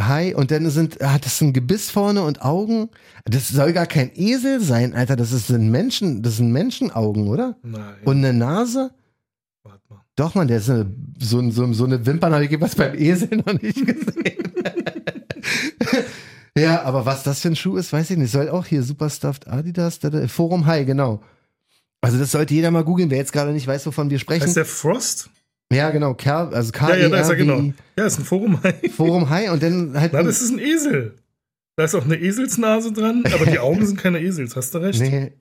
Hi, 0.00 0.32
und 0.32 0.52
dann 0.52 0.70
sind, 0.70 1.00
hat 1.00 1.24
das 1.24 1.40
ein 1.40 1.52
Gebiss 1.52 1.90
vorne 1.90 2.22
und 2.22 2.42
Augen. 2.42 2.88
Das 3.24 3.48
soll 3.48 3.72
gar 3.72 3.86
kein 3.86 4.12
Esel 4.14 4.60
sein, 4.60 4.94
Alter. 4.94 5.16
Das 5.16 5.32
ist 5.32 5.50
ein 5.50 5.70
Menschen, 5.70 6.22
das 6.22 6.36
sind 6.36 6.52
Menschenaugen, 6.52 7.26
oder? 7.26 7.56
Nein. 7.62 7.96
Und 8.04 8.18
eine 8.18 8.32
Nase? 8.32 8.92
warte 9.64 9.82
mal. 9.88 10.02
Doch, 10.14 10.34
man, 10.34 10.46
der 10.46 10.58
ist 10.58 10.70
eine, 10.70 10.92
so, 11.18 11.50
so, 11.50 11.72
so 11.72 11.84
eine 11.84 12.04
Wimpern 12.06 12.32
habe 12.32 12.44
ich 12.44 12.50
jeweils 12.50 12.76
beim 12.76 12.94
Esel 12.94 13.42
noch 13.44 13.60
nicht 13.60 13.84
gesehen. 13.86 14.47
Ja, 16.58 16.82
aber 16.82 17.06
was 17.06 17.22
das 17.22 17.40
für 17.40 17.48
ein 17.48 17.56
Schuh 17.56 17.76
ist, 17.76 17.92
weiß 17.92 18.10
ich 18.10 18.16
nicht. 18.16 18.30
Soll 18.30 18.48
auch 18.48 18.66
hier 18.66 18.82
Superstuffed 18.82 19.48
Adidas, 19.48 19.98
da, 19.98 20.10
da, 20.10 20.26
Forum 20.28 20.66
High, 20.66 20.86
genau. 20.86 21.22
Also 22.00 22.18
das 22.18 22.30
sollte 22.30 22.54
jeder 22.54 22.70
mal 22.70 22.84
googeln, 22.84 23.10
wer 23.10 23.18
jetzt 23.18 23.32
gerade 23.32 23.52
nicht 23.52 23.66
weiß, 23.66 23.86
wovon 23.86 24.10
wir 24.10 24.18
sprechen. 24.18 24.46
Heißt 24.46 24.56
der 24.56 24.64
Frost? 24.64 25.30
ja, 25.72 25.90
genau, 25.90 26.14
Kerl, 26.14 26.54
also 26.54 26.72
K 26.72 26.90
Ja, 26.90 26.96
ja, 26.96 27.08
da 27.08 27.20
ist 27.20 27.28
er 27.28 27.34
E 27.34 27.38
genau. 27.38 27.72
Ja, 27.96 28.06
ist 28.06 28.18
ein 28.18 28.24
Forum. 28.24 28.60
Forum 28.96 29.28
High 29.28 29.50
und 29.50 29.62
dann 29.62 29.98
halt 29.98 30.12
Na, 30.12 30.22
das 30.22 30.40
ist 30.40 30.50
ein 30.50 30.58
Esel. 30.58 31.14
Da 31.76 31.84
ist 31.84 31.94
auch 31.94 32.04
eine 32.04 32.16
Eselsnase 32.16 32.92
dran, 32.92 33.24
aber 33.32 33.46
die 33.46 33.58
Augen 33.58 33.86
sind 33.86 33.98
keine 33.98 34.20
Esels, 34.20 34.56
hast 34.56 34.74
du 34.74 34.78
recht? 34.78 35.00
nee. 35.00 35.32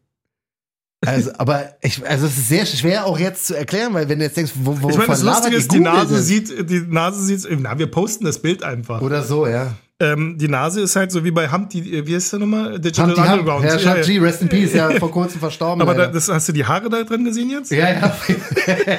Also, 1.06 1.32
aber 1.38 1.76
ich, 1.82 2.06
also 2.08 2.26
es 2.26 2.38
ist 2.38 2.50
sehr 2.50 2.66
schwer 2.66 3.06
auch 3.06 3.20
jetzt 3.20 3.46
zu 3.46 3.56
erklären, 3.56 3.94
weil 3.94 4.10
wenn 4.10 4.18
du 4.18 4.26
jetzt 4.26 4.36
denkst, 4.36 4.54
wo, 4.56 4.82
wo 4.82 4.90
Ich 4.90 4.98
meine, 4.98 5.08
das 5.08 5.22
Lustige 5.22 5.56
ist, 5.56 5.72
die 5.72 5.80
Nase 5.80 6.22
sieht 6.22 6.48
sieht, 6.48 6.70
die 6.70 6.82
Nase 6.82 7.24
sieht, 7.24 7.48
na, 7.60 7.78
wir 7.78 7.88
posten 7.88 8.26
das 8.26 8.40
Bild 8.40 8.64
einfach. 8.64 9.02
oder 9.02 9.24
so, 9.24 9.48
ja. 9.48 9.76
Ähm, 10.00 10.38
die 10.38 10.48
Nase 10.48 10.82
ist 10.82 10.96
halt 10.96 11.12
so 11.12 11.24
wie 11.24 11.32
bei 11.32 11.52
Humpty, 11.52 12.06
wie 12.06 12.14
heißt 12.16 12.32
der 12.34 12.40
nochmal? 12.40 12.80
Digital 12.80 13.08
Humpty 13.08 13.22
Hump, 13.22 13.32
Underground. 13.32 13.66
Herr 13.66 13.80
Ja. 13.80 14.02
G, 14.04 14.20
Rest 14.20 14.44
in 14.44 14.48
Peace, 14.50 14.74
ja, 14.76 14.92
vor 14.92 15.10
kurzem 15.10 15.40
verstorben. 15.40 15.82
Aber 15.82 15.96
da, 15.96 16.06
das, 16.06 16.30
hast 16.30 16.48
du 16.48 16.54
die 16.54 16.64
Haare 16.66 16.88
da 16.88 17.02
drin 17.04 17.26
gesehen 17.26 17.50
jetzt? 17.50 17.72
Ja, 17.72 17.90
ja. 17.90 18.18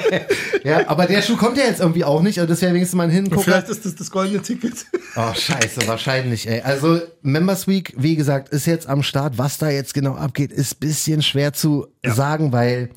ja, 0.63 0.89
aber 0.89 1.05
der 1.05 1.21
Schuh 1.21 1.37
kommt 1.37 1.57
ja 1.57 1.63
jetzt 1.63 1.79
irgendwie 1.79 2.03
auch 2.03 2.21
nicht, 2.21 2.37
also 2.39 2.49
das 2.51 2.61
wäre 2.61 2.73
wenigstens 2.73 2.97
mal 2.97 3.03
ein 3.05 3.11
Hingucker. 3.11 3.43
Vielleicht 3.43 3.69
ist 3.69 3.85
das 3.85 3.95
das 3.95 4.11
goldene 4.11 4.41
Ticket. 4.41 4.73
Oh, 5.15 5.33
scheiße, 5.33 5.87
wahrscheinlich, 5.87 6.49
ey. 6.49 6.61
Also, 6.61 6.99
Members 7.21 7.65
Week, 7.67 7.93
wie 7.97 8.17
gesagt, 8.17 8.49
ist 8.49 8.65
jetzt 8.65 8.87
am 8.89 9.01
Start. 9.01 9.37
Was 9.37 9.57
da 9.57 9.69
jetzt 9.69 9.93
genau 9.93 10.15
abgeht, 10.15 10.51
ist 10.51 10.75
ein 10.75 10.79
bisschen 10.81 11.21
schwer 11.21 11.53
zu 11.53 11.87
Ja. 12.03 12.13
sagen, 12.13 12.51
weil 12.51 12.89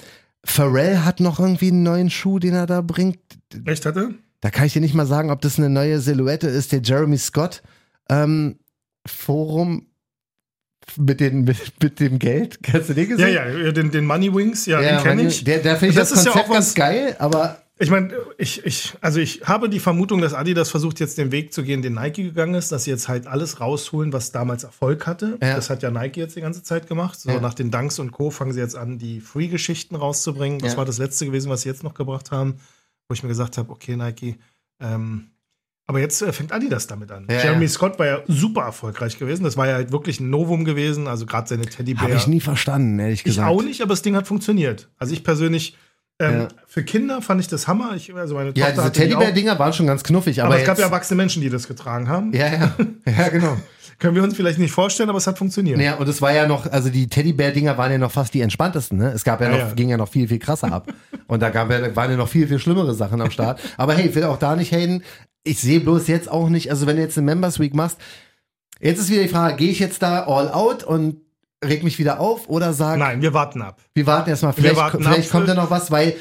Pharrell 0.45 0.99
hat 1.05 1.21
noch 1.21 1.39
irgendwie 1.39 1.69
einen 1.69 1.85
neuen 1.85 2.11
Schuh, 2.11 2.41
den 2.41 2.55
er 2.55 2.67
da 2.67 2.81
bringt. 2.81 3.19
Echt 3.65 3.87
hatte? 3.87 4.15
Da 4.41 4.51
kann 4.51 4.67
ich 4.67 4.73
dir 4.73 4.81
nicht 4.81 4.95
mal 4.95 5.07
sagen, 5.07 5.31
ob 5.31 5.41
das 5.41 5.57
eine 5.59 5.71
neue 5.71 6.01
Silhouette 6.01 6.49
ist. 6.49 6.73
Der 6.73 6.81
Jeremy 6.83 7.17
Scott 7.17 7.63
ähm, 8.09 8.59
Forum 9.07 9.87
mit, 10.97 11.21
den, 11.21 11.45
mit, 11.45 11.57
mit 11.83 12.01
dem 12.01 12.19
Geld. 12.19 12.63
Kannst 12.63 12.89
du 12.91 12.95
den 12.95 13.09
Ja, 13.11 13.17
gesehen? 13.17 13.65
ja, 13.65 13.73
den, 13.73 13.91
den 13.91 14.05
Money 14.07 14.35
Wings, 14.35 14.67
ja, 14.67 14.81
Ja, 14.81 14.97
den 14.97 15.03
kenne 15.03 15.23
ich. 15.29 15.45
Der, 15.45 15.59
der 15.61 15.77
finde 15.77 15.91
ich 15.91 15.97
das, 15.97 16.11
Das 16.11 16.19
ist 16.21 16.25
ja 16.27 16.33
Konzept 16.33 16.49
auch 16.51 16.55
ganz 16.55 16.75
geil, 16.75 17.17
aber 17.19 17.63
Ich 17.79 17.91
meine, 17.91 18.13
ich, 18.39 18.65
ich, 18.67 18.93
also 19.01 19.19
ich 19.19 19.43
habe 19.45 19.69
die 19.69 19.81
Vermutung, 19.81 20.21
dass 20.21 20.35
Adidas 20.35 20.71
versucht, 20.71 21.01
jetzt 21.01 21.19
den 21.19 21.33
Weg 21.33 21.53
zu 21.53 21.63
gehen, 21.65 21.83
den 21.83 21.95
Nike 21.95 22.23
gegangen 22.25 22.55
ist, 22.55 22.71
dass 22.71 22.85
sie 22.85 22.91
jetzt 22.91 23.09
halt 23.09 23.27
alles 23.27 23.61
rausholen, 23.61 24.13
was 24.13 24.31
damals 24.31 24.63
Erfolg 24.63 25.07
hatte. 25.07 25.39
Ja. 25.43 25.57
Das 25.57 25.69
hat 25.71 25.83
ja 25.83 25.91
Nike 25.91 26.19
jetzt 26.21 26.37
die 26.37 26.41
ganze 26.43 26.63
Zeit 26.63 26.87
gemacht. 26.87 27.19
So 27.19 27.31
Ja. 27.31 27.41
nach 27.41 27.55
den 27.55 27.71
Dunks 27.73 27.99
und 27.99 28.13
Co. 28.13 28.31
fangen 28.31 28.53
sie 28.53 28.61
jetzt 28.61 28.77
an, 28.77 28.99
die 28.99 29.21
Free-Geschichten 29.21 29.97
rauszubringen. 29.97 30.59
Das 30.61 30.73
Ja. 30.73 30.79
war 30.79 30.85
das 30.85 30.99
letzte 30.99 31.27
gewesen, 31.27 31.51
was 31.51 31.63
sie 31.63 31.71
jetzt 31.71 31.83
noch 31.83 31.95
gebracht 31.95 32.31
haben, 32.31 32.61
wo 33.09 33.15
ich 33.15 33.23
mir 33.25 33.29
gesagt 33.31 33.59
habe, 33.59 33.71
okay, 33.73 33.97
Nike, 33.97 34.37
ähm, 34.81 35.32
aber 35.87 36.01
jetzt 36.01 36.23
äh, 36.23 36.33
fängt 36.33 36.53
Adidas 36.53 36.87
damit 36.87 37.11
an. 37.11 37.27
Ja, 37.29 37.39
Jeremy 37.43 37.65
ja. 37.65 37.69
Scott 37.69 37.99
war 37.99 38.07
ja 38.07 38.23
super 38.29 38.63
erfolgreich 38.63 39.19
gewesen. 39.19 39.45
Das 39.45 39.57
war 39.57 39.67
ja 39.67 39.75
halt 39.75 39.93
wirklich 39.93 40.21
ein 40.21 40.31
Novum 40.31 40.65
gewesen. 40.65 41.09
Also 41.09 41.27
gerade 41.27 41.49
seine 41.49 41.67
Teddybär. 41.67 42.03
habe 42.03 42.15
ich 42.15 42.27
nie 42.27 42.41
verstanden, 42.41 42.99
ehrlich 42.99 43.21
Ich 43.21 43.25
gesagt. 43.25 43.49
auch 43.49 43.63
nicht, 43.63 43.81
aber 43.83 43.91
das 43.91 44.03
Ding 44.03 44.15
hat 44.17 44.27
funktioniert. 44.27 44.91
Also 44.99 45.13
ich 45.13 45.25
persönlich, 45.25 45.77
ähm, 46.19 46.41
Ja. 46.43 46.49
für 46.67 46.83
Kinder 46.85 47.23
fand 47.23 47.41
ich 47.41 47.49
das 47.49 47.67
Hammer. 47.69 47.93
Ich, 47.97 48.15
also 48.15 48.35
meine 48.35 48.53
Ja, 48.55 48.67
Tochter 48.67 48.91
diese. 48.91 48.93
Teddybär-Dinger 49.09 49.59
waren 49.59 49.73
schon 49.73 49.87
ganz 49.87 50.03
knuffig, 50.05 50.41
aber, 50.43 50.53
Aber, 50.55 50.61
es 50.61 50.67
gab 50.67 50.79
ja 50.79 50.85
erwachsene 50.87 51.17
Menschen, 51.17 51.43
die 51.43 51.51
das 51.51 51.69
getragen 51.69 52.09
haben. 52.09 52.33
ja, 52.35 52.47
ja, 52.47 52.75
ja, 53.19 53.29
genau. 53.29 53.57
Können 53.99 54.17
wir 54.17 54.23
uns 54.25 54.35
vielleicht 54.35 54.59
nicht 54.59 54.73
vorstellen, 54.73 55.09
aber 55.11 55.19
es 55.19 55.27
hat 55.29 55.39
funktioniert. 55.39 55.79
Ja, 55.81 55.95
und 55.95 56.09
es 56.09 56.21
war 56.21 56.33
ja 56.33 56.49
noch, 56.49 56.67
also 56.71 56.91
die 56.91 57.07
Teddybär-Dinger 57.07 57.79
waren 57.79 57.93
ja 57.93 57.99
noch 57.99 58.11
fast 58.11 58.35
die 58.35 58.41
entspanntesten, 58.41 58.99
ne? 58.99 59.13
Es 59.13 59.23
gab 59.23 59.41
ja 59.41 59.47
Ja, 59.47 59.53
noch, 59.53 59.59
ja. 59.69 59.75
ging 59.75 59.91
ja 59.91 59.97
noch 59.97 60.09
viel, 60.09 60.27
viel 60.27 60.41
krasser 60.41 60.73
ab. 60.73 60.93
und 61.29 61.41
da 61.41 61.51
gab 61.51 61.69
waren 61.69 62.11
ja 62.11 62.17
noch 62.17 62.29
viel, 62.29 62.49
viel 62.49 62.59
schlimmere 62.59 62.95
Sachen 62.95 63.21
am 63.21 63.31
Start. 63.31 63.61
Aber 63.77 63.95
hey, 63.95 64.09
ich 64.09 64.15
will 64.17 64.25
auch 64.25 64.39
da 64.39 64.57
nicht 64.57 64.73
haten. 64.73 65.03
Ich 65.45 65.61
sehe 65.61 65.79
bloß 65.81 66.09
jetzt 66.09 66.29
auch 66.31 66.49
nicht, 66.49 66.71
also 66.71 66.87
wenn 66.87 66.97
du 66.97 67.03
jetzt 67.03 67.17
eine 67.17 67.25
Members 67.27 67.61
Week 67.61 67.75
machst, 67.75 67.99
jetzt 68.81 68.99
ist 68.99 69.11
wieder 69.11 69.23
die 69.23 69.29
Frage, 69.29 69.57
gehe 69.57 69.71
ich 69.71 69.79
jetzt 69.79 70.03
da 70.03 70.25
all 70.25 70.51
out 70.51 70.83
und 70.83 71.17
reg 71.65 71.83
mich 71.85 71.99
wieder 71.99 72.21
auf 72.21 72.49
oder 72.49 72.73
sag, 72.73 72.99
Nein, 72.99 73.23
wir 73.23 73.33
warten 73.35 73.63
ab. 73.63 73.81
wir 73.95 74.07
warten 74.07 74.31
erstmal, 74.31 74.53
vielleicht, 74.53 74.77
warten 74.77 75.03
vielleicht 75.03 75.29
ab. 75.29 75.33
kommt 75.33 75.49
da 75.49 75.55
noch 75.55 75.71
was, 75.71 75.91
weil 75.91 76.15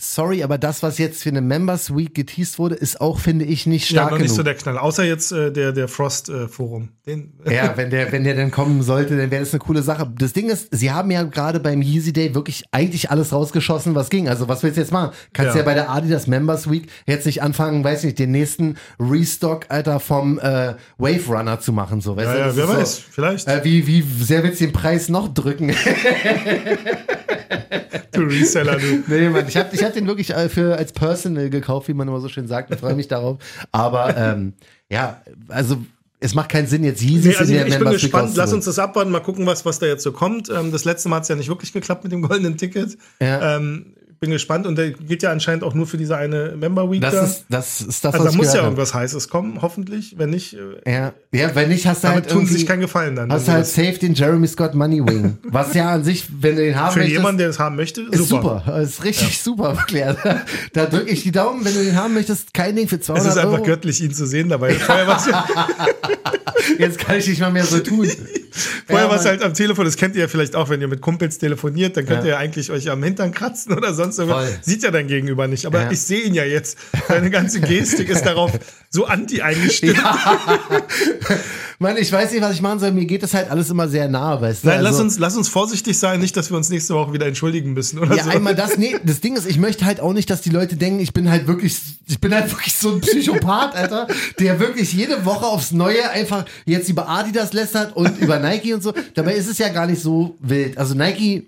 sorry, 0.00 0.42
aber 0.44 0.58
das, 0.58 0.82
was 0.82 0.96
jetzt 0.98 1.22
für 1.24 1.28
eine 1.28 1.40
Members 1.40 1.94
Week 1.94 2.14
geteased 2.14 2.58
wurde, 2.58 2.76
ist 2.76 3.00
auch, 3.00 3.18
finde 3.18 3.44
ich, 3.44 3.66
nicht 3.66 3.90
Ja, 3.90 3.98
stark 4.02 4.10
noch 4.12 4.18
nicht 4.18 4.26
genug. 4.28 4.36
so 4.36 4.42
der 4.44 4.54
Knall. 4.54 4.78
Außer 4.78 5.04
jetzt 5.04 5.32
äh, 5.32 5.52
der, 5.52 5.72
der 5.72 5.88
Frost-Forum. 5.88 6.90
Den 7.04 7.32
ja, 7.50 7.76
wenn 7.76 7.90
der, 7.90 8.12
wenn 8.12 8.22
der 8.24 8.36
dann 8.36 8.50
kommen 8.52 8.82
sollte, 8.82 9.16
dann 9.16 9.30
wäre 9.30 9.42
das 9.42 9.52
eine 9.52 9.58
coole 9.58 9.82
Sache. 9.82 10.10
Das 10.18 10.32
Ding 10.32 10.48
ist, 10.50 10.68
sie 10.70 10.92
haben 10.92 11.10
ja 11.10 11.24
gerade 11.24 11.58
beim 11.60 11.82
Yeezy 11.82 12.12
Day 12.12 12.34
wirklich 12.34 12.64
eigentlich 12.70 13.10
alles 13.10 13.32
rausgeschossen, 13.32 13.94
was 13.96 14.08
ging. 14.08 14.28
Also 14.28 14.46
was 14.48 14.62
willst 14.62 14.76
du 14.76 14.80
jetzt 14.82 14.92
machen? 14.92 15.10
Kannst 15.32 15.54
ja, 15.54 15.60
Ja. 15.60 15.64
bei 15.64 15.74
der 15.74 15.90
Adidas 15.90 16.26
Members 16.28 16.70
Week 16.70 16.88
jetzt 17.06 17.26
nicht 17.26 17.42
anfangen, 17.42 17.82
weiß 17.82 18.04
nicht, 18.04 18.18
den 18.18 18.30
nächsten 18.30 18.76
Restock, 19.00 19.66
Alter, 19.68 19.98
vom 20.00 20.38
äh, 20.38 20.74
Wave 20.98 21.26
Runner 21.28 21.58
zu 21.58 21.72
machen, 21.72 22.00
so. 22.00 22.16
Weißt 22.16 22.26
ja, 22.28 22.34
du, 22.34 22.38
ja, 22.38 22.56
wer 22.56 22.66
so- 22.66 22.72
weiß, 22.74 23.02
vielleicht. 23.10 23.48
Äh, 23.48 23.64
wie, 23.64 23.86
wie 23.86 24.02
sehr 24.22 24.42
willst 24.44 24.60
du 24.60 24.66
den 24.66 24.72
Preis 24.72 25.08
noch 25.08 25.28
drücken? 25.34 25.74
du 28.12 28.22
Reseller, 28.22 28.76
du. 28.76 29.02
nee, 29.06 29.28
Mann, 29.28 29.46
ich 29.48 29.56
habe 29.56 29.74
ich 29.74 29.82
hab 29.82 29.92
den 29.92 30.06
wirklich 30.06 30.30
äh, 30.30 30.48
für 30.48 30.76
als 30.76 30.92
Personal 30.92 31.50
gekauft, 31.50 31.88
wie 31.88 31.94
man 31.94 32.08
immer 32.08 32.20
so 32.20 32.28
schön 32.28 32.46
sagt. 32.46 32.72
Ich 32.72 32.80
freue 32.80 32.94
mich 32.94 33.08
darauf. 33.08 33.38
Aber 33.72 34.16
ähm, 34.16 34.54
ja, 34.88 35.22
also 35.48 35.78
es 36.20 36.34
macht 36.34 36.50
keinen 36.50 36.66
Sinn, 36.66 36.84
jetzt 36.84 37.02
Yeezys 37.02 37.24
Nee, 37.24 37.36
also 37.36 37.52
in 37.52 37.58
ich, 37.58 37.64
der 37.64 37.72
ich 37.74 37.78
bin 37.78 37.92
gespannt. 37.92 38.36
Lass 38.36 38.52
uns 38.52 38.64
das 38.64 38.78
abwarten, 38.78 39.10
mal 39.10 39.20
gucken, 39.20 39.46
was, 39.46 39.64
was 39.64 39.78
da 39.78 39.86
jetzt 39.86 40.02
so 40.02 40.12
kommt. 40.12 40.48
Ähm, 40.50 40.72
das 40.72 40.84
letzte 40.84 41.08
Mal 41.08 41.16
hat 41.16 41.22
es 41.22 41.28
ja 41.28 41.36
nicht 41.36 41.48
wirklich 41.48 41.72
geklappt 41.72 42.02
mit 42.04 42.12
dem 42.12 42.22
goldenen 42.22 42.56
Ticket. 42.56 42.98
Ja. 43.20 43.56
Ähm, 43.56 43.94
bin 44.20 44.30
gespannt 44.30 44.66
und 44.66 44.76
der 44.76 44.90
geht 44.90 45.22
ja 45.22 45.30
anscheinend 45.30 45.62
auch 45.64 45.74
nur 45.74 45.86
für 45.86 45.96
diese 45.96 46.16
eine 46.16 46.54
Member 46.56 46.90
Week 46.90 47.00
Das 47.00 47.14
da. 47.14 47.24
ist, 47.24 47.44
das 47.48 47.80
ist 47.80 48.04
das, 48.04 48.14
also 48.14 48.26
was 48.26 48.32
da 48.32 48.36
muss 48.36 48.54
ja 48.54 48.62
irgendwas 48.64 48.94
Heißes 48.94 49.28
kommen, 49.28 49.62
hoffentlich. 49.62 50.14
Wenn 50.18 50.30
nicht, 50.30 50.54
äh, 50.54 50.90
Ja, 50.90 51.12
ja, 51.32 51.54
wenn 51.54 51.68
nicht, 51.68 51.86
hast 51.86 52.02
du 52.04 52.08
damit 52.08 52.24
halt 52.24 52.32
tun 52.32 52.46
sie 52.46 52.54
sich 52.54 52.66
keinen 52.66 52.80
Gefallen 52.80 53.16
dann. 53.16 53.30
hast 53.32 53.48
du 53.48 53.52
halt 53.52 53.66
safe 53.66 53.98
den 53.98 54.14
Jeremy 54.14 54.46
Scott 54.48 54.74
Money 54.74 55.00
Wing. 55.06 55.38
Was 55.44 55.74
ja 55.74 55.90
an 55.90 56.04
sich, 56.04 56.26
wenn 56.40 56.56
du 56.56 56.62
den 56.62 56.76
haben 56.76 56.92
für 56.92 56.98
möchtest, 57.00 57.16
jemanden, 57.18 57.38
der 57.38 57.48
es 57.50 57.58
haben 57.58 57.76
möchte, 57.76 58.02
ist 58.10 58.28
super. 58.28 58.80
Ist 58.82 59.04
richtig 59.04 59.40
super, 59.42 59.76
wirklich. 59.76 60.02
Da, 60.22 60.42
da 60.72 60.86
drücke 60.86 61.10
ich 61.10 61.22
die 61.22 61.32
Daumen, 61.32 61.64
wenn 61.64 61.74
du 61.74 61.84
den 61.84 61.96
haben 61.96 62.14
möchtest, 62.14 62.52
kein 62.54 62.74
Ding 62.76 62.88
für 62.88 62.96
Es 62.96 63.02
200 63.06 63.26
ist 63.32 63.36
einfach 63.38 63.52
Euro. 63.54 63.62
göttlich, 63.64 64.02
ihn 64.02 64.12
zu 64.12 64.26
sehen 64.26 64.48
dabei. 64.48 64.70
Es 64.70 64.86
ja, 64.86 65.46
Jetzt 66.78 66.98
kann 66.98 67.16
ich 67.18 67.28
nicht 67.28 67.40
mal 67.40 67.50
mehr 67.52 67.64
so 67.64 67.78
tun. 67.78 68.08
vorher 68.86 69.06
Ja, 69.06 69.10
war's 69.10 69.22
Mann. 69.24 69.30
halt 69.32 69.42
am 69.42 69.54
Telefon, 69.54 69.84
das 69.84 69.96
kennt 69.96 70.14
ihr 70.16 70.22
ja 70.22 70.28
vielleicht 70.28 70.56
auch, 70.56 70.68
wenn 70.68 70.80
ihr 70.80 70.88
mit 70.88 71.00
Kumpels 71.00 71.38
telefoniert, 71.38 71.96
dann 71.96 72.06
könnt 72.06 72.22
Ja. 72.24 72.30
ihr 72.30 72.38
eigentlich 72.38 72.70
euch 72.70 72.90
am 72.90 73.02
Hintern 73.02 73.32
kratzen 73.32 73.72
oder 73.76 73.94
sonst 73.94 74.18
irgendwas. 74.18 74.48
Voll. 74.50 74.58
Sieht 74.62 74.82
ja 74.82 74.90
dein 74.90 75.06
Gegenüber 75.08 75.46
nicht. 75.48 75.66
Aber 75.66 75.82
Ja. 75.82 75.90
ich 75.90 76.00
sehe 76.00 76.20
ihn 76.22 76.34
ja 76.34 76.44
jetzt. 76.44 76.78
Deine 77.08 77.30
ganze 77.30 77.60
Gestik 77.62 78.08
ist 78.08 78.24
darauf 78.26 78.52
so 78.90 79.04
anti 79.06 79.42
eingestimmt. 79.42 79.98
Mann, 81.80 81.96
ich 81.96 82.10
weiß 82.10 82.32
nicht, 82.32 82.42
was 82.42 82.54
ich 82.54 82.60
machen 82.60 82.80
soll. 82.80 82.90
Mir 82.90 83.04
geht 83.04 83.22
das 83.22 83.34
halt 83.34 83.50
alles 83.50 83.70
immer 83.70 83.86
sehr 83.88 84.08
nah, 84.08 84.40
weißt 84.40 84.64
du? 84.64 84.68
Nein, 84.68 84.80
lass, 84.80 84.94
Also- 84.94 85.04
uns, 85.04 85.18
lass 85.20 85.36
uns 85.36 85.48
vorsichtig 85.48 85.96
sein, 85.96 86.18
nicht, 86.20 86.36
dass 86.36 86.50
wir 86.50 86.56
uns 86.56 86.68
nächste 86.70 86.94
Woche 86.94 87.12
wieder 87.12 87.26
entschuldigen 87.26 87.72
müssen 87.72 88.00
oder 88.00 88.16
Ja, 88.16 88.24
so. 88.24 88.30
einmal 88.30 88.56
das, 88.56 88.78
nee, 88.78 88.96
das 89.04 89.20
Ding 89.20 89.36
ist, 89.36 89.46
ich 89.46 89.58
möchte 89.58 89.84
halt 89.84 90.00
auch 90.00 90.12
nicht, 90.12 90.28
dass 90.28 90.40
die 90.40 90.50
Leute 90.50 90.74
denken, 90.76 90.98
ich 90.98 91.12
bin 91.12 91.30
halt 91.30 91.46
wirklich, 91.46 91.76
ich 92.08 92.18
bin 92.20 92.34
halt 92.34 92.50
wirklich 92.50 92.74
so 92.74 92.90
ein 92.94 93.00
Psychopath, 93.00 93.76
Alter, 93.76 94.08
der 94.40 94.58
wirklich 94.58 94.92
jede 94.92 95.24
Woche 95.24 95.46
aufs 95.46 95.70
Neue 95.70 96.10
einfach 96.10 96.46
jetzt 96.64 96.88
über 96.88 97.08
Adidas 97.08 97.52
lästert 97.52 97.94
und 97.96 98.18
über 98.18 98.40
Nike 98.40 98.74
und 98.74 98.82
so. 98.82 98.92
Dabei 99.14 99.34
ist 99.34 99.48
es 99.48 99.58
ja 99.58 99.68
gar 99.68 99.86
nicht 99.86 100.02
so 100.02 100.36
wild. 100.40 100.78
Also 100.78 100.94
Nike, 100.94 101.46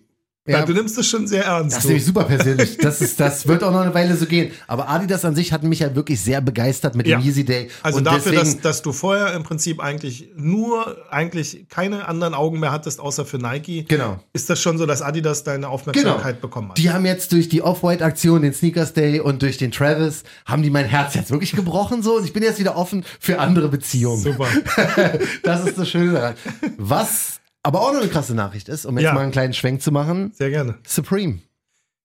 ja, 0.51 0.59
ja, 0.61 0.67
du 0.67 0.73
nimmst 0.73 0.97
das 0.99 1.07
schon 1.07 1.27
sehr 1.27 1.45
ernst. 1.45 1.77
das 1.77 1.79
ist 1.79 1.85
du. 1.85 1.89
nämlich 1.89 2.05
super 2.07 2.25
persönlich. 2.25 2.77
Das 2.79 3.01
ist, 3.01 3.19
das 3.21 3.47
wird 3.47 3.63
auch 3.65 3.73
noch 3.73 3.81
eine 3.81 3.95
Weile 3.95 4.17
so 4.17 4.27
gehen. 4.27 4.51
Aber 4.67 4.89
Adidas 4.89 5.25
an 5.25 5.35
sich 5.35 5.53
hat 5.53 5.63
mich 5.63 5.83
halt 5.83 5.95
wirklich 5.95 6.21
sehr 6.21 6.41
begeistert 6.41 6.95
mit 6.95 7.07
Ja. 7.07 7.19
dem 7.19 7.25
Yeezy 7.25 7.45
Day. 7.45 7.69
Also 7.83 7.99
und 7.99 8.05
dafür, 8.05 8.33
deswegen, 8.33 8.55
dass, 8.57 8.61
dass 8.61 8.83
du 8.83 8.93
vorher 8.93 9.33
im 9.35 9.43
Prinzip 9.43 9.81
eigentlich 9.81 10.31
nur, 10.37 10.97
eigentlich 11.11 11.67
keine 11.69 12.07
anderen 12.09 12.35
Augen 12.35 12.61
mehr 12.61 12.73
hattest, 12.73 13.01
außer 13.01 13.25
für 13.25 13.39
Nike, 13.39 13.85
Genau. 13.89 14.19
ist 14.33 14.51
das 14.51 14.61
schon 14.61 14.79
so, 14.79 14.87
dass 14.87 15.03
Adidas 15.03 15.45
deine 15.45 15.69
Aufmerksamkeit 15.69 16.41
bekommen 16.41 16.71
hat. 16.71 16.79
Die 16.79 16.91
haben 16.91 17.07
jetzt 17.07 17.33
durch 17.33 17.49
die 17.49 17.63
Off-White-Aktion, 17.63 18.43
den 18.43 18.53
Sneakers 18.55 18.93
Day 18.93 19.21
und 19.21 19.43
durch 19.43 19.57
den 19.59 19.71
Travis, 19.71 20.23
haben 20.47 20.63
die 20.63 20.71
mein 20.71 20.87
Herz 20.87 21.15
jetzt 21.15 21.31
wirklich 21.31 21.53
gebrochen 21.53 22.03
so 22.03 22.17
und 22.17 22.25
ich 22.25 22.33
bin 22.33 22.43
jetzt 22.43 22.59
wieder 22.59 22.77
offen 22.77 23.05
für 23.19 23.39
andere 23.39 23.69
Beziehungen. 23.69 24.23
Super. 24.23 24.47
Das 25.43 25.65
ist 25.65 25.79
das 25.79 25.89
Schöne 25.89 26.13
daran. 26.13 26.35
Was 26.79 27.40
aber 27.63 27.81
auch 27.83 27.93
noch 27.93 28.01
eine 28.01 28.11
krasse 28.11 28.35
Nachricht 28.35 28.69
ist, 28.69 28.87
um 28.87 28.97
jetzt 28.99 29.05
Ja. 29.07 29.13
mal 29.15 29.21
einen 29.23 29.33
kleinen 29.33 29.53
Schwenk 29.53 29.83
zu 29.83 29.93
machen, 29.93 30.33
Sehr 30.35 30.51
gerne. 30.51 30.77
Supreme. 30.87 31.39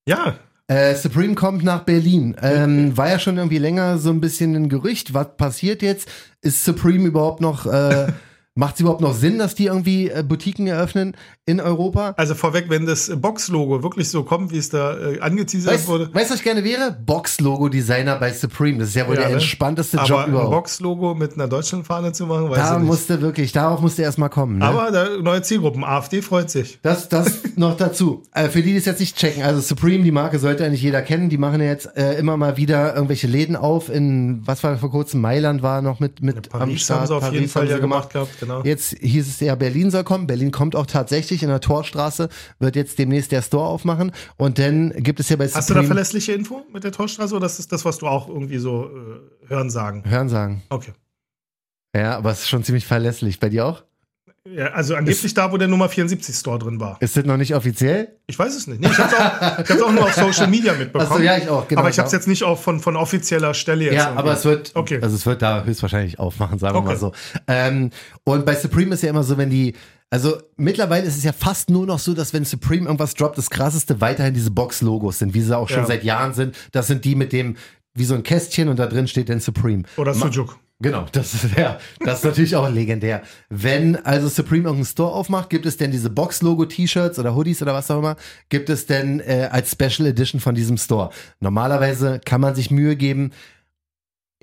Ja, 0.08 0.36
Äh, 0.68 0.96
Supreme 0.96 1.36
kommt 1.36 1.64
nach 1.64 1.82
Berlin. 1.84 2.36
Ähm, 2.42 2.98
war 2.98 3.08
ja 3.08 3.20
schon 3.20 3.38
irgendwie 3.38 3.60
länger 3.60 4.00
so 4.00 4.10
ein 4.10 4.20
bisschen 4.20 4.56
ein 4.56 4.68
Gerücht. 4.68 5.14
Was 5.14 5.38
passiert 5.38 5.84
jetzt? 5.84 6.10
Ist 6.42 6.66
Supreme 6.66 7.06
überhaupt 7.08 7.40
noch, 7.40 7.68
äh, 7.68 8.08
macht 8.56 8.76
es 8.76 8.80
überhaupt 8.82 9.02
noch 9.02 9.14
Sinn, 9.14 9.38
dass 9.38 9.54
die 9.54 9.66
irgendwie 9.66 10.10
äh, 10.10 10.24
Boutiquen 10.24 10.66
eröffnen 10.68 11.16
in 11.46 11.60
Europa? 11.60 12.14
also 12.18 12.34
vorweg, 12.36 12.66
wenn 12.70 12.86
das 12.86 13.12
Box-Logo 13.16 13.84
wirklich 13.84 14.10
so 14.10 14.24
kommt, 14.24 14.52
wie 14.52 14.58
es 14.58 14.70
da 14.70 14.98
äh, 14.98 15.20
angeteasert 15.20 15.74
Weißt 15.74 15.88
wurde. 15.88 16.08
du, 16.08 16.14
was 16.16 16.32
ich 16.32 16.42
gerne 16.44 16.64
wäre? 16.64 16.98
Box-Logo-Designer 17.06 18.16
bei 18.16 18.32
Supreme. 18.34 18.80
Das 18.80 18.90
ist 18.90 18.96
ja 18.96 19.08
wohl 19.08 19.16
Ja, 19.16 19.22
der 19.22 19.30
ne? 19.30 19.36
entspannteste 19.36 20.00
Aber 20.00 20.08
Job 20.08 20.20
ein 20.20 20.30
überhaupt. 20.32 20.52
Box-Logo 20.52 21.14
mit 21.16 21.34
einer 21.34 21.48
Deutschlandfahne 21.48 22.14
zu 22.14 22.26
machen, 22.26 22.50
weiß 22.50 22.58
Da 22.58 22.74
ich 22.74 22.80
nicht. 22.80 22.88
musste 22.88 23.22
wirklich, 23.22 23.52
darauf 23.52 23.82
musste 23.82 24.02
erst 24.02 24.18
mal 24.18 24.30
kommen. 24.30 24.60
Ne? 24.60 24.66
Aber 24.66 24.90
da, 24.92 25.10
neue 25.22 25.42
Zielgruppen, 25.42 25.84
AfD 25.84 26.22
freut 26.22 26.50
sich. 26.50 26.80
Das, 26.82 27.10
das 27.10 27.40
noch 27.58 27.76
dazu. 27.78 28.24
Äh, 28.34 28.48
für 28.50 28.62
die, 28.62 28.72
die 28.72 28.78
es 28.78 28.86
jetzt 28.86 29.00
nicht 29.00 29.18
checken, 29.18 29.44
also 29.44 29.60
Supreme, 29.62 30.04
die 30.04 30.12
Marke 30.12 30.40
sollte 30.40 30.66
eigentlich 30.66 30.82
jeder 30.82 31.02
kennen. 31.02 31.30
Die 31.30 31.38
machen 31.38 31.60
ja 31.62 31.68
jetzt 31.68 31.96
äh, 31.98 32.18
immer 32.18 32.38
mal 32.38 32.58
wieder 32.58 32.96
irgendwelche 32.96 33.28
Läden 33.28 33.56
auf. 33.56 33.90
In, 33.90 34.42
was 34.46 34.64
war 34.64 34.78
vor 34.78 34.92
kurzem, 34.92 35.22
Mailand 35.22 35.62
war 35.62 35.82
noch 35.82 36.00
mit, 36.00 36.22
mit 36.22 36.38
am 36.54 36.60
Paris 36.62 36.90
haben 36.90 37.06
sie 37.08 37.14
auf 37.16 37.24
jeden 37.26 37.36
Paris 37.36 37.52
Fall 37.52 37.64
haben 37.64 37.70
ja 37.72 37.78
gemacht 37.80 38.12
gehabt, 38.14 38.30
genau. 38.46 38.64
Jetzt 38.64 38.98
hieß 39.00 39.28
es 39.28 39.40
ja, 39.40 39.56
Berlin 39.56 39.92
soll 39.92 40.04
kommen. 40.04 40.28
Berlin 40.28 40.52
kommt 40.52 40.76
auch 40.76 40.86
tatsächlich 40.86 41.44
in 41.44 41.50
der 41.50 41.62
Torstraße, 41.62 42.30
wird 42.60 42.76
jetzt 42.76 42.98
demnächst 43.00 43.32
der 43.32 43.42
Store 43.42 43.68
aufmachen. 43.68 44.12
Und 44.38 44.60
dann 44.60 44.92
gibt 44.92 45.20
es 45.20 45.30
ja 45.30 45.36
bei 45.36 45.48
Hast 45.48 45.70
du 45.70 45.74
da 45.74 45.84
verlässliche 45.84 46.34
Info 46.34 46.64
mit 46.72 46.84
der 46.84 46.92
Torstraße 46.92 47.36
oder 47.36 47.46
ist 47.46 47.60
das 47.60 47.68
das, 47.68 47.86
was 47.86 47.98
du 47.98 48.08
auch 48.08 48.28
irgendwie 48.28 48.58
so 48.58 48.86
äh, 48.86 49.50
hören 49.50 49.70
sagen? 49.70 50.04
Hören 50.06 50.30
sagen. 50.30 50.64
Okay. 50.70 50.94
Ja, 51.96 52.18
aber 52.18 52.32
es 52.32 52.42
ist 52.42 52.50
schon 52.50 52.64
ziemlich 52.64 52.86
verlässlich. 52.86 53.40
Bei 53.40 53.50
dir 53.50 53.66
auch? 53.66 53.84
Ja, 54.48 54.68
also 54.68 54.94
angeblich 54.96 55.34
da, 55.34 55.52
wo 55.52 55.58
der 55.58 55.68
Nummer 55.68 55.90
74 55.90 56.36
Store 56.36 56.60
drin 56.60 56.80
war. 56.80 56.98
Ist 57.02 57.18
das 57.18 57.26
noch 57.26 57.36
nicht 57.38 57.56
offiziell? 57.56 58.10
Ich 58.28 58.38
weiß 58.38 58.56
es 58.56 58.68
nicht. 58.68 58.80
Nee, 58.80 58.88
ich 58.92 58.98
habe 59.00 59.10
es 59.10 59.16
auch, 59.20 59.60
ich 59.64 59.70
hab's 59.72 59.82
auch 59.82 59.92
nur 59.92 60.04
auf 60.04 60.14
Social 60.14 60.48
Media 60.48 60.74
mitbekommen. 60.74 61.12
Achso, 61.12 61.24
ja, 61.24 61.38
ich 61.38 61.50
auch, 61.50 61.68
genau. 61.68 61.82
aber 61.82 61.90
ich 61.90 61.98
habe 61.98 62.06
es 62.06 62.12
jetzt 62.14 62.28
nicht 62.28 62.44
auch 62.44 62.60
von, 62.60 62.80
von 62.80 62.96
offizieller 62.96 63.56
Stelle 63.56 63.86
jetzt. 63.86 63.96
Ja, 63.96 64.04
irgendwie. 64.06 64.20
aber 64.20 64.34
es 64.34 64.46
wird, 64.46 64.72
Okay. 64.76 65.00
also 65.02 65.16
es 65.16 65.26
wird 65.26 65.42
da 65.42 65.64
höchstwahrscheinlich 65.64 66.20
aufmachen, 66.20 66.60
sagen 66.60 66.76
wir 66.76 66.80
Okay. 66.82 66.88
mal 66.90 66.98
so. 66.98 67.12
Ähm, 67.48 67.90
und 68.24 68.46
bei 68.46 68.54
Supreme 68.56 68.94
ist 68.94 69.02
ja 69.02 69.10
immer 69.10 69.24
so, 69.24 69.36
wenn 69.40 69.50
die, 69.50 69.74
also 70.12 70.38
mittlerweile 70.58 71.08
ist 71.08 71.18
es 71.18 71.24
ja 71.24 71.34
fast 71.34 71.72
nur 71.72 71.88
noch 71.88 71.98
so, 71.98 72.14
dass 72.14 72.32
wenn 72.32 72.46
Supreme 72.46 72.86
irgendwas 72.86 73.16
droppt, 73.16 73.40
das 73.40 73.50
krasseste 73.50 74.00
weiterhin 74.00 74.36
diese 74.36 74.52
Box-Logos 74.52 75.18
sind, 75.20 75.34
wie 75.34 75.42
sie 75.42 75.58
auch 75.58 75.70
schon 75.70 75.80
Ja. 75.80 75.86
seit 75.88 76.04
Jahren 76.04 76.36
sind. 76.36 76.56
Das 76.72 76.86
sind 76.86 77.04
die 77.04 77.16
mit 77.16 77.34
dem, 77.34 77.58
wie 77.96 78.06
so 78.06 78.14
ein 78.14 78.22
Kästchen 78.22 78.70
und 78.70 78.78
da 78.78 78.86
drin 78.86 79.08
steht 79.08 79.30
dann 79.30 79.40
Supreme. 79.40 79.84
Oder 79.98 80.14
Sujuk. 80.14 80.58
Genau, 80.82 81.06
das 81.12 81.34
ist 81.34 81.58
ja, 81.58 81.80
das 82.02 82.20
ist 82.20 82.26
natürlich 82.26 82.56
auch 82.56 82.70
legendär. 82.70 83.22
Wenn 83.50 83.96
also 83.96 84.28
Supreme 84.28 84.66
irgendeinen 84.66 84.86
Store 84.86 85.14
aufmacht, 85.14 85.50
gibt 85.50 85.66
es 85.66 85.78
denn 85.78 85.92
diese 85.92 86.10
Box-Logo-T-Shirts 86.10 87.18
oder 87.18 87.34
Hoodies 87.34 87.62
oder 87.62 87.74
was 87.74 87.90
auch 87.90 88.00
immer, 88.00 88.18
gibt 88.50 88.70
es 88.70 88.86
denn 88.86 89.22
äh, 89.22 89.48
als 89.52 89.72
Special 89.72 90.08
Edition 90.08 90.42
von 90.42 90.54
diesem 90.54 90.78
Store. 90.78 91.12
Normalerweise 91.40 92.20
kann 92.24 92.42
man 92.42 92.56
sich 92.56 92.72
Mühe 92.72 92.98
geben. 92.98 93.32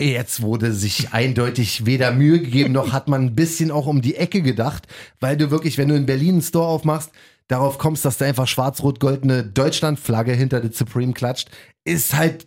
Jetzt 0.01 0.41
wurde 0.41 0.73
sich 0.73 1.13
eindeutig 1.13 1.85
weder 1.85 2.13
Mühe 2.13 2.41
gegeben, 2.41 2.73
noch 2.73 2.93
hat 2.93 3.09
man 3.09 3.27
ein 3.27 3.35
bisschen 3.35 3.71
auch 3.71 3.87
um 3.87 4.01
die 4.01 4.17
Ecke 4.17 4.41
gedacht, 4.41 4.89
weil 5.21 5.37
du 5.37 5.51
wirklich, 5.51 5.77
wenn 5.77 5.89
du 5.89 5.95
in 5.95 6.07
Berlin 6.07 6.37
einen 6.37 6.43
Store 6.43 6.67
aufmachst, 6.67 7.11
darauf 7.47 7.77
kommst, 7.77 8.07
dass 8.07 8.17
da 8.17 8.25
einfach 8.25 8.49
schwarz-rot-goldene 8.49 9.45
Deutschland-Flagge 9.45 10.33
hinter 10.33 10.61
der 10.61 10.73
Supreme 10.73 11.13
klatscht, 11.13 11.51
ist 11.85 12.15
halt 12.17 12.47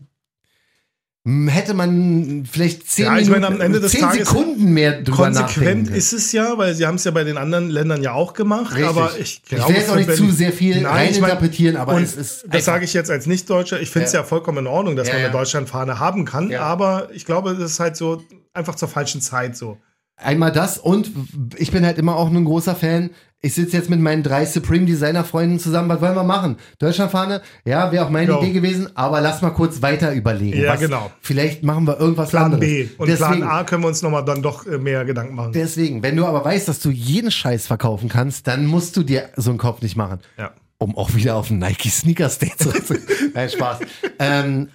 hätte 1.25 1.73
man 1.73 2.43
vielleicht 2.49 2.87
zehn, 2.87 3.05
Ja, 3.05 3.17
ich 3.17 3.25
Minuten, 3.27 3.41
meine, 3.41 3.55
am 3.55 3.61
Ende 3.61 3.79
des 3.79 3.91
zehn 3.93 4.01
Tages 4.01 4.29
Sekunden 4.29 4.73
mehr 4.73 5.01
drüber. 5.01 5.23
Konsequent 5.23 5.89
ist 5.89 6.13
es 6.13 6.31
ja, 6.31 6.55
weil 6.59 6.75
sie 6.75 6.85
haben 6.85 6.95
es 6.95 7.03
ja 7.03 7.09
bei 7.11 7.23
den 7.23 7.37
anderen 7.37 7.69
Ländern 7.71 8.03
ja 8.03 8.11
auch 8.13 8.33
gemacht. 8.33 8.75
Richtig. 8.75 8.87
Aber 8.87 9.11
ich 9.19 9.41
Ich 9.43 9.49
glaube, 9.49 9.69
will 9.73 9.75
jetzt 9.79 9.89
auch 9.89 9.95
nicht 9.95 10.15
zu 10.15 10.29
sehr 10.31 10.53
viel 10.53 10.81
Nein, 10.81 11.09
ich 11.09 11.15
reininterpretieren, 11.21 11.77
aber 11.77 11.99
es 11.99 12.15
ist 12.15 12.45
das 12.47 12.65
sage 12.65 12.85
ich 12.85 12.93
jetzt 12.93 13.09
als 13.09 13.25
Nicht-Deutscher. 13.25 13.81
Ich 13.81 13.89
finde 13.89 14.05
es 14.05 14.13
Ja. 14.13 14.19
ja. 14.19 14.23
vollkommen 14.25 14.59
in 14.59 14.67
Ordnung, 14.67 14.95
dass 14.95 15.07
Ja, 15.07 15.15
man 15.15 15.23
eine. 15.23 15.31
Deutschlandfahne 15.31 15.99
haben 15.99 16.25
kann. 16.25 16.53
Aber 16.53 17.09
ich 17.11 17.25
glaube, 17.25 17.55
das 17.55 17.71
ist 17.71 17.79
halt 17.79 17.97
so 17.97 18.21
einfach 18.53 18.75
zur 18.75 18.87
falschen 18.87 19.19
Zeit 19.19 19.57
so. 19.57 19.77
Einmal 20.17 20.51
das 20.51 20.77
und 20.77 21.11
ich 21.57 21.71
bin 21.71 21.85
halt 21.85 21.97
immer 21.97 22.15
auch 22.15 22.29
ein 22.29 22.45
großer 22.45 22.75
Fan. 22.75 23.09
Ich 23.41 23.53
sitze 23.53 23.77
jetzt 23.77 23.89
mit 23.91 23.99
meinen 23.99 24.23
drei 24.23 24.45
Supreme 24.45 24.85
Designer 24.85 25.23
Freunden 25.23 25.59
zusammen. 25.59 25.87
Was 25.89 26.01
wollen 26.01 26.15
wir 26.15 26.23
machen? 26.23 26.55
Deutschlandfahne? 26.79 27.41
Ja, 27.65 27.91
wäre 27.91 28.05
auch 28.05 28.09
meine 28.09 28.31
Ja. 28.31 28.39
Idee 28.39 28.53
gewesen, 28.53 28.87
aber 28.95 29.21
lass 29.21 29.41
mal 29.43 29.51
kurz 29.51 29.81
weiter 29.83 30.13
überlegen. 30.13 30.59
Ja, 30.61 30.73
Was- 30.73 30.79
genau. 30.79 31.11
Vielleicht 31.21 31.63
machen 31.63 31.85
wir 31.85 31.99
irgendwas 31.99 32.29
Plan 32.29 32.45
anderes. 32.45 32.61
B. 32.61 32.87
Und 32.97 33.07
deswegen, 33.07 33.41
Plan 33.41 33.43
A 33.43 33.63
können 33.65 33.83
wir 33.83 33.89
uns 33.89 34.01
nochmal 34.01 34.25
dann 34.25 34.41
doch 34.41 34.65
äh, 34.65 34.77
mehr 34.79 35.05
Gedanken 35.05 35.35
machen. 35.35 35.51
Deswegen, 35.53 36.01
wenn 36.01 36.15
du 36.15 36.25
aber 36.25 36.43
weißt, 36.43 36.67
dass 36.67 36.79
du 36.79 36.89
jeden 36.89 37.29
Scheiß 37.29 37.67
verkaufen 37.67 38.09
kannst, 38.09 38.47
dann 38.47 38.65
musst 38.65 38.95
du 38.97 39.03
dir 39.03 39.29
so 39.35 39.51
einen 39.51 39.59
Kopf 39.59 39.81
nicht 39.81 39.95
machen. 39.97 40.19
Ja. 40.39 40.51
Um 40.77 40.97
auch 40.97 41.13
wieder 41.13 41.35
auf 41.35 41.49
den 41.49 41.59
Nike 41.59 41.89
Sneakers 41.89 42.39
Day 42.39 42.51
zurückzukommen. 42.57 43.05
Nein, 43.35 43.49
Spaß. 43.49 43.79
ähm, 44.19 44.69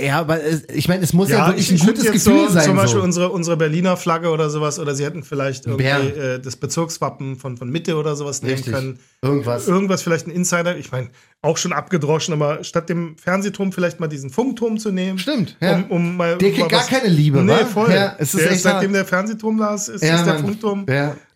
Ja, 0.00 0.18
aber 0.18 0.42
es, 0.42 0.64
ich 0.74 0.88
meine, 0.88 1.04
es 1.04 1.12
muss 1.12 1.28
ja, 1.28 1.38
Ja, 1.38 1.46
wirklich 1.48 1.68
ich, 1.70 1.76
ich 1.76 1.82
ein 1.82 1.86
gutes 1.86 2.10
Gefühl 2.10 2.48
so, 2.48 2.54
sein. 2.54 2.64
zum 2.64 2.74
Beispiel 2.76 2.98
so. 2.98 3.04
unsere, 3.04 3.28
unsere 3.30 3.56
Berliner 3.56 3.96
Flagge 3.96 4.30
oder 4.30 4.50
sowas, 4.50 4.80
oder 4.80 4.92
sie 4.92 5.04
hätten 5.04 5.22
vielleicht 5.22 5.66
irgendwie 5.66 5.86
äh, 5.86 6.40
das 6.40 6.56
Bezirkswappen 6.56 7.36
von, 7.36 7.56
von 7.56 7.70
Mitte 7.70 7.94
oder 7.96 8.16
sowas 8.16 8.42
nehmen 8.42 8.54
Richtig. 8.54 8.72
können. 8.74 8.98
Irgendwas. 9.22 9.68
Irgendwas, 9.68 10.02
vielleicht 10.02 10.26
ein 10.26 10.32
Insider, 10.32 10.76
ich 10.76 10.90
meine, 10.90 11.10
auch 11.42 11.56
schon 11.58 11.72
abgedroschen, 11.72 12.34
aber 12.34 12.64
statt 12.64 12.88
dem 12.88 13.16
Fernsehturm 13.18 13.70
vielleicht 13.72 14.00
mal 14.00 14.08
diesen 14.08 14.30
Funkturm 14.30 14.78
zu 14.78 14.90
nehmen. 14.90 15.16
Stimmt, 15.20 15.56
ja. 15.60 15.76
Um, 15.76 15.84
um 15.90 16.16
mal, 16.16 16.38
Der 16.38 16.48
um 16.48 16.54
kriegt 16.54 16.70
mal 16.72 16.76
gar 16.76 16.86
keine 16.88 17.08
Liebe, 17.08 17.42
Nee, 17.44 17.52
wa? 17.52 17.64
voll. 17.64 17.92
Ja, 17.92 18.16
es 18.18 18.34
ist 18.34 18.44
der 18.44 18.56
seitdem 18.56 18.88
hart. 18.90 18.94
der 18.96 19.04
Fernsehturm 19.04 19.58
da 19.58 19.74
ist, 19.76 19.86
Ja, 19.88 19.94
ist 20.16 20.26
der. 20.26 20.38
Funkturm 20.40 20.86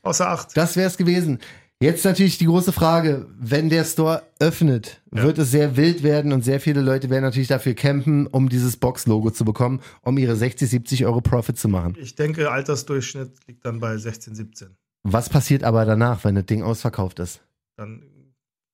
außer 0.03 0.29
Acht. 0.29 0.57
Das 0.57 0.75
wäre 0.75 0.89
es 0.89 0.97
gewesen. 0.97 1.39
Jetzt 1.81 2.05
natürlich 2.05 2.39
die 2.39 2.47
große 2.47 2.73
Frage, 2.73 3.27
wenn 3.39 3.69
der 3.69 3.85
Store 3.85 4.25
öffnet, 4.41 5.01
wird 5.13 5.39
es 5.39 5.53
sehr 5.53 5.77
wild 5.77 6.03
werden 6.03 6.33
und 6.33 6.43
sehr 6.43 6.59
viele 6.59 6.81
Leute 6.81 7.09
werden 7.09 7.23
natürlich 7.23 7.47
dafür 7.47 7.75
campen, 7.75 8.27
um 8.27 8.49
dieses 8.49 8.77
Box-Logo 8.77 9.31
zu 9.31 9.45
bekommen, 9.45 9.81
um 10.03 10.19
ihre 10.19 10.35
60, 10.35 10.69
70 10.69 11.07
Euro 11.07 11.21
Profit 11.21 11.57
zu 11.57 11.69
machen. 11.69 11.97
Ich 12.01 12.17
denke, 12.17 12.51
Altersdurchschnitt 12.51 13.31
liegt 13.47 13.65
dann 13.65 13.79
bei 13.79 13.97
16, 13.97 14.35
17. 14.35 14.77
Was 15.05 15.29
passiert 15.29 15.63
aber 15.63 15.85
danach, 15.85 16.25
wenn 16.25 16.35
das 16.35 16.47
Ding 16.47 16.65
ausverkauft 16.65 17.21
ist? 17.21 17.43
Dann 17.77 18.03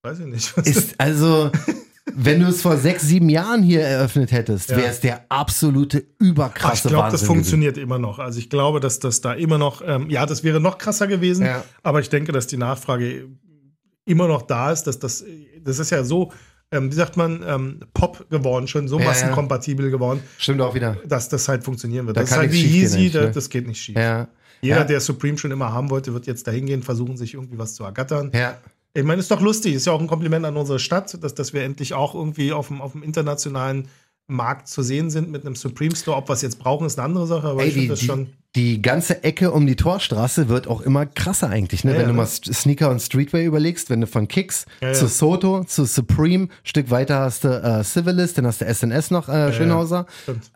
weiß 0.03 0.21
ich 0.21 0.27
nicht. 0.27 0.57
Was 0.57 0.67
Ist 0.67 0.99
also, 0.99 1.51
wenn 2.13 2.41
du 2.41 2.47
es 2.47 2.63
vor 2.63 2.77
sechs, 2.77 3.03
sieben 3.03 3.29
Jahren 3.29 3.63
hier 3.63 3.81
eröffnet 3.83 4.31
hättest, 4.33 4.71
Ja. 4.71 4.77
wäre 4.77 4.89
es 4.89 5.01
der 5.01 5.25
absolute 5.31 5.99
Ach, 6.05 6.15
ich 6.21 6.29
überkrasse 6.29 6.89
glaube, 6.89 7.11
das 7.11 7.23
funktioniert 7.23 7.79
immer 7.79 7.99
noch. 7.99 8.19
Also 8.19 8.39
ich 8.39 8.51
glaube, 8.51 8.81
dass 8.81 8.99
das 8.99 9.21
da 9.21 9.33
immer 9.33 9.59
noch, 9.59 9.83
ähm, 9.87 10.11
ja, 10.11 10.27
das 10.27 10.45
wäre 10.45 10.61
noch 10.61 10.79
krasser 10.79 11.07
gewesen, 11.07 11.47
Ja. 11.47 11.65
aber 11.83 12.01
ich 12.01 12.11
denke, 12.11 12.33
dass 12.33 12.47
die 12.47 12.57
Nachfrage 12.59 13.27
immer 14.05 14.29
noch 14.29 14.43
da 14.43 14.71
ist, 14.71 14.85
dass 14.85 14.99
das, 14.99 15.25
das 15.63 15.79
ist 15.79 15.91
ja 15.91 16.05
so, 16.05 16.31
ähm, 16.71 16.91
wie 16.91 16.95
sagt 16.95 17.17
man, 17.17 17.43
ähm, 17.47 17.81
Pop 17.95 18.29
geworden, 18.31 18.69
schon 18.69 18.87
so 18.89 18.99
Ja, 18.99 19.07
massenkompatibel 19.07 19.91
geworden, 19.91 20.19
gewesen. 20.19 20.35
Stimmt 20.39 20.61
auch 20.61 20.75
wieder. 20.75 20.97
dass 21.07 21.29
das 21.29 21.49
halt 21.49 21.65
funktionieren 21.65 22.07
wird. 22.07 22.17
Da 22.17 22.21
das 22.21 22.31
ist 22.33 22.37
halt 22.37 22.53
wie 22.53 22.65
Yeezy, 22.81 23.11
da, 23.11 23.23
ne? 23.23 23.31
das 23.31 23.49
geht 23.49 23.67
nicht 23.67 23.81
schief. 23.81 23.97
Ja. 23.97 24.29
Jeder, 24.61 24.79
ja. 24.79 24.85
der 24.85 25.01
Supreme 25.01 25.37
schon 25.39 25.51
immer 25.51 25.73
haben 25.73 25.91
wollte, 25.91 26.13
wird 26.15 26.27
jetzt 26.27 26.47
dahin 26.47 26.65
gehen, 26.67 26.83
versuchen, 26.83 27.17
sich 27.17 27.35
irgendwie 27.35 27.59
was 27.59 27.75
zu 27.75 27.85
ergattern. 27.85 28.31
Ja. 28.35 28.57
Ich 28.97 29.03
meine, 29.03 29.21
ist 29.21 29.31
doch 29.31 29.41
lustig, 29.41 29.75
ist 29.75 29.87
ja 29.87 29.93
auch 29.93 30.01
ein 30.01 30.07
Kompliment 30.07 30.47
an 30.47 30.57
unsere 30.57 30.79
Stadt, 30.79 31.23
dass, 31.23 31.35
dass 31.35 31.53
wir 31.53 31.63
endlich 31.65 31.95
auch 31.95 32.15
irgendwie 32.15 32.53
auf 32.53 32.69
dem, 32.69 32.81
auf 32.81 32.93
dem 32.93 33.03
internationalen 33.03 33.89
Markt 34.27 34.69
zu 34.69 34.83
sehen 34.83 35.11
sind 35.11 35.31
mit 35.31 35.45
einem 35.45 35.57
Supreme 35.57 35.95
Store. 35.97 36.17
Ob 36.17 36.29
wir 36.29 36.33
es 36.35 36.43
jetzt 36.43 36.59
brauchen, 36.59 36.87
ist 36.87 36.99
eine 36.99 37.05
andere 37.07 37.27
Sache, 37.27 37.49
aber 37.49 37.63
Ey, 37.63 37.69
ich 37.69 37.75
die, 37.75 37.81
finde 37.81 37.95
das 37.95 38.03
schon. 38.05 38.29
die 38.57 38.81
ganze 38.81 39.23
Ecke 39.23 39.51
um 39.51 39.67
die 39.67 39.77
Torstraße 39.77 40.49
wird 40.49 40.67
auch 40.67 40.81
immer 40.81 41.05
krasser 41.05 41.51
eigentlich, 41.51 41.85
ne? 41.85 41.91
Ja, 41.91 41.99
wenn 41.99 42.07
ja, 42.07 42.13
du 42.13 42.15
mal 42.15 42.27
Sneaker 42.27 42.89
und 42.89 43.01
Streetwear 43.01 43.43
überlegst, 43.43 43.91
wenn 43.91 44.01
du 44.01 44.07
von 44.07 44.27
Kicks 44.27 44.65
Ja, 44.81 44.95
zu 44.95 45.09
Soto, 45.09 45.65
zu 45.65 45.85
Supreme, 45.85 46.49
Stück 46.63 46.91
weiter 46.91 47.19
hast 47.19 47.45
du 47.45 47.49
äh, 47.49 47.85
Civilist, 47.85 48.39
dann 48.39 48.47
hast 48.47 48.63
du 48.63 48.73
SNS 48.73 49.11
noch, 49.11 49.29
äh, 49.29 49.53
Schönhauser. 49.53 50.07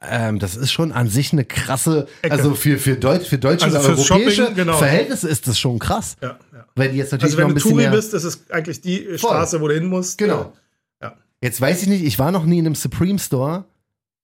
Ähm, 0.00 0.38
das 0.38 0.56
ist 0.56 0.72
schon 0.72 0.90
an 0.92 1.08
sich 1.10 1.34
eine 1.34 1.44
krasse, 1.44 2.06
Ecke. 2.22 2.32
also 2.32 2.54
für, 2.54 2.78
für, 2.78 2.96
Deutsch, 2.96 3.28
für 3.28 3.36
deutsche 3.38 3.66
Also 3.66 3.78
und 3.80 3.98
europäische 3.98 4.42
Shopping, 4.44 4.54
genau. 4.54 4.78
Verhältnisse 4.78 5.28
ist 5.28 5.46
das 5.46 5.58
schon 5.58 5.78
krass. 5.78 6.16
Ja, 6.22 6.38
ja. 6.78 6.84
Weil 6.84 6.92
die 6.92 6.98
jetzt 6.98 7.12
natürlich 7.12 7.36
Also 7.36 7.48
wenn 7.48 7.54
du 7.54 7.60
Touri 7.60 7.88
bist, 7.88 8.14
das 8.14 8.24
ist 8.24 8.50
eigentlich 8.50 8.80
die 8.80 9.04
äh, 9.04 9.18
Straße, 9.18 9.60
wo 9.60 9.68
du 9.68 9.74
hin 9.74 9.86
musst. 9.86 10.18
Genau. 10.18 10.52
Ja. 11.02 11.14
Jetzt 11.40 11.60
weiß 11.60 11.82
ich 11.82 11.88
nicht, 11.88 12.04
ich 12.04 12.18
war 12.18 12.32
noch 12.32 12.44
nie 12.44 12.58
in 12.58 12.66
einem 12.66 12.74
Supreme 12.74 13.18
Store, 13.18 13.64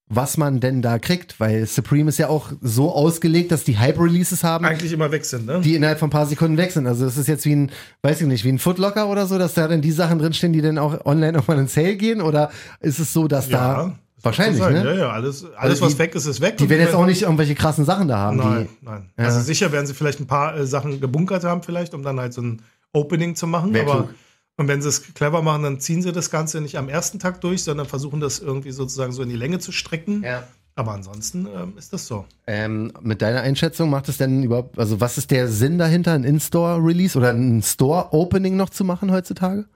was 0.06 0.36
man 0.36 0.60
denn 0.60 0.82
da 0.82 0.98
kriegt, 0.98 1.40
weil 1.40 1.66
Supreme 1.66 2.08
ist 2.08 2.18
ja 2.18 2.28
auch 2.28 2.52
so 2.60 2.92
ausgelegt, 2.92 3.50
dass 3.52 3.64
die 3.64 3.78
Hype-Releases 3.78 4.44
haben. 4.44 4.64
Eigentlich 4.64 4.92
immer 4.92 5.10
weg 5.10 5.24
sind, 5.24 5.46
ne? 5.46 5.60
die 5.62 5.74
innerhalb 5.74 5.98
von 5.98 6.08
ein 6.08 6.12
paar 6.12 6.26
Sekunden 6.26 6.58
weg 6.58 6.72
sind. 6.72 6.86
Also 6.86 7.04
das 7.04 7.16
ist 7.16 7.26
jetzt 7.26 7.46
wie 7.46 7.56
ein, 7.56 7.70
weiß 8.02 8.20
ich 8.20 8.26
nicht, 8.26 8.44
wie 8.44 8.50
ein 8.50 8.58
Footlocker 8.58 9.08
oder 9.08 9.26
so, 9.26 9.38
dass 9.38 9.54
da 9.54 9.66
dann 9.66 9.80
die 9.80 9.92
Sachen 9.92 10.18
drinstehen, 10.18 10.52
die 10.52 10.60
dann 10.60 10.78
auch 10.78 11.06
online 11.06 11.38
auch 11.38 11.48
mal 11.48 11.58
in 11.58 11.68
Sale 11.68 11.96
gehen? 11.96 12.20
Oder 12.20 12.50
ist 12.80 12.98
es 12.98 13.12
so, 13.12 13.28
dass 13.28 13.48
da 13.48 13.98
wahrscheinlich, 14.24 14.58
sein. 14.58 14.72
ne? 14.74 14.84
Ja, 14.84 14.94
ja, 14.94 15.10
alles, 15.10 15.44
alles 15.44 15.56
Also 15.56 15.74
die- 15.86 15.92
was 15.92 15.98
weg 15.98 16.14
ist, 16.14 16.26
ist 16.26 16.40
weg. 16.40 16.56
Die 16.58 16.68
werden 16.68 16.80
jetzt 16.82 16.94
auch 16.94 17.06
nicht 17.06 17.22
irgendwelche 17.22 17.54
krassen 17.54 17.84
Sachen 17.84 18.08
da 18.08 18.18
haben. 18.18 18.36
Nein, 18.38 18.68
Die, 18.80 18.84
nein. 18.84 19.10
Ja. 19.18 19.24
Also 19.24 19.40
sicher 19.40 19.70
werden 19.72 19.86
sie 19.86 19.94
vielleicht 19.94 20.20
ein 20.20 20.26
paar 20.26 20.56
äh, 20.56 20.66
Sachen 20.66 21.00
gebunkert 21.00 21.44
haben, 21.44 21.62
vielleicht, 21.62 21.94
um 21.94 22.02
dann 22.02 22.18
halt 22.20 22.32
so 22.34 22.42
ein 22.42 22.62
Opening 22.92 23.34
zu 23.36 23.46
machen. 23.46 23.72
Wär 23.74 23.82
aber 23.82 23.94
klug. 24.04 24.14
und 24.56 24.68
wenn 24.68 24.80
sie 24.82 24.88
es 24.88 25.14
clever 25.14 25.42
machen, 25.42 25.62
dann 25.62 25.80
ziehen 25.80 26.02
sie 26.02 26.12
das 26.12 26.30
Ganze 26.30 26.60
nicht 26.60 26.78
am 26.78 26.88
ersten 26.88 27.18
Tag 27.18 27.40
durch, 27.40 27.62
sondern 27.64 27.86
versuchen 27.86 28.20
das 28.20 28.38
irgendwie 28.38 28.70
sozusagen 28.70 29.12
so 29.12 29.22
in 29.22 29.28
die 29.28 29.36
Länge 29.36 29.58
zu 29.58 29.72
strecken. 29.72 30.22
ja. 30.24 30.44
Aber 30.76 30.90
ansonsten 30.90 31.46
ähm, 31.56 31.74
ist 31.78 31.92
das 31.92 32.08
so. 32.08 32.24
ähm, 32.48 32.90
mit 33.00 33.22
deiner 33.22 33.42
Einschätzung 33.42 33.90
macht 33.90 34.08
es 34.08 34.16
denn 34.16 34.42
überhaupt, 34.42 34.76
also 34.76 35.00
was 35.00 35.18
ist 35.18 35.30
der 35.30 35.46
Sinn 35.46 35.78
dahinter, 35.78 36.14
ein 36.14 36.24
In-Store-Release 36.24 37.16
oder 37.16 37.30
ein 37.30 37.62
Store-Opening 37.62 38.56
noch 38.56 38.70
zu 38.70 38.82
machen 38.82 39.12
heutzutage? 39.12 39.66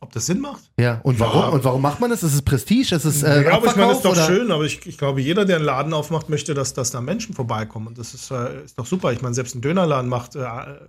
Ob 0.00 0.12
das 0.12 0.26
Sinn 0.26 0.40
macht? 0.40 0.62
Ja. 0.78 1.00
Und 1.04 1.18
warum? 1.18 1.40
Ja. 1.40 1.48
Und 1.48 1.64
warum 1.64 1.80
macht 1.80 2.00
man 2.00 2.10
das? 2.10 2.22
Ist 2.22 2.34
es 2.34 2.42
Prestige? 2.42 2.94
Ist 2.94 3.06
es 3.06 3.22
äh, 3.22 3.44
ja, 3.44 3.52
aber 3.52 3.68
ich 3.68 3.76
meine, 3.76 3.88
das 3.88 3.96
ist 3.98 4.04
doch 4.04 4.12
oder? 4.12 4.26
schön, 4.26 4.50
aber 4.50 4.64
ich, 4.64 4.86
ich 4.86 4.98
glaube, 4.98 5.22
jeder, 5.22 5.46
der 5.46 5.56
einen 5.56 5.64
Laden 5.64 5.94
aufmacht, 5.94 6.28
möchte, 6.28 6.52
dass, 6.52 6.74
dass 6.74 6.90
da 6.90 7.00
Menschen 7.00 7.34
vorbeikommen. 7.34 7.86
Und 7.86 7.98
das 7.98 8.12
ist, 8.12 8.30
äh, 8.30 8.62
ist 8.62 8.78
doch 8.78 8.84
super. 8.84 9.12
Ich 9.12 9.22
meine, 9.22 9.34
selbst 9.34 9.54
ein 9.54 9.62
Dönerladen 9.62 10.10
macht 10.10 10.36
äh, 10.36 10.44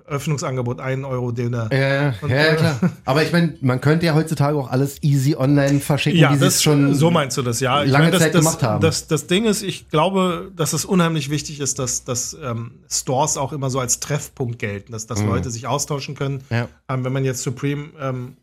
Öffnungsangebot 0.08 0.82
1 0.82 1.06
Euro 1.06 1.32
Döner. 1.32 1.70
Ja, 1.72 2.16
Und, 2.22 2.30
ja, 2.30 2.36
äh, 2.38 2.56
klar. 2.58 2.80
Aber 3.06 3.24
ich 3.24 3.32
meine, 3.32 3.54
man 3.62 3.80
könnte 3.80 4.06
ja 4.06 4.14
heutzutage 4.14 4.58
auch 4.58 4.70
alles 4.70 5.02
easy 5.02 5.36
online 5.36 5.80
verschicken, 5.80 6.20
Ja, 6.20 6.36
wie 6.36 6.40
das 6.40 6.62
schon 6.62 6.94
so 6.94 7.10
meinst 7.10 7.38
du 7.38 7.44
das, 7.44 7.62
ja. 7.62 7.84
Ich 7.84 7.92
lange 7.92 8.06
meine, 8.06 8.12
das, 8.12 8.24
Zeit 8.24 8.36
das, 8.36 8.42
gemacht 8.42 8.64
haben. 8.64 8.82
Das, 8.82 9.08
das 9.08 9.28
Ding 9.28 9.46
ist, 9.46 9.64
ich 9.64 9.88
glaube, 9.88 10.52
dass 10.54 10.74
es 10.74 10.84
unheimlich 10.84 11.30
wichtig 11.30 11.62
ist, 11.62 11.80
dass, 11.80 12.04
dass 12.04 12.36
ähm, 12.44 12.72
Stores 12.90 13.38
auch 13.38 13.54
immer 13.54 13.70
so 13.70 13.80
als 13.80 14.02
Treffpunkt 14.02 14.60
gelten, 14.60 14.92
dass, 14.92 15.08
dass 15.08 15.22
Leute 15.24 15.50
sich 15.50 15.66
austauschen 15.66 16.16
können. 16.16 16.44
Mhm. 16.50 16.56
Ja. 16.56 16.68
Ähm, 16.90 17.06
wenn 17.06 17.14
man 17.14 17.24
jetzt 17.24 17.42
Supreme 17.42 17.90
ähm, 18.02 18.36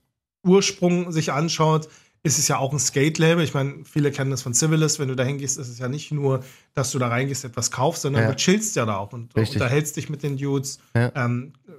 Ursprung 0.44 1.10
sich 1.12 1.32
anschaut, 1.32 1.88
ist 2.22 2.38
es 2.38 2.48
ja 2.48 2.56
auch 2.58 2.72
ein 2.72 2.78
Skate-Label. 2.78 3.44
Ich 3.44 3.52
meine, 3.52 3.84
viele 3.84 4.10
kennen 4.10 4.30
das 4.30 4.40
von 4.42 4.54
Civilist. 4.54 4.98
Wenn 4.98 5.08
du 5.08 5.14
da 5.14 5.24
hingehst, 5.24 5.58
ist 5.58 5.68
es 5.68 5.78
ja 5.78 5.88
nicht 5.88 6.10
nur, 6.10 6.42
dass 6.74 6.90
du 6.90 6.98
da 6.98 7.08
reingehst, 7.08 7.44
etwas 7.44 7.70
kaufst, 7.70 8.02
sondern 8.02 8.22
Ja. 8.22 8.30
du 8.30 8.36
chillst 8.36 8.76
ja 8.76 8.86
da 8.86 8.96
auch 8.96 9.12
und 9.12 9.34
Richtig. 9.36 9.60
unterhältst 9.60 9.96
dich 9.96 10.08
mit 10.08 10.22
den 10.22 10.36
Dudes. 10.38 10.78
Ja. 10.96 11.12
Ähm, 11.14 11.52
äh, 11.68 11.72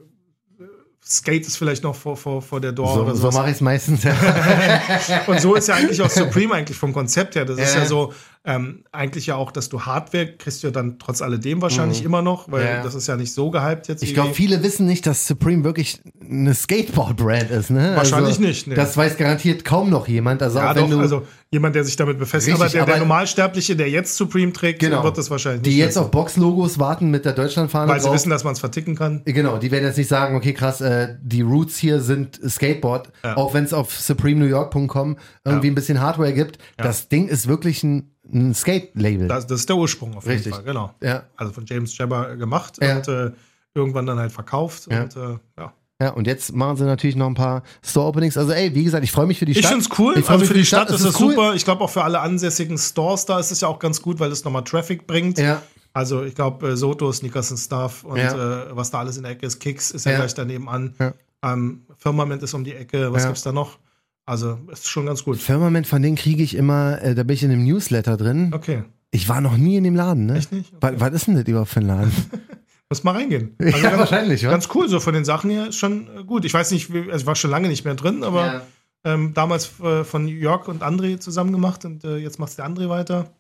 Skate 1.03 1.47
ist 1.47 1.57
vielleicht 1.57 1.83
noch 1.83 1.95
vor, 1.95 2.15
vor, 2.17 2.41
vor 2.43 2.61
der 2.61 2.71
Door 2.73 2.93
So, 2.93 3.01
oder 3.01 3.15
so 3.15 3.31
mache 3.31 3.49
ich 3.49 3.55
es 3.55 3.61
meistens. 3.61 4.03
Ja. 4.03 4.15
Und 5.27 5.39
so 5.41 5.55
ist 5.55 5.67
ja 5.67 5.75
eigentlich 5.75 6.01
auch 6.01 6.09
Supreme 6.09 6.53
eigentlich 6.55 6.77
vom 6.77 6.93
Konzept 6.93 7.35
her. 7.35 7.45
Das 7.45 7.57
ist 7.59 7.73
Ja. 7.75 7.81
ja 7.81 7.85
so, 7.87 8.13
ähm, 8.45 8.83
eigentlich 8.91 9.25
ja 9.25 9.35
auch, 9.35 9.51
dass 9.51 9.69
du 9.69 9.81
Hardware 9.81 10.27
kriegst 10.37 10.61
du 10.63 10.67
ja 10.67 10.71
dann 10.71 10.99
trotz 10.99 11.21
alledem 11.21 11.61
wahrscheinlich 11.61 12.03
immer 12.03 12.21
noch, 12.21 12.51
weil 12.51 12.63
Mhm. 12.63 12.69
Ja. 12.69 12.83
das 12.83 12.93
ist 12.95 13.07
ja 13.07 13.15
nicht 13.15 13.33
so 13.33 13.49
gehypt 13.51 13.87
jetzt. 13.87 14.03
Ich 14.03 14.13
glaube, 14.13 14.33
viele 14.33 14.61
wissen 14.63 14.85
nicht, 14.85 15.05
dass 15.07 15.27
Supreme 15.27 15.63
wirklich 15.63 16.01
eine 16.21 16.53
Skateboard-Brand 16.53 17.49
ist. 17.51 17.69
Ne? 17.71 17.93
Wahrscheinlich 17.95 18.39
nicht, 18.39 18.67
ne. 18.67 18.75
Das 18.75 18.95
weiß 18.95 19.17
garantiert 19.17 19.65
kaum 19.65 19.89
noch 19.89 20.07
jemand. 20.07 20.43
Also 20.43 20.59
ja, 20.59 20.73
doch, 20.73 20.99
also 20.99 21.23
jemand, 21.51 21.75
der 21.75 21.83
sich 21.83 21.95
damit 21.95 22.19
befasst. 22.19 22.49
Aber 22.51 22.67
der, 22.67 22.85
der 22.85 22.95
aber- 22.95 22.99
Normalsterbliche, 22.99 23.75
der 23.75 23.89
jetzt 23.89 24.15
Supreme 24.15 24.51
trägt, 24.53 24.79
Genau. 24.79 25.03
wird 25.03 25.17
das 25.17 25.29
wahrscheinlich 25.29 25.61
die 25.63 25.69
nicht 25.69 25.79
jetzt 25.79 25.89
wissen, 25.95 25.99
auf 26.05 26.11
Box-Logos 26.11 26.77
warten 26.79 27.09
mit 27.11 27.25
der 27.25 27.33
Deutschlandfahne 27.33 27.91
weil 27.91 27.99
sie 27.99 28.05
drauf. 28.05 28.15
wissen, 28.15 28.29
dass 28.29 28.43
man 28.43 28.53
es 28.53 28.59
verticken 28.59 28.95
kann. 28.95 29.21
Genau, 29.25 29.57
die 29.57 29.71
werden 29.71 29.85
jetzt 29.85 29.97
nicht 29.97 30.09
sagen, 30.09 30.35
okay, 30.35 30.53
krass, 30.53 30.81
äh, 30.81 31.15
die 31.21 31.41
Roots 31.41 31.77
hier 31.77 32.01
sind 32.01 32.39
Skateboard, 32.47 33.09
Ja. 33.23 33.37
auch 33.37 33.53
wenn 33.53 33.63
es 33.63 33.73
auf 33.73 33.93
supremenewyork.com 33.99 35.17
irgendwie 35.45 35.67
ein 35.67 35.75
bisschen 35.75 36.01
Hardware 36.01 36.33
gibt. 36.33 36.57
Das 36.77 37.09
Ding 37.09 37.27
ist 37.27 37.47
wirklich 37.47 37.83
ein, 37.83 38.11
ein 38.33 38.53
Skate-Label. 38.53 39.27
Das, 39.27 39.47
das 39.47 39.61
ist 39.61 39.69
der 39.69 39.75
Ursprung 39.77 40.15
auf 40.15 40.23
jeden 40.25 40.35
Richtig. 40.35 40.53
Fall, 40.55 40.63
genau. 40.63 40.93
Ja. 41.01 41.23
Also 41.35 41.53
von 41.53 41.65
James 41.65 41.97
Jabber 41.97 42.35
gemacht 42.35 42.77
Ja. 42.81 42.97
und 42.97 43.07
äh, 43.07 43.31
irgendwann 43.73 44.05
dann 44.05 44.19
halt 44.19 44.31
verkauft. 44.31 44.87
Ja. 44.91 45.03
Und 45.03 45.15
äh, 45.15 45.37
ja. 45.57 45.73
Ja, 46.01 46.09
und 46.09 46.27
jetzt 46.27 46.53
machen 46.53 46.75
sie 46.75 46.83
natürlich 46.83 47.15
noch 47.15 47.27
ein 47.27 47.35
paar 47.35 47.63
Store-Openings. 47.81 48.37
Also, 48.37 48.51
ey, 48.51 48.75
wie 48.75 48.83
gesagt, 48.83 49.05
ich 49.05 49.13
freue 49.13 49.27
mich 49.27 49.39
für 49.39 49.45
die 49.45 49.53
Ich 49.53 49.59
Stadt. 49.59 49.71
finde 49.71 49.85
es 49.89 49.97
cool. 49.99 50.13
Ich 50.17 50.27
also 50.29 50.39
mich 50.39 50.47
für 50.49 50.53
die 50.53 50.65
Stadt, 50.65 50.89
ist 50.89 50.99
es 50.99 51.05
es 51.05 51.17
super. 51.17 51.53
Ich 51.55 51.63
glaube 51.63 51.83
auch 51.85 51.89
für 51.89 52.03
alle 52.03 52.19
ansässigen 52.19 52.77
Stores 52.77 53.25
da 53.25 53.39
ist 53.39 53.51
es 53.51 53.61
ja 53.61 53.69
auch 53.69 53.79
ganz 53.79 54.01
gut, 54.01 54.19
weil 54.19 54.29
es 54.31 54.43
nochmal 54.43 54.65
Traffic 54.65 55.07
bringt. 55.07 55.37
Ja, 55.39 55.61
Also 55.93 56.23
ich 56.25 56.35
glaube, 56.35 56.67
äh, 56.71 56.75
Soto, 56.75 57.09
Sneakers 57.13 57.51
and 57.51 57.59
Stuff 57.61 58.03
und 58.03 58.17
Ja. 58.17 58.63
äh, 58.63 58.75
was 58.75 58.91
da 58.91 58.99
alles 58.99 59.15
in 59.15 59.23
der 59.23 59.31
Ecke 59.31 59.45
ist, 59.45 59.59
Kicks 59.61 59.91
ist 59.91 60.05
ja, 60.05 60.11
Ja. 60.11 60.17
gleich 60.17 60.33
daneben 60.33 60.67
an. 60.67 60.95
Ja. 60.99 61.13
Ähm, 61.43 61.85
Firmament 61.97 62.43
ist 62.43 62.53
um 62.53 62.65
die 62.65 62.73
Ecke. 62.73 63.13
Was 63.13 63.23
Ja. 63.23 63.29
gibt's 63.29 63.43
da 63.43 63.53
noch? 63.53 63.77
Also 64.25 64.57
ist 64.71 64.87
schon 64.87 65.05
ganz 65.05 65.23
gut. 65.23 65.37
Firmament, 65.37 65.85
von 65.87 66.01
denen 66.01 66.15
kriege 66.15 66.41
ich 66.43 66.55
immer, 66.55 67.01
äh, 67.01 67.13
da 67.15 67.23
bin 67.23 67.35
ich 67.35 67.43
in 67.43 67.51
einem 67.51 67.63
Newsletter 67.63 68.17
drin. 68.17 68.51
Okay. 68.53 68.83
Ich 69.11 69.29
war 69.29 69.39
noch 69.39 69.55
nie 69.57 69.77
in 69.77 69.83
dem 69.83 69.95
Laden, 69.95 70.25
ne? 70.25 70.37
Echt 70.37 70.51
nicht? 70.51 70.73
Was, 70.81 70.93
was 70.99 71.13
ist 71.13 71.27
denn 71.27 71.35
das 71.35 71.45
überhaupt 71.45 71.69
für 71.69 71.79
ein 71.81 71.87
Laden? 71.87 72.11
Muss 72.89 73.03
mal 73.03 73.11
reingehen. 73.15 73.55
ja, 73.59 73.71
ganz, 73.71 73.97
wahrscheinlich, 73.97 74.45
wa? 74.45 74.51
ganz 74.51 74.67
cool, 74.75 74.87
so 74.89 74.99
von 74.99 75.13
den 75.13 75.25
Sachen 75.25 75.49
her 75.51 75.67
ist 75.67 75.77
schon 75.77 76.07
äh, 76.17 76.23
gut. 76.23 76.43
Ich 76.45 76.53
weiß 76.53 76.71
nicht, 76.71 76.91
also 76.91 77.11
ich 77.17 77.25
war 77.25 77.35
schon 77.35 77.49
lange 77.51 77.67
nicht 77.67 77.85
mehr 77.85 77.95
drin, 77.95 78.23
aber 78.23 78.45
Ja. 78.45 78.61
ähm, 79.03 79.33
damals 79.33 79.79
äh, 79.79 80.03
von 80.03 80.27
Jörg 80.27 80.67
und 80.67 80.83
André 80.83 81.19
zusammen 81.19 81.51
gemacht 81.51 81.85
und 81.85 82.03
äh, 82.03 82.17
jetzt 82.17 82.39
macht's 82.39 82.55
der 82.55 82.67
André 82.67 82.89
weiter. 82.89 83.31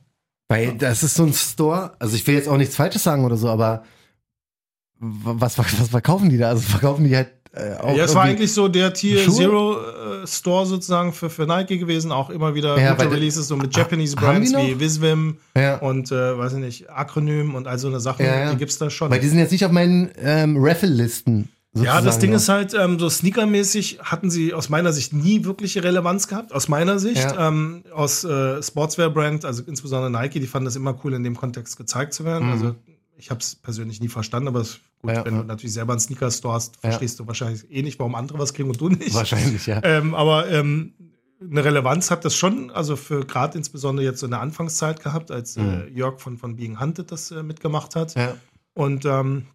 Weil 0.49 0.75
das 0.77 1.01
ist 1.03 1.15
so 1.15 1.23
ein 1.23 1.33
Store, 1.33 1.93
also 1.99 2.15
ich 2.15 2.25
will 2.27 2.35
jetzt 2.35 2.47
auch 2.47 2.57
nichts 2.57 2.75
Falsches 2.75 3.03
sagen 3.03 3.25
oder 3.25 3.37
so, 3.37 3.49
aber 3.49 3.83
was, 4.99 5.57
was, 5.57 5.79
was 5.79 5.89
verkaufen 5.89 6.29
die 6.29 6.37
da? 6.37 6.49
Also 6.49 6.61
verkaufen 6.61 7.03
die 7.03 7.15
halt 7.15 7.29
äh, 7.55 7.77
auch 7.79 7.95
ja, 7.95 8.03
es 8.03 8.13
war 8.13 8.23
eigentlich 8.23 8.53
so 8.53 8.67
der 8.67 8.93
Tier 8.93 9.17
Schuhe? 9.19 9.33
Zero 9.35 9.77
äh, 10.23 10.27
Store 10.27 10.65
sozusagen 10.65 11.13
für, 11.13 11.29
für 11.29 11.45
Nike 11.45 11.77
gewesen, 11.77 12.11
auch 12.11 12.29
immer 12.29 12.53
wieder 12.53 12.77
Ja, 12.77 12.93
gute 12.93 13.11
Releases 13.11 13.47
so 13.47 13.55
mit 13.55 13.75
Japanese 13.75 14.15
Brands 14.15 14.51
wie 14.53 14.79
Visvim 14.79 15.37
ja. 15.55 15.77
und 15.77 16.11
äh, 16.11 16.37
weiß 16.37 16.53
ich 16.53 16.59
nicht, 16.59 16.89
Akronym 16.89 17.55
und 17.55 17.67
all 17.67 17.79
so 17.79 17.87
eine 17.87 17.99
Sachen, 18.01 18.25
Ja, 18.25 18.39
ja. 18.39 18.51
die 18.51 18.57
gibt's 18.57 18.77
da 18.77 18.89
schon. 18.89 19.09
Weil 19.09 19.19
die 19.19 19.29
sind 19.29 19.39
jetzt 19.39 19.51
nicht 19.51 19.63
auf 19.63 19.71
meinen 19.71 20.11
ähm, 20.21 20.57
Raffle-Listen 20.59 21.47
Ja, 21.75 22.01
das 22.01 22.19
Ding 22.19 22.33
ist 22.33 22.49
halt, 22.49 22.73
ähm, 22.73 22.99
so 22.99 23.09
sneakermäßig 23.09 23.99
hatten 24.01 24.29
sie 24.29 24.53
aus 24.53 24.69
meiner 24.69 24.91
Sicht 24.91 25.13
nie 25.13 25.45
wirkliche 25.45 25.83
Relevanz 25.83 26.27
gehabt. 26.27 26.53
Aus 26.53 26.67
meiner 26.67 26.99
Sicht, 26.99 27.27
ähm, 27.39 27.83
aus 27.93 28.23
äh, 28.23 28.61
Sportswear-Brand, 28.61 29.45
also 29.45 29.63
insbesondere 29.65 30.11
Nike, 30.11 30.39
die 30.39 30.47
fanden 30.47 30.65
das 30.65 30.75
immer 30.75 30.97
cool, 31.03 31.13
in 31.13 31.23
dem 31.23 31.35
Kontext 31.35 31.77
gezeigt 31.77 32.13
zu 32.13 32.25
werden. 32.25 32.47
Mhm. 32.47 32.53
Also 32.53 32.75
ich 33.17 33.29
habe 33.29 33.39
es 33.39 33.55
persönlich 33.55 34.01
nie 34.01 34.07
verstanden, 34.07 34.47
aber 34.47 34.61
es 34.61 34.79
gut, 34.99 35.11
Ja, 35.11 35.25
wenn 35.25 35.35
ja. 35.35 35.41
du 35.41 35.47
natürlich 35.47 35.73
selber 35.73 35.93
einen 35.93 35.99
Sneaker-Store 35.99 36.53
hast, 36.53 36.77
verstehst 36.77 37.19
du 37.19 37.27
wahrscheinlich 37.27 37.69
eh 37.71 37.81
nicht, 37.81 37.99
warum 37.99 38.15
andere 38.15 38.39
was 38.39 38.53
kriegen 38.53 38.69
und 38.69 38.79
du 38.79 38.89
nicht. 38.89 39.13
Wahrscheinlich, 39.13 39.65
ja. 39.65 39.81
Ähm, 39.83 40.13
aber 40.15 40.49
ähm, 40.49 40.93
eine 41.41 41.63
Relevanz 41.63 42.11
hat 42.11 42.25
das 42.25 42.35
schon, 42.35 42.71
also 42.71 42.95
für 42.95 43.25
gerade 43.25 43.57
insbesondere 43.57 44.05
jetzt 44.05 44.19
so 44.19 44.25
in 44.25 44.31
der 44.31 44.41
Anfangszeit 44.41 45.01
gehabt, 45.01 45.31
als 45.31 45.57
äh, 45.57 45.87
Jörg 45.89 46.19
von, 46.19 46.37
von 46.37 46.55
Being 46.55 46.79
Hunted 46.79 47.11
das 47.11 47.31
äh, 47.31 47.43
mitgemacht 47.43 47.95
hat. 47.95 48.15
Mhm. 48.15 48.21
ja. 48.21 48.37
Und 48.73 49.05
ähm, 49.05 49.45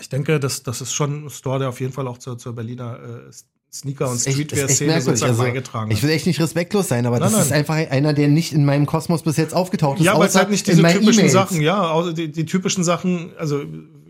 ich 0.00 0.08
denke, 0.08 0.40
das, 0.40 0.62
das 0.62 0.80
ist 0.80 0.92
schon 0.92 1.26
ein 1.26 1.30
Store, 1.30 1.58
der 1.58 1.68
auf 1.68 1.80
jeden 1.80 1.92
Fall 1.92 2.06
auch 2.06 2.18
zur, 2.18 2.38
zur 2.38 2.54
Berliner 2.54 2.98
äh, 3.28 3.30
Sneaker- 3.74 4.08
und 4.10 4.16
ist 4.16 4.26
ist 4.26 4.34
Streetwear-Szene 4.34 5.00
sozusagen 5.00 5.30
Also, 5.30 5.42
beigetragen 5.44 5.90
Ich 5.90 5.98
hat. 5.98 6.02
will 6.04 6.10
echt 6.10 6.26
nicht 6.26 6.40
respektlos 6.40 6.88
sein, 6.88 7.06
aber 7.06 7.18
Nein, 7.18 7.32
das 7.32 7.42
ist 7.44 7.50
nein. 7.50 7.60
einfach 7.60 7.74
einer, 7.74 8.12
der 8.12 8.28
nicht 8.28 8.52
in 8.52 8.64
meinem 8.66 8.84
Kosmos 8.86 9.22
bis 9.22 9.36
jetzt 9.38 9.54
aufgetaucht 9.54 9.98
ist. 9.98 10.04
Ja, 10.06 10.18
weil 10.18 10.28
es 10.28 10.34
halt 10.36 10.50
nicht 10.50 10.66
diese 10.66 10.82
typischen 10.82 11.12
E-Mails. 11.20 11.32
Sachen, 11.32 11.60
ja, 11.62 12.12
die, 12.12 12.30
die 12.30 12.44
typischen 12.44 12.84
Sachen, 12.84 13.32
also 13.38 13.62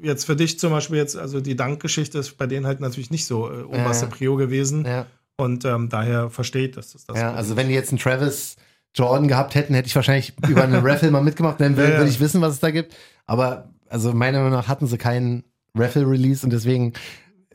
jetzt 0.03 0.25
für 0.25 0.35
dich 0.35 0.59
zum 0.59 0.73
Beispiel 0.73 0.97
jetzt, 0.97 1.17
also 1.17 1.41
die 1.41 1.55
Dankgeschichte 1.55 2.19
ist 2.19 2.37
bei 2.37 2.47
denen 2.47 2.67
halt 2.67 2.81
natürlich 2.81 3.11
nicht 3.13 3.25
so 3.25 3.49
äh, 3.51 3.63
oberste 3.63 4.07
Ja. 4.07 4.11
Prio 4.11 4.35
gewesen. 4.35 4.85
Ja, 4.85 5.07
Und 5.37 5.65
ähm, 5.65 5.89
daher 5.89 6.29
verstehe 6.29 6.67
ich, 6.67 6.75
dass 6.75 6.93
das 6.93 7.07
das 7.07 7.17
ja, 7.19 7.33
also 7.33 7.55
wenn 7.57 7.69
die 7.69 7.75
jetzt 7.75 7.91
einen 7.91 7.99
Travis 8.01 8.57
Jordan 8.97 9.29
gehabt 9.29 9.55
hätten, 9.55 9.75
hätte 9.75 9.87
ich 9.87 9.95
wahrscheinlich 9.95 10.35
über 10.49 10.65
einen 10.65 10.75
Raffle 10.85 11.11
mal 11.13 11.23
mitgemacht, 11.23 11.61
dann 11.61 11.77
würde 11.77 11.93
Ja, 11.95 12.05
ich 12.05 12.19
wissen, 12.19 12.41
was 12.41 12.55
es 12.55 12.61
da 12.61 12.73
gibt. 12.73 12.95
Aber 13.27 13.71
also 13.89 14.13
meiner 14.13 14.39
Meinung 14.39 14.53
nach 14.59 14.67
hatten 14.67 14.89
sie 14.89 14.99
keinen 14.99 15.45
Raffle-Release 15.75 16.45
und 16.45 16.53
deswegen 16.53 16.93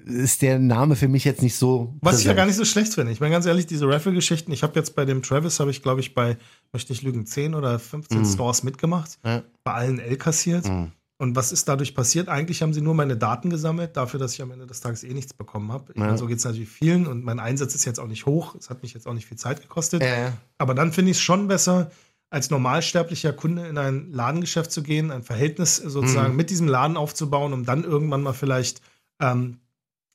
ist 0.09 0.41
der 0.41 0.59
Name 0.59 0.95
für 0.95 1.07
mich 1.07 1.23
jetzt 1.23 1.41
nicht 1.41 1.55
so. 1.55 1.95
Was 2.01 2.19
ich 2.19 2.25
ja 2.25 2.31
präsent. 2.31 2.37
gar 2.37 2.45
nicht 2.47 2.55
so 2.55 2.65
schlecht 2.65 2.93
finde. 2.93 3.11
Ich 3.11 3.19
meine, 3.19 3.31
ganz 3.33 3.45
ehrlich, 3.45 3.65
diese 3.67 3.87
Raffle-Geschichten, 3.87 4.51
ich 4.51 4.63
habe 4.63 4.73
jetzt 4.79 4.95
bei 4.95 5.05
dem 5.05 5.21
Travis, 5.23 5.59
habe 5.59 5.71
ich, 5.71 5.81
glaube 5.83 5.99
ich, 6.01 6.13
bei, 6.15 6.37
möchte 6.73 6.93
ich 6.93 7.01
lügen, 7.01 7.25
10 7.25 7.53
oder 7.55 7.79
15 7.79 8.25
Stores 8.25 8.63
mitgemacht. 8.63 9.19
Ja. 9.25 9.43
bei 9.63 9.73
allen 9.73 9.99
L 9.99 10.15
kassiert. 10.17 10.65
Mhm. 10.67 10.91
Und 11.19 11.35
was 11.35 11.51
ist 11.51 11.67
dadurch 11.67 11.95
passiert? 11.95 12.29
Eigentlich 12.29 12.61
haben 12.61 12.73
sie 12.73 12.81
nur 12.81 12.93
meine 12.93 13.17
Daten 13.17 13.49
gesammelt, 13.49 13.97
dafür, 13.97 14.19
dass 14.19 14.33
ich 14.33 14.41
am 14.41 14.51
Ende 14.51 14.67
des 14.67 14.81
Tages 14.81 15.03
eh 15.03 15.13
nichts 15.13 15.33
bekommen 15.33 15.71
habe. 15.71 15.91
Ich 15.93 15.99
Ja. 15.99 16.05
meine, 16.05 16.17
so 16.17 16.27
geht 16.27 16.37
es 16.37 16.45
natürlich 16.45 16.69
vielen 16.69 17.07
und 17.07 17.23
mein 17.23 17.39
Einsatz 17.39 17.73
ist 17.75 17.85
jetzt 17.85 17.99
auch 17.99 18.07
nicht 18.07 18.25
hoch. 18.27 18.53
Es 18.55 18.69
hat 18.69 18.83
mich 18.83 18.93
jetzt 18.93 19.07
auch 19.07 19.13
nicht 19.13 19.25
viel 19.25 19.37
Zeit 19.37 19.61
gekostet. 19.61 20.03
Ja. 20.03 20.33
Aber 20.59 20.75
dann 20.75 20.93
finde 20.93 21.09
ich 21.11 21.17
es 21.17 21.21
schon 21.23 21.47
besser, 21.47 21.89
als 22.29 22.49
normalsterblicher 22.51 23.33
Kunde 23.33 23.65
in 23.67 23.77
ein 23.77 24.11
Ladengeschäft 24.11 24.71
zu 24.71 24.83
gehen, 24.83 25.09
ein 25.11 25.23
Verhältnis 25.23 25.77
sozusagen 25.77 26.31
Mhm. 26.31 26.35
mit 26.37 26.49
diesem 26.49 26.67
Laden 26.67 26.97
aufzubauen, 26.97 27.51
um 27.53 27.65
dann 27.65 27.83
irgendwann 27.83 28.21
mal 28.21 28.33
vielleicht 28.33 28.81
ähm, 29.19 29.57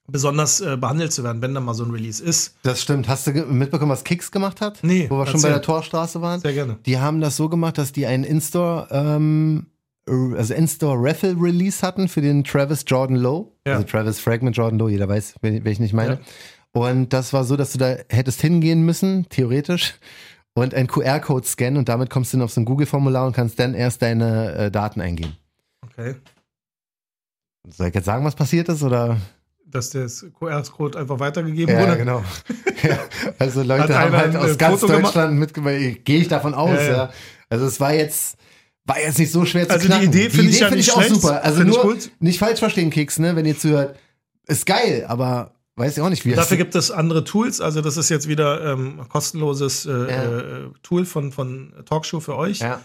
besonders 0.08 0.60
äh, 0.60 0.76
behandelt 0.76 1.12
zu 1.12 1.24
werden, 1.24 1.42
wenn 1.42 1.54
dann 1.54 1.64
mal 1.64 1.74
so 1.74 1.84
ein 1.84 1.90
Release 1.90 2.22
ist. 2.22 2.56
Das 2.62 2.82
stimmt. 2.82 3.08
Hast 3.08 3.26
du 3.26 3.32
mitbekommen, 3.32 3.90
was 3.90 4.04
Kicks 4.04 4.30
gemacht 4.30 4.60
hat? 4.60 4.80
Nee, 4.82 5.06
Wo 5.08 5.18
wir 5.18 5.26
schon 5.26 5.42
bei 5.42 5.48
der 5.48 5.62
Torstraße 5.62 6.20
waren? 6.20 6.40
Sehr 6.40 6.52
gerne. 6.52 6.78
Die 6.86 6.98
haben 6.98 7.20
das 7.20 7.36
so 7.36 7.48
gemacht, 7.48 7.78
dass 7.78 7.92
die 7.92 8.06
einen 8.06 8.24
In-Store, 8.24 8.88
ähm, 8.90 9.66
also 10.06 10.54
In-Store 10.54 10.98
Raffle 10.98 11.36
Release 11.38 11.86
hatten 11.86 12.08
für 12.08 12.20
den 12.20 12.44
Travis 12.44 12.84
Jordan 12.86 13.16
Low. 13.16 13.52
Ja. 13.66 13.74
Also 13.74 13.86
Travis 13.86 14.18
Fragment 14.18 14.56
Jordan 14.56 14.78
Low, 14.78 14.88
jeder 14.88 15.08
weiß, 15.08 15.36
wen, 15.40 15.64
wen 15.64 15.72
ich 15.72 15.80
nicht 15.80 15.94
meine. 15.94 16.14
Ja. 16.14 16.20
Und 16.72 17.12
das 17.12 17.32
war 17.32 17.44
so, 17.44 17.56
dass 17.56 17.72
du 17.72 17.78
da 17.78 17.96
hättest 18.08 18.40
hingehen 18.40 18.82
müssen, 18.82 19.28
theoretisch, 19.28 19.94
und 20.54 20.74
einen 20.74 20.88
QR-Code 20.88 21.46
scannen 21.46 21.76
und 21.76 21.88
damit 21.88 22.10
kommst 22.10 22.32
du 22.32 22.38
dann 22.38 22.44
auf 22.44 22.52
so 22.52 22.60
ein 22.60 22.64
Google-Formular 22.64 23.26
und 23.26 23.34
kannst 23.34 23.58
dann 23.58 23.74
erst 23.74 24.02
deine 24.02 24.54
äh, 24.54 24.70
Daten 24.70 25.00
eingeben. 25.00 25.36
Okay. 25.82 26.16
Soll 27.68 27.88
ich 27.88 27.94
jetzt 27.94 28.06
sagen, 28.06 28.24
was 28.24 28.34
passiert 28.34 28.68
ist? 28.68 28.82
Oder? 28.82 29.18
Dass 29.72 29.90
der 29.90 30.06
QR-Code 30.38 30.98
einfach 30.98 31.18
weitergegeben 31.18 31.74
Ja, 31.74 31.80
wurde. 31.82 31.96
genau. 31.96 32.22
ja, 32.82 32.98
also 33.38 33.62
Leute 33.62 33.98
haben 33.98 34.12
halt 34.16 34.36
aus 34.36 34.52
äh, 34.52 34.56
ganz 34.56 34.80
Foto? 34.80 34.92
Deutschland 35.00 35.38
mitgemacht. 35.38 36.04
Gehe 36.04 36.20
ich 36.20 36.28
davon 36.28 36.54
aus, 36.54 36.78
Ja, 36.78 36.90
ja. 36.92 37.10
Also 37.48 37.66
es 37.66 37.80
war 37.80 37.92
jetzt, 37.94 38.36
war 38.84 38.98
jetzt 39.00 39.18
nicht 39.18 39.32
so 39.32 39.44
schwer 39.44 39.66
zu 39.66 39.72
Also 39.74 39.82
die 39.86 39.88
knacken. 39.88 40.08
Idee 40.08 40.30
finde 40.30 40.50
ich 40.50 40.60
ja 40.60 40.66
find 40.68 40.76
nicht 40.78 40.92
auch 40.94 41.02
super. 41.02 41.42
Also 41.44 41.62
ich 41.62 41.66
nur 41.68 41.82
gut. 41.82 42.10
nicht 42.20 42.38
falsch 42.38 42.58
verstehen, 42.60 42.90
Keks, 42.90 43.18
ne? 43.18 43.34
Wenn 43.36 43.44
ihr 43.46 43.58
zuhört, 43.58 43.96
ist 44.46 44.66
geil, 44.66 45.04
aber 45.08 45.54
weiß 45.76 45.96
ich 45.96 46.02
auch 46.02 46.10
nicht, 46.10 46.24
wie 46.24 46.32
Dafür 46.34 46.56
gibt 46.58 46.74
es 46.74 46.90
andere 46.90 47.24
Tools. 47.24 47.60
Also 47.60 47.80
das 47.80 47.96
ist 47.96 48.08
jetzt 48.10 48.28
wieder 48.28 48.72
ähm, 48.72 49.00
ein 49.00 49.08
kostenloses 49.08 49.86
äh, 49.86 49.90
Ja. 49.90 50.06
äh, 50.38 50.70
Tool 50.82 51.04
von, 51.04 51.32
von 51.32 51.72
Talkshow 51.86 52.20
für 52.20 52.36
euch. 52.36 52.58
ja. 52.60 52.80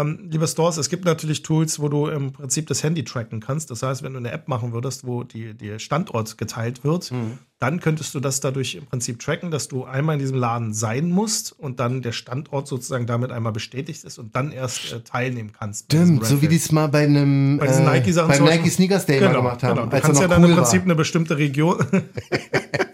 Ähm, 0.00 0.28
liebe 0.30 0.46
Stores, 0.46 0.76
es 0.76 0.88
gibt 0.88 1.04
natürlich 1.04 1.42
Tools, 1.42 1.80
wo 1.80 1.88
du 1.88 2.08
im 2.08 2.32
Prinzip 2.32 2.66
das 2.66 2.82
Handy 2.82 3.04
tracken 3.04 3.40
kannst. 3.40 3.70
Das 3.70 3.82
heißt, 3.82 4.02
wenn 4.02 4.12
du 4.12 4.18
eine 4.18 4.30
App 4.32 4.48
machen 4.48 4.72
würdest, 4.72 5.06
wo 5.06 5.22
die, 5.22 5.54
die 5.54 5.78
Standort 5.78 6.36
geteilt 6.36 6.84
wird, 6.84 7.10
Mhm. 7.12 7.38
dann 7.58 7.80
könntest 7.80 8.14
du 8.14 8.20
das 8.20 8.40
dadurch 8.40 8.74
im 8.74 8.84
Prinzip 8.86 9.18
tracken, 9.20 9.50
dass 9.50 9.68
du 9.68 9.84
einmal 9.84 10.14
in 10.16 10.20
diesem 10.20 10.36
Laden 10.36 10.74
sein 10.74 11.10
musst 11.10 11.52
und 11.58 11.80
dann 11.80 12.02
der 12.02 12.12
Standort 12.12 12.66
sozusagen 12.68 13.06
damit 13.06 13.30
einmal 13.32 13.52
bestätigt 13.52 14.04
ist 14.04 14.18
und 14.18 14.36
dann 14.36 14.52
erst 14.52 14.92
äh, 14.92 15.00
teilnehmen 15.00 15.52
kannst. 15.58 15.84
Stimmt, 15.86 16.26
so 16.26 16.42
wie 16.42 16.48
die 16.48 16.56
es 16.56 16.70
mal 16.72 16.88
bei 16.88 17.04
einem 17.04 17.56
Bei 17.58 17.66
äh, 17.66 17.80
Nike-Sachen 17.84 18.28
beim 18.28 18.36
zum 18.36 18.46
Beispiel. 18.46 18.62
Nike 18.64 18.70
Sneakers 18.74 19.06
Day 19.06 19.20
mal 19.20 19.28
Genau, 19.28 19.38
gemacht 19.42 19.62
haben. 19.62 19.76
genau. 19.76 19.88
Du 19.90 20.00
kannst 20.00 20.20
ja 20.20 20.28
dann 20.28 20.42
cool 20.44 20.50
im 20.50 20.56
Prinzip 20.56 20.80
war. 20.80 20.84
eine 20.86 20.94
bestimmte 20.96 21.38
Region. 21.38 21.78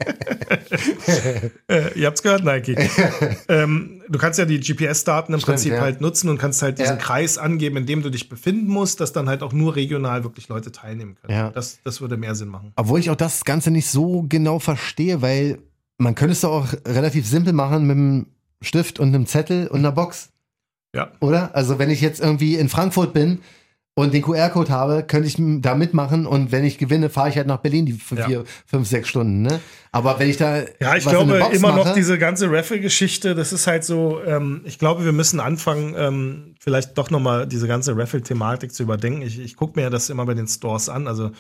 äh, 1.68 1.98
ihr 1.98 2.06
habt's 2.06 2.22
gehört, 2.22 2.44
Nike. 2.44 2.76
ähm, 3.48 4.02
du 4.08 4.18
kannst 4.18 4.38
ja 4.38 4.44
die 4.44 4.60
GPS-Daten 4.60 5.32
im 5.32 5.40
Stimmt, 5.40 5.54
Prinzip 5.54 5.72
ja. 5.72 5.80
halt 5.80 6.00
nutzen 6.00 6.28
und 6.28 6.38
kannst 6.38 6.62
halt 6.62 6.78
diesen 6.78 6.96
Ja. 6.96 7.02
Kreis 7.02 7.38
angeben, 7.38 7.76
in 7.78 7.86
dem 7.86 8.02
du 8.02 8.10
dich 8.10 8.28
befinden 8.28 8.68
musst, 8.68 9.00
dass 9.00 9.12
dann 9.12 9.28
halt 9.28 9.42
auch 9.42 9.52
nur 9.52 9.76
regional 9.76 10.24
wirklich 10.24 10.48
Leute 10.48 10.72
teilnehmen 10.72 11.16
können. 11.20 11.32
Ja. 11.32 11.50
Das, 11.50 11.78
das 11.84 12.00
würde 12.00 12.16
mehr 12.16 12.34
Sinn 12.34 12.48
machen. 12.48 12.72
Obwohl 12.76 13.00
ich 13.00 13.10
auch 13.10 13.16
das 13.16 13.44
Ganze 13.44 13.70
nicht 13.70 13.88
so 13.88 14.24
genau 14.28 14.58
verstehe, 14.58 15.22
weil 15.22 15.58
man 15.98 16.14
könnte 16.14 16.32
es 16.32 16.40
doch 16.40 16.50
auch 16.50 16.66
relativ 16.86 17.26
simpel 17.26 17.52
machen 17.52 17.86
mit 17.86 17.96
einem 17.96 18.26
Stift 18.60 19.00
und 19.00 19.08
einem 19.08 19.26
Zettel 19.26 19.68
und 19.68 19.80
einer 19.80 19.92
Box. 19.92 20.30
Ja. 20.94 21.12
Oder? 21.20 21.54
Also 21.54 21.78
wenn 21.78 21.90
ich 21.90 22.00
jetzt 22.00 22.20
irgendwie 22.20 22.56
in 22.56 22.68
Frankfurt 22.68 23.12
bin 23.12 23.40
und 23.94 24.14
den 24.14 24.22
QR-Code 24.22 24.70
habe, 24.70 25.02
könnte 25.02 25.28
ich 25.28 25.36
da 25.60 25.74
mitmachen 25.74 26.26
und 26.26 26.50
wenn 26.50 26.64
ich 26.64 26.78
gewinne, 26.78 27.10
fahre 27.10 27.28
ich 27.28 27.36
halt 27.36 27.46
nach 27.46 27.58
Berlin 27.58 27.84
die 27.84 27.98
Ja. 28.16 28.26
vier, 28.26 28.44
fünf, 28.64 28.88
sechs 28.88 29.08
Stunden. 29.08 29.42
Ne? 29.42 29.60
Aber 29.90 30.18
wenn 30.18 30.30
ich 30.30 30.38
da 30.38 30.60
Ja, 30.80 30.96
ich 30.96 31.06
glaube 31.06 31.36
immer 31.52 31.72
noch 31.76 31.84
mache, 31.84 31.94
diese 31.94 32.18
ganze 32.18 32.50
Raffle-Geschichte, 32.50 33.34
das 33.34 33.52
ist 33.52 33.66
halt 33.66 33.84
so, 33.84 34.20
ähm, 34.24 34.62
ich 34.64 34.78
glaube, 34.78 35.04
wir 35.04 35.12
müssen 35.12 35.40
anfangen, 35.40 35.94
ähm, 35.96 36.54
vielleicht 36.58 36.96
doch 36.96 37.10
nochmal 37.10 37.46
diese 37.46 37.68
ganze 37.68 37.94
Raffle-Thematik 37.96 38.72
zu 38.72 38.82
überdenken. 38.82 39.20
Ich, 39.22 39.38
ich 39.38 39.56
gucke 39.56 39.78
mir 39.78 39.90
das 39.90 40.08
immer 40.08 40.24
bei 40.24 40.34
den 40.34 40.46
Stores 40.48 40.88
an, 40.88 41.06
also 41.06 41.30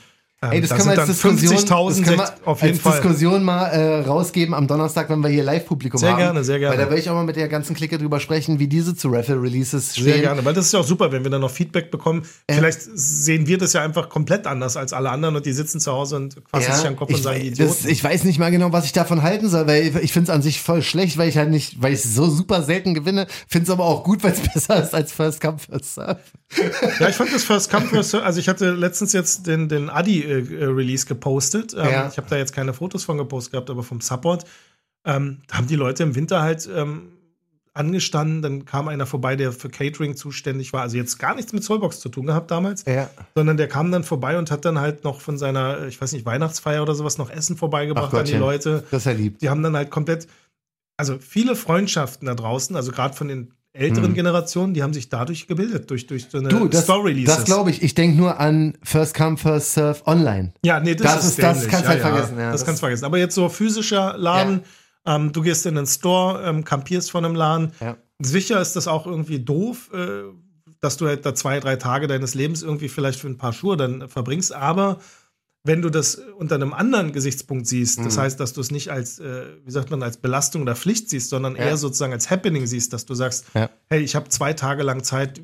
Ey, 0.50 0.60
das 0.60 0.70
da 0.70 0.76
können 0.76 0.90
wir 0.90 0.98
als 0.98 1.06
Diskussion, 1.06 1.54
das 1.54 1.70
50.000 1.70 2.04
können 2.04 2.18
wir 2.18 2.32
auf 2.44 2.62
jeden 2.62 2.74
als 2.74 2.82
Fall. 2.82 3.00
Diskussion 3.00 3.44
mal 3.44 3.66
äh, 3.68 4.00
rausgeben 4.00 4.54
am 4.54 4.66
Donnerstag, 4.66 5.08
wenn 5.08 5.20
wir 5.20 5.30
hier 5.30 5.44
Live-Publikum 5.44 6.00
Sehr 6.00 6.10
haben. 6.10 6.18
gerne, 6.18 6.42
sehr 6.42 6.58
gerne. 6.58 6.76
Weil 6.76 6.84
da 6.84 6.90
will 6.90 6.98
ich 6.98 7.08
auch 7.08 7.14
mal 7.14 7.24
mit 7.24 7.36
der 7.36 7.46
ganzen 7.46 7.76
Clique 7.76 7.96
drüber 7.96 8.18
sprechen, 8.18 8.58
wie 8.58 8.66
diese 8.66 8.96
zu 8.96 9.08
Raffle-Releases 9.08 9.92
stehen. 9.92 10.04
Sehr 10.04 10.20
gerne, 10.20 10.44
weil 10.44 10.52
das 10.52 10.66
ist 10.66 10.72
ja 10.72 10.80
auch 10.80 10.84
super, 10.84 11.12
wenn 11.12 11.22
wir 11.22 11.30
dann 11.30 11.42
noch 11.42 11.50
Feedback 11.50 11.92
bekommen. 11.92 12.22
Vielleicht 12.50 12.80
sehen 12.82 13.46
wir 13.46 13.56
das 13.56 13.72
ja 13.72 13.82
einfach 13.82 14.08
komplett 14.08 14.48
anders 14.48 14.76
als 14.76 14.92
alle 14.92 15.10
anderen 15.10 15.36
und 15.36 15.46
die 15.46 15.52
sitzen 15.52 15.78
zu 15.78 15.92
Hause 15.92 16.16
und 16.16 16.44
quassen 16.44 16.72
sich 16.72 16.86
an 16.86 16.94
den 16.94 16.96
Kopf 16.96 17.10
ich, 17.10 17.16
und 17.16 17.22
sagen, 17.22 17.40
Idioten. 17.40 17.72
das, 17.80 17.84
ich 17.84 18.02
weiß 18.02 18.24
nicht 18.24 18.40
mal 18.40 18.50
genau, 18.50 18.72
was 18.72 18.84
ich 18.84 18.92
davon 18.92 19.22
halten 19.22 19.48
soll, 19.48 19.68
weil 19.68 19.96
ich 20.02 20.12
finde 20.12 20.30
es 20.30 20.34
an 20.34 20.42
sich 20.42 20.60
voll 20.60 20.82
schlecht, 20.82 21.18
weil 21.18 21.28
ich 21.28 21.36
halt 21.36 21.50
nicht, 21.50 21.80
weil 21.80 21.92
ich 21.92 22.02
so 22.02 22.28
super 22.28 22.64
selten 22.64 22.94
gewinne, 22.94 23.28
finde 23.46 23.64
es 23.64 23.70
aber 23.70 23.84
auch 23.84 24.02
gut, 24.02 24.24
weil 24.24 24.32
es 24.32 24.40
besser 24.54 24.82
ist 24.82 24.92
als 24.92 25.12
First 25.12 25.40
Come, 25.40 25.58
First 25.58 25.94
Serve. 25.94 26.18
Ja, 26.98 27.08
ich 27.08 27.14
fand 27.14 27.32
das 27.32 27.44
First 27.44 27.70
Come, 27.70 27.86
First 27.86 28.10
Serve. 28.10 28.26
Also 28.26 28.40
ich 28.40 28.48
hatte 28.48 28.72
letztens 28.72 29.12
jetzt 29.12 29.46
den, 29.46 29.68
den 29.68 29.88
Adi-Release 30.38 31.06
gepostet. 31.06 31.74
Ähm, 31.74 31.78
Ja. 31.90 32.08
Ich 32.08 32.16
habe 32.16 32.28
da 32.28 32.36
jetzt 32.36 32.52
keine 32.52 32.72
Fotos 32.74 33.04
von 33.04 33.18
gepostet 33.18 33.52
gehabt, 33.52 33.70
aber 33.70 33.82
vom 33.82 34.00
Support. 34.00 34.44
Ähm, 35.04 35.38
da 35.48 35.58
haben 35.58 35.66
die 35.66 35.76
Leute 35.76 36.02
im 36.02 36.14
Winter 36.14 36.42
halt 36.42 36.68
ähm, 36.74 37.12
angestanden. 37.74 38.42
Dann 38.42 38.64
kam 38.64 38.88
einer 38.88 39.06
vorbei, 39.06 39.36
der 39.36 39.52
für 39.52 39.68
Catering 39.68 40.14
zuständig 40.16 40.72
war. 40.72 40.82
Also 40.82 40.96
jetzt 40.96 41.18
gar 41.18 41.34
nichts 41.34 41.52
mit 41.52 41.64
Soulbox 41.64 42.00
zu 42.00 42.08
tun 42.08 42.26
gehabt 42.26 42.50
damals. 42.50 42.84
Ja. 42.84 43.10
Sondern 43.34 43.56
der 43.56 43.68
kam 43.68 43.90
dann 43.90 44.04
vorbei 44.04 44.38
und 44.38 44.50
hat 44.50 44.64
dann 44.64 44.78
halt 44.78 45.04
noch 45.04 45.20
von 45.20 45.38
seiner, 45.38 45.86
ich 45.86 46.00
weiß 46.00 46.12
nicht, 46.12 46.26
Weihnachtsfeier 46.26 46.82
oder 46.82 46.94
sowas 46.94 47.18
noch 47.18 47.30
Essen 47.30 47.56
vorbeigebracht 47.56 48.14
an 48.14 48.24
die. 48.26 48.34
Leute. 48.34 48.84
Das 48.90 49.00
ist 49.02 49.06
ja 49.06 49.12
lieb. 49.12 49.38
die 49.38 49.48
haben 49.48 49.62
dann 49.62 49.76
halt 49.76 49.90
komplett, 49.90 50.28
also 50.96 51.18
viele 51.18 51.56
Freundschaften 51.56 52.26
da 52.26 52.34
draußen, 52.34 52.76
also 52.76 52.92
gerade 52.92 53.14
von 53.16 53.28
den 53.28 53.54
älteren 53.74 54.08
Hm. 54.08 54.14
Generationen, 54.14 54.74
die 54.74 54.82
haben 54.82 54.92
sich 54.92 55.08
dadurch 55.08 55.46
gebildet, 55.46 55.88
durch, 55.90 56.06
durch 56.06 56.26
so 56.30 56.38
eine 56.38 56.48
Du, 56.48 56.68
das, 56.68 56.84
Store-Releases. 56.84 57.36
das 57.36 57.44
glaube 57.44 57.70
ich. 57.70 57.82
Ich 57.82 57.94
denke 57.94 58.16
nur 58.18 58.38
an 58.38 58.76
First 58.82 59.14
Come, 59.14 59.36
First 59.38 59.74
Serve 59.74 60.00
online. 60.06 60.52
Ja, 60.64 60.78
nee, 60.80 60.94
das, 60.94 61.02
Das 61.14 61.24
ist, 61.24 61.30
ist- 61.30 61.38
das 61.42 61.68
kannst 61.68 61.84
ja, 61.84 61.88
halt 61.88 62.00
ja, 62.02 62.08
vergessen, 62.08 62.38
ja. 62.38 62.50
das, 62.52 62.60
Das- 62.60 62.66
kannst 62.66 62.80
du 62.80 62.84
vergessen. 62.84 63.04
Aber 63.06 63.18
jetzt 63.18 63.34
so 63.34 63.48
physischer 63.48 64.16
Laden, 64.18 64.60
ähm, 65.06 65.32
du 65.32 65.40
gehst 65.42 65.64
in 65.66 65.74
den 65.74 65.86
Store, 65.86 66.42
ähm, 66.44 66.64
kampierst 66.64 67.10
von 67.10 67.24
einem 67.24 67.34
Laden. 67.34 67.72
Sicher 68.20 68.60
ist 68.60 68.76
das 68.76 68.86
auch 68.88 69.06
irgendwie 69.06 69.40
doof, 69.40 69.90
äh, 69.94 70.22
dass 70.80 70.96
du 70.96 71.06
halt 71.06 71.24
da 71.24 71.34
zwei, 71.34 71.58
drei 71.60 71.76
Tage 71.76 72.06
deines 72.08 72.34
Lebens 72.34 72.62
irgendwie 72.62 72.88
vielleicht 72.88 73.18
für 73.20 73.28
ein 73.28 73.38
paar 73.38 73.52
Schuhe 73.52 73.76
dann 73.76 74.08
verbringst, 74.08 74.52
aber 74.52 74.98
wenn 75.64 75.80
du 75.82 75.90
das 75.90 76.16
unter 76.16 76.56
einem 76.56 76.72
anderen 76.72 77.12
Gesichtspunkt 77.12 77.66
siehst, 77.66 78.04
das 78.04 78.16
Mhm. 78.16 78.20
heißt, 78.22 78.40
dass 78.40 78.52
du 78.52 78.60
es 78.60 78.70
nicht 78.70 78.90
als, 78.90 79.18
äh, 79.20 79.44
wie 79.64 79.70
sagt 79.70 79.90
man, 79.90 80.02
als 80.02 80.16
Belastung 80.16 80.62
oder 80.62 80.74
Pflicht 80.74 81.08
siehst, 81.08 81.30
sondern 81.30 81.54
Ja. 81.54 81.62
eher 81.66 81.76
sozusagen 81.76 82.12
als 82.12 82.30
Happening 82.30 82.66
siehst, 82.66 82.92
dass 82.92 83.06
du 83.06 83.14
sagst, 83.14 83.46
Ja. 83.54 83.70
hey, 83.88 84.00
ich 84.00 84.16
habe 84.16 84.28
zwei 84.28 84.52
Tage 84.54 84.82
lang 84.82 85.04
Zeit 85.04 85.40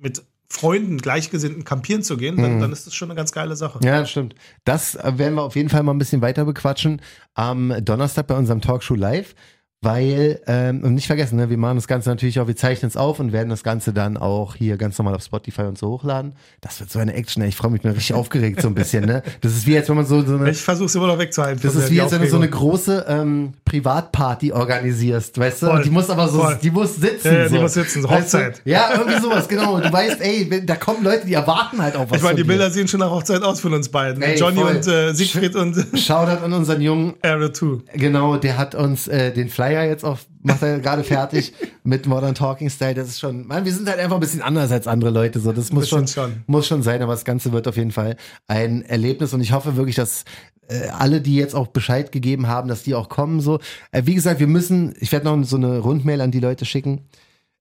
mit 0.00 0.22
Freunden, 0.48 0.98
Gleichgesinnten 0.98 1.64
campieren 1.64 2.04
zu 2.04 2.16
gehen, 2.16 2.36
dann, 2.36 2.60
dann 2.60 2.70
ist 2.70 2.86
das 2.86 2.94
schon 2.94 3.10
eine 3.10 3.16
ganz 3.16 3.32
geile 3.32 3.56
Sache. 3.56 3.80
Ja, 3.82 3.98
das 3.98 4.10
stimmt. 4.12 4.36
Das 4.64 4.94
äh, 4.94 5.18
werden 5.18 5.34
wir 5.34 5.42
auf 5.42 5.56
jeden 5.56 5.68
Fall 5.68 5.82
mal 5.82 5.92
ein 5.92 5.98
bisschen 5.98 6.20
weiter 6.22 6.44
bequatschen 6.44 7.02
am 7.34 7.74
Donnerstag 7.84 8.28
bei 8.28 8.36
unserem 8.36 8.60
Talkshow 8.60 8.94
live. 8.94 9.34
Weil, 9.82 10.40
ähm, 10.46 10.82
und 10.82 10.94
nicht 10.94 11.06
vergessen, 11.06 11.36
ne, 11.36 11.50
wir 11.50 11.58
machen 11.58 11.76
das 11.76 11.86
Ganze 11.86 12.08
natürlich 12.08 12.40
auch, 12.40 12.46
wir 12.48 12.56
zeichnen 12.56 12.88
es 12.88 12.96
auf 12.96 13.20
und 13.20 13.32
werden 13.32 13.50
das 13.50 13.62
Ganze 13.62 13.92
dann 13.92 14.16
auch 14.16 14.56
hier 14.56 14.78
ganz 14.78 14.96
normal 14.98 15.14
auf 15.14 15.22
Spotify 15.22 15.62
und 15.62 15.76
so 15.76 15.88
hochladen. 15.90 16.32
Das 16.62 16.80
wird 16.80 16.90
so 16.90 16.98
eine 16.98 17.12
Action, 17.14 17.42
ey. 17.42 17.50
ich 17.50 17.56
freue 17.56 17.70
mich, 17.70 17.82
bin 17.82 17.92
richtig 17.92 18.14
aufgeregt 18.14 18.62
so 18.62 18.68
ein 18.68 18.74
bisschen, 18.74 19.04
ne? 19.04 19.22
Das 19.42 19.52
ist 19.52 19.66
wie 19.66 19.74
jetzt, 19.74 19.88
wenn 19.90 19.96
man 19.96 20.06
so, 20.06 20.24
so 20.24 20.36
eine, 20.36 20.50
Ich 20.50 20.62
versuche 20.62 20.86
es 20.86 20.94
immer 20.94 21.06
noch 21.06 21.18
wegzuhalten. 21.18 21.60
das 21.62 21.74
ist 21.76 21.90
wie 21.90 21.96
jetzt, 21.96 22.10
wenn 22.10 22.22
du 22.22 22.28
so 22.28 22.36
eine 22.36 22.48
große 22.48 23.04
ähm, 23.06 23.52
Privatparty 23.66 24.52
organisierst, 24.52 25.38
weißt 25.38 25.62
du? 25.62 25.66
Voll, 25.66 25.76
Und 25.76 25.84
die 25.84 25.90
muss 25.90 26.08
aber 26.08 26.26
so, 26.28 26.40
voll. 26.40 26.58
die 26.60 26.70
muss 26.70 26.96
sitzen. 26.96 27.26
Ja, 27.26 27.32
ja, 27.34 27.48
die 27.48 27.54
so. 27.54 27.60
muss 27.60 27.74
sitzen, 27.74 28.02
so 28.02 28.08
Weißt 28.08 28.32
du? 28.34 28.38
Hochzeit. 28.38 28.62
Ja, 28.64 28.88
irgendwie 28.96 29.20
sowas, 29.20 29.46
genau. 29.46 29.74
Und 29.76 29.84
du 29.84 29.92
weißt, 29.92 30.20
ey, 30.22 30.64
da 30.64 30.76
kommen 30.76 31.04
Leute, 31.04 31.26
die 31.26 31.34
erwarten 31.34 31.82
halt 31.82 31.96
auch 31.96 32.10
was 32.10 32.16
Ich 32.16 32.22
meine, 32.22 32.36
die 32.36 32.42
von 32.42 32.48
dir. 32.48 32.56
Bilder 32.58 32.70
sehen 32.70 32.88
schon 32.88 33.00
nach 33.00 33.10
Hochzeit 33.10 33.42
aus 33.42 33.60
von 33.60 33.74
uns 33.74 33.90
beiden. 33.90 34.22
Ey, 34.22 34.38
Johnny 34.38 34.60
voll. 34.62 34.74
und 34.76 34.86
äh, 34.88 35.12
Siegfried 35.12 35.54
und 35.54 35.76
Shoutout 35.98 36.42
an 36.44 36.52
unseren 36.54 36.80
Jungen, 36.80 37.14
Area 37.22 37.52
2. 37.52 37.82
Genau, 37.94 38.36
der 38.36 38.56
hat 38.56 38.74
uns 38.74 39.06
äh, 39.06 39.32
den 39.32 39.48
Flyer 39.66 39.84
jetzt 39.84 40.04
auf, 40.04 40.26
macht 40.42 40.62
er 40.62 40.78
gerade 40.80 41.04
fertig 41.16 41.52
mit 41.84 42.06
Modern 42.06 42.34
Talking 42.34 42.70
Style. 42.70 42.94
Das 42.94 43.08
ist 43.08 43.20
schon, 43.20 43.46
man, 43.46 43.64
wir 43.64 43.72
sind 43.72 43.88
halt 43.88 43.98
einfach 43.98 44.16
ein 44.16 44.20
bisschen 44.20 44.42
anders 44.42 44.70
als 44.70 44.86
andere 44.86 45.10
Leute. 45.10 45.40
So, 45.40 45.52
das 45.52 45.72
muss 45.72 45.88
schon, 45.88 46.06
schon. 46.06 46.42
muss 46.46 46.66
schon 46.66 46.82
sein, 46.82 47.02
aber 47.02 47.12
das 47.12 47.24
Ganze 47.24 47.52
wird 47.52 47.68
auf 47.68 47.76
jeden 47.76 47.92
Fall 47.92 48.16
ein 48.46 48.82
Erlebnis 48.82 49.32
und 49.34 49.40
ich 49.40 49.52
hoffe 49.52 49.76
wirklich, 49.76 49.96
dass 49.96 50.24
äh, 50.68 50.88
alle, 50.88 51.20
die 51.20 51.36
jetzt 51.36 51.54
auch 51.54 51.68
Bescheid 51.68 52.10
gegeben 52.12 52.48
haben, 52.48 52.68
dass 52.68 52.82
die 52.82 52.94
auch 52.94 53.08
kommen. 53.08 53.40
So, 53.40 53.60
äh, 53.92 54.02
wie 54.04 54.14
gesagt, 54.14 54.40
wir 54.40 54.46
müssen, 54.48 54.94
ich 54.98 55.12
werde 55.12 55.26
noch 55.26 55.44
so 55.44 55.56
eine 55.56 55.78
Rundmail 55.78 56.20
an 56.20 56.30
die 56.30 56.40
Leute 56.40 56.64
schicken. 56.64 57.02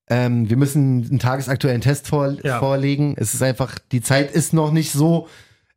Ähm, 0.07 0.49
wir 0.49 0.57
müssen 0.57 1.05
einen 1.09 1.19
tagesaktuellen 1.19 1.81
Test 1.81 2.07
vor, 2.07 2.35
Ja. 2.43 2.59
vorlegen. 2.59 3.15
Es 3.17 3.33
ist 3.33 3.41
einfach, 3.41 3.77
die 3.91 4.01
Zeit 4.01 4.31
ist 4.31 4.53
noch 4.53 4.71
nicht 4.71 4.91
so 4.91 5.27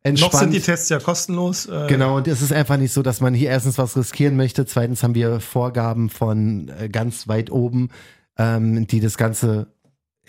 entspannt. 0.03 0.33
Noch 0.33 0.39
sind 0.39 0.53
die 0.53 0.59
Tests 0.59 0.89
ja 0.89 0.99
kostenlos. 0.99 1.65
Äh, 1.65 1.87
Genau, 1.87 2.17
und 2.17 2.27
es 2.27 2.41
ist 2.41 2.53
einfach 2.53 2.77
nicht 2.77 2.93
so, 2.93 3.01
dass 3.01 3.21
man 3.21 3.33
hier 3.33 3.49
erstens 3.49 3.77
was 3.77 3.97
riskieren 3.97 4.35
möchte. 4.35 4.65
Zweitens 4.65 5.03
haben 5.03 5.15
wir 5.15 5.39
Vorgaben 5.39 6.09
von 6.09 6.69
äh, 6.79 6.89
ganz 6.89 7.27
weit 7.27 7.51
oben, 7.51 7.89
ähm, 8.37 8.87
die 8.87 8.99
das 8.99 9.17
Ganze, 9.17 9.67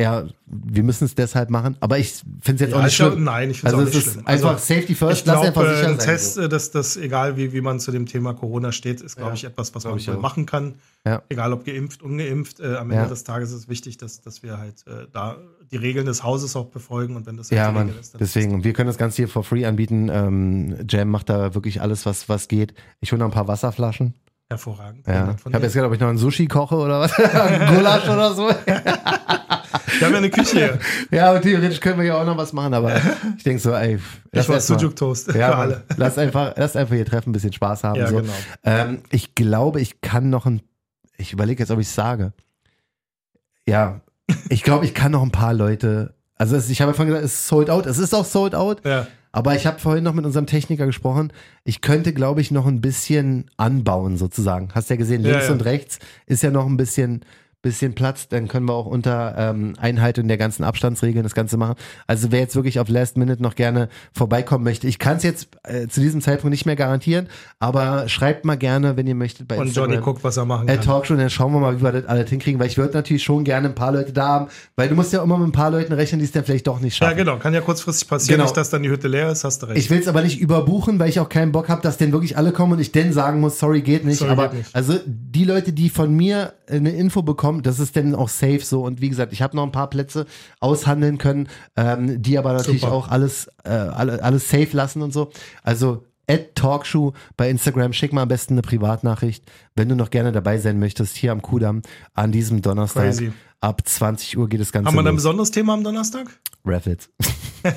ja, 0.01 0.25
wir 0.47 0.83
müssen 0.83 1.05
es 1.05 1.15
deshalb 1.15 1.51
machen. 1.51 1.77
Aber 1.81 1.99
ich 1.99 2.15
finde 2.41 2.55
es 2.55 2.61
jetzt 2.61 2.71
Ja, 2.71 2.79
auch 2.79 2.83
nicht 2.83 2.93
ich 2.93 2.99
glaub, 2.99 3.13
schlimm. 3.13 3.25
nein, 3.25 3.51
ich 3.51 3.61
finde 3.61 3.77
also 3.77 3.87
es 3.87 3.91
auch 3.91 3.95
nicht 3.97 4.07
ist 4.07 4.13
schlimm. 4.15 4.27
einfach 4.27 4.51
Also, 4.53 4.75
Safety 4.75 4.95
First, 4.95 5.27
Ich 5.27 5.33
einfach 5.33 5.61
sicher 5.63 5.89
ein 5.89 5.99
sein. 5.99 5.99
Test, 5.99 6.35
so. 6.35 6.41
äh, 6.43 6.49
dass 6.49 6.71
das, 6.71 6.97
egal 6.97 7.37
wie, 7.37 7.53
wie 7.53 7.61
man 7.61 7.79
zu 7.81 7.91
dem 7.93 8.07
Thema 8.07 8.35
Corona 8.35 8.73
steht, 8.73 9.01
ist, 9.01 9.17
glaube 9.17 9.31
Ja. 9.31 9.35
ich, 9.35 9.45
etwas, 9.45 9.75
was 9.75 9.85
man 9.85 10.21
machen 10.21 10.47
kann. 10.47 10.75
Ja. 11.07 11.23
Egal 11.29 11.53
ob 11.53 11.65
geimpft, 11.65 12.03
ungeimpft. 12.03 12.61
Äh, 12.61 12.77
am 12.77 12.91
Ende 12.91 13.09
des 13.09 13.25
Tages 13.25 13.51
ist 13.51 13.57
es 13.57 13.69
wichtig, 13.69 13.99
dass, 13.99 14.21
dass 14.21 14.43
wir 14.43 14.59
halt 14.59 14.85
äh, 14.87 15.07
da 15.13 15.37
die 15.71 15.77
Regeln 15.77 16.07
des 16.07 16.23
Hauses 16.25 16.57
auch 16.57 16.67
befolgen. 16.67 17.17
Und 17.17 17.27
wenn 17.27 17.37
das 17.37 17.51
halt 17.51 17.59
Ja, 17.59 17.69
die 17.69 17.75
Mann, 17.75 17.87
Regel 17.89 18.01
ist, 18.01 18.15
dann 18.15 18.19
deswegen. 18.19 18.55
Und 18.55 18.65
wir 18.65 18.73
können 18.73 18.89
das 18.89 18.99
Ganze 18.99 19.17
hier 19.17 19.29
for 19.29 19.45
free 19.45 19.65
anbieten. 19.67 20.09
Ähm, 20.13 20.77
Jam 20.89 21.09
macht 21.11 21.29
da 21.29 21.55
wirklich 21.55 21.81
alles, 21.81 22.07
was, 22.07 22.29
was 22.29 22.49
geht. 22.49 22.75
Ich 23.01 23.13
hole 23.13 23.19
noch 23.21 23.27
ein 23.27 23.33
paar 23.33 23.49
Wasserflaschen. 23.49 24.15
hervorragend. 24.49 25.07
Ja. 25.07 25.37
Ich 25.47 25.55
habe 25.55 25.65
jetzt 25.65 25.75
gedacht, 25.75 25.89
ob 25.89 25.95
ich 25.95 26.01
noch 26.01 26.09
einen 26.09 26.19
Sushi 26.19 26.47
koche 26.49 26.75
oder 26.75 26.99
was. 27.01 27.15
Gulasch 27.75 28.09
oder 28.09 28.35
so. 28.35 28.51
Wir 29.99 30.07
haben 30.07 30.13
ja 30.13 30.19
eine 30.19 30.31
Küche 30.31 30.57
hier. 30.57 30.79
Ja, 31.11 31.33
und 31.33 31.43
theoretisch 31.43 31.81
können 31.81 31.99
wir 31.99 32.07
ja 32.07 32.21
auch 32.21 32.25
noch 32.27 32.37
was 32.37 32.53
machen, 32.53 32.75
aber 32.75 33.01
ich 33.37 33.43
denke 33.43 33.61
so, 33.61 33.73
ey. 33.73 33.97
Ich 33.97 34.03
lass 34.33 34.49
war 34.49 34.61
Sujuk 34.61 34.95
Toast 34.97 35.29
Ja, 35.35 35.49
für 35.53 35.57
alle. 35.57 35.85
lass 35.97 36.19
einfach, 36.19 36.55
lass 36.57 36.77
einfach 36.77 36.95
hier 36.95 37.07
treffen, 37.07 37.31
ein 37.31 37.33
bisschen 37.33 37.53
Spaß 37.53 37.85
haben. 37.85 37.99
Ja, 37.99 38.07
so. 38.09 38.17
genau. 38.17 38.33
ähm, 38.65 39.03
ich 39.11 39.35
glaube, 39.35 39.81
ich 39.81 40.01
kann 40.01 40.31
noch 40.31 40.47
ein, 40.47 40.63
ich 41.17 41.33
überlege 41.33 41.63
jetzt, 41.63 41.71
ob 41.71 41.81
ich 41.81 41.87
es 41.89 41.95
sage. 41.95 42.33
Ja, 43.67 44.01
ich 44.49 44.63
glaube, 44.63 44.85
ich 44.85 44.95
kann 44.95 45.13
noch 45.13 45.23
ein 45.23 45.31
paar 45.33 45.55
Leute, 45.55 46.15
also 46.37 46.57
ich 46.57 46.81
habe 46.81 46.91
ja 46.93 46.95
vorhin 46.95 47.13
gesagt, 47.13 47.25
es 47.27 47.35
ist 47.35 47.49
sold 47.49 47.71
out, 47.71 47.87
es 47.87 47.99
ist 47.99 48.15
auch 48.15 48.25
sold 48.25 48.55
out, 48.55 48.85
Ja. 48.87 49.07
aber 49.33 49.55
ich 49.55 49.67
habe 49.67 49.79
vorhin 49.79 50.05
noch 50.05 50.15
mit 50.15 50.25
unserem 50.25 50.47
Techniker 50.47 50.87
gesprochen, 50.87 51.33
ich 51.65 51.81
könnte, 51.81 52.13
glaube 52.13 52.41
ich, 52.41 52.51
noch 52.51 52.67
ein 52.67 52.81
bisschen 52.81 53.51
anbauen 53.57 54.17
sozusagen. 54.17 54.69
Hast 54.75 54.89
ja 54.91 54.97
gesehen, 54.97 55.23
Ja, 55.25 55.33
links 55.33 55.47
ja. 55.49 55.53
und 55.53 55.65
rechts 55.65 55.99
ist 56.27 56.43
ja 56.43 56.51
noch 56.51 56.67
ein 56.67 56.77
bisschen, 56.77 57.21
bisschen 57.63 57.95
Platz, 57.95 58.29
dann 58.29 58.49
können 58.49 58.67
wir 58.67 58.73
auch 58.75 58.87
unter 58.87 59.35
ähm, 59.37 59.75
Einhaltung 59.79 60.29
der 60.29 60.39
ganzen 60.39 60.65
Abstandsregeln 60.65 61.23
das 61.23 61.35
Ganze 61.35 61.57
machen. 61.59 61.75
Also 62.07 62.33
wer 62.33 62.41
jetzt 62.41 62.57
wirklich 62.57 62.81
auf 62.81 62.89
Last 62.89 63.17
Minute 63.19 63.43
noch 63.43 63.55
gerne 63.55 63.89
vorbeikommen 64.15 64.65
möchte, 64.65 64.87
ich 64.87 64.99
kann 64.99 65.19
es 65.19 65.23
jetzt 65.25 65.49
äh, 65.65 65.87
zu 65.89 66.01
diesem 66.01 66.21
Zeitpunkt 66.23 66.53
nicht 66.53 66.65
mehr 66.65 66.77
garantieren, 66.77 67.29
aber 67.59 68.09
schreibt 68.09 68.45
mal 68.47 68.57
gerne, 68.57 68.97
wenn 68.97 69.07
ihr 69.07 69.15
möchtet 69.15 69.47
bei 69.49 69.59
Und 69.59 69.67
Instagram. 69.69 69.91
Johnny 69.91 70.03
guckt, 70.03 70.25
was 70.25 70.37
er 70.39 70.47
machen 70.47 70.69
Äh, 70.69 70.77
kann. 70.77 70.85
Talkshow, 70.87 71.17
dann 71.17 71.29
schauen 71.29 71.53
wir 71.53 71.61
mal, 71.61 71.79
wie 71.79 71.83
wir 71.83 71.93
das 71.93 72.07
alles 72.07 72.31
hinkriegen, 72.31 72.59
weil 72.59 72.69
ich 72.69 72.79
würde 72.79 72.95
natürlich 72.95 73.23
schon 73.23 73.45
gerne 73.45 73.69
ein 73.69 73.75
paar 73.75 73.93
Leute 73.93 74.13
da 74.13 74.27
haben, 74.29 74.47
weil 74.77 74.89
du 74.89 74.95
musst 74.95 75.13
ja 75.13 75.23
immer 75.23 75.37
mit 75.37 75.49
ein 75.49 75.53
paar 75.53 75.71
Leuten 75.71 75.93
rechnen, 75.93 76.19
die 76.21 76.25
es 76.25 76.33
dann 76.33 76.45
vielleicht 76.45 76.67
doch 76.67 76.81
nicht 76.81 76.99
Ja, 76.99 77.09
schaffen. 77.09 77.19
genau. 77.19 77.37
Kann 77.37 77.53
ja 77.53 77.61
kurzfristig 77.61 78.09
passieren, 78.09 78.37
Genau. 78.39 78.45
nicht, 78.45 78.57
dass 78.57 78.71
dann 78.71 78.83
die 78.83 78.91
Hütte 78.91 79.09
leer 79.09 79.31
ist, 79.31 79.45
hast 79.45 79.63
du 79.63 79.67
recht. 79.67 79.79
Ich 79.79 79.91
will 79.91 79.99
es 79.99 80.09
aber 80.09 80.23
nicht 80.23 80.41
überbuchen, 80.41 80.99
weil 80.99 81.09
ich 81.11 81.21
auch 81.21 81.29
keinen 81.29 81.53
Bock 81.53 81.69
habe, 81.69 81.83
dass 81.83 81.99
denn 81.99 82.13
wirklich 82.13 82.39
alle 82.39 82.53
kommen 82.53 82.73
und 82.73 82.81
ich 82.81 82.93
dann 82.93 83.13
sagen 83.13 83.41
muss, 83.41 83.59
sorry, 83.59 83.83
geht 83.83 84.05
nicht. 84.07 84.19
Sorry, 84.19 84.31
aber 84.31 84.49
geht 84.49 84.59
nicht. 84.61 84.75
also 84.75 84.95
die 85.07 85.45
Leute, 85.45 85.73
die 85.75 85.91
von 85.91 86.15
mir 86.15 86.55
eine 86.69 86.91
Info 86.91 87.23
bekommen, 87.23 87.50
das 87.59 87.79
ist 87.79 87.97
dann 87.97 88.15
auch 88.15 88.29
safe 88.29 88.61
so. 88.61 88.83
Und 88.83 89.01
wie 89.01 89.09
gesagt, 89.09 89.33
ich 89.33 89.43
habe 89.43 89.57
noch 89.57 89.65
ein 89.65 89.73
paar 89.73 89.91
Plätze 89.91 90.27
aushandeln 90.61 91.19
können, 91.19 91.49
ähm, 91.77 92.23
die 92.23 92.39
aber 92.39 92.53
natürlich 92.53 92.83
Super. 92.83 92.93
auch 92.93 93.09
alles, 93.09 93.49
äh, 93.65 93.71
alle, 93.71 94.23
alles 94.23 94.49
safe 94.49 94.69
lassen 94.73 95.03
und 95.03 95.13
so. 95.13 95.31
Also 95.63 96.05
at 96.29 96.55
Talkshow 96.55 97.13
bei 97.37 97.51
Instagram, 97.51 97.93
schick 97.93 98.13
mal 98.13 98.23
am 98.23 98.29
besten 98.29 98.55
eine 98.55 98.63
Privatnachricht, 98.63 99.45
wenn 99.75 99.89
du 99.89 99.97
noch 99.97 100.11
gerne 100.11 100.33
dabei 100.33 100.59
sein 100.59 100.79
möchtest, 100.79 101.17
hier 101.17 101.33
am 101.33 101.43
Kudamm 101.43 101.83
an 102.15 102.33
diesem 102.33 102.63
Donnerstag. 102.63 103.05
Crazy. 103.05 103.33
Ab 103.61 103.83
20 103.85 104.39
Uhr 104.39 104.49
geht 104.49 104.61
das 104.61 104.73
Ganze 104.73 104.87
Haben 104.87 104.95
wir 104.97 105.03
da 105.03 105.11
ein 105.11 105.17
los. 105.17 105.25
besonderes 105.25 105.51
Thema 105.51 105.75
am 105.75 105.85
Donnerstag? 105.85 106.31
Raffles. 106.65 107.09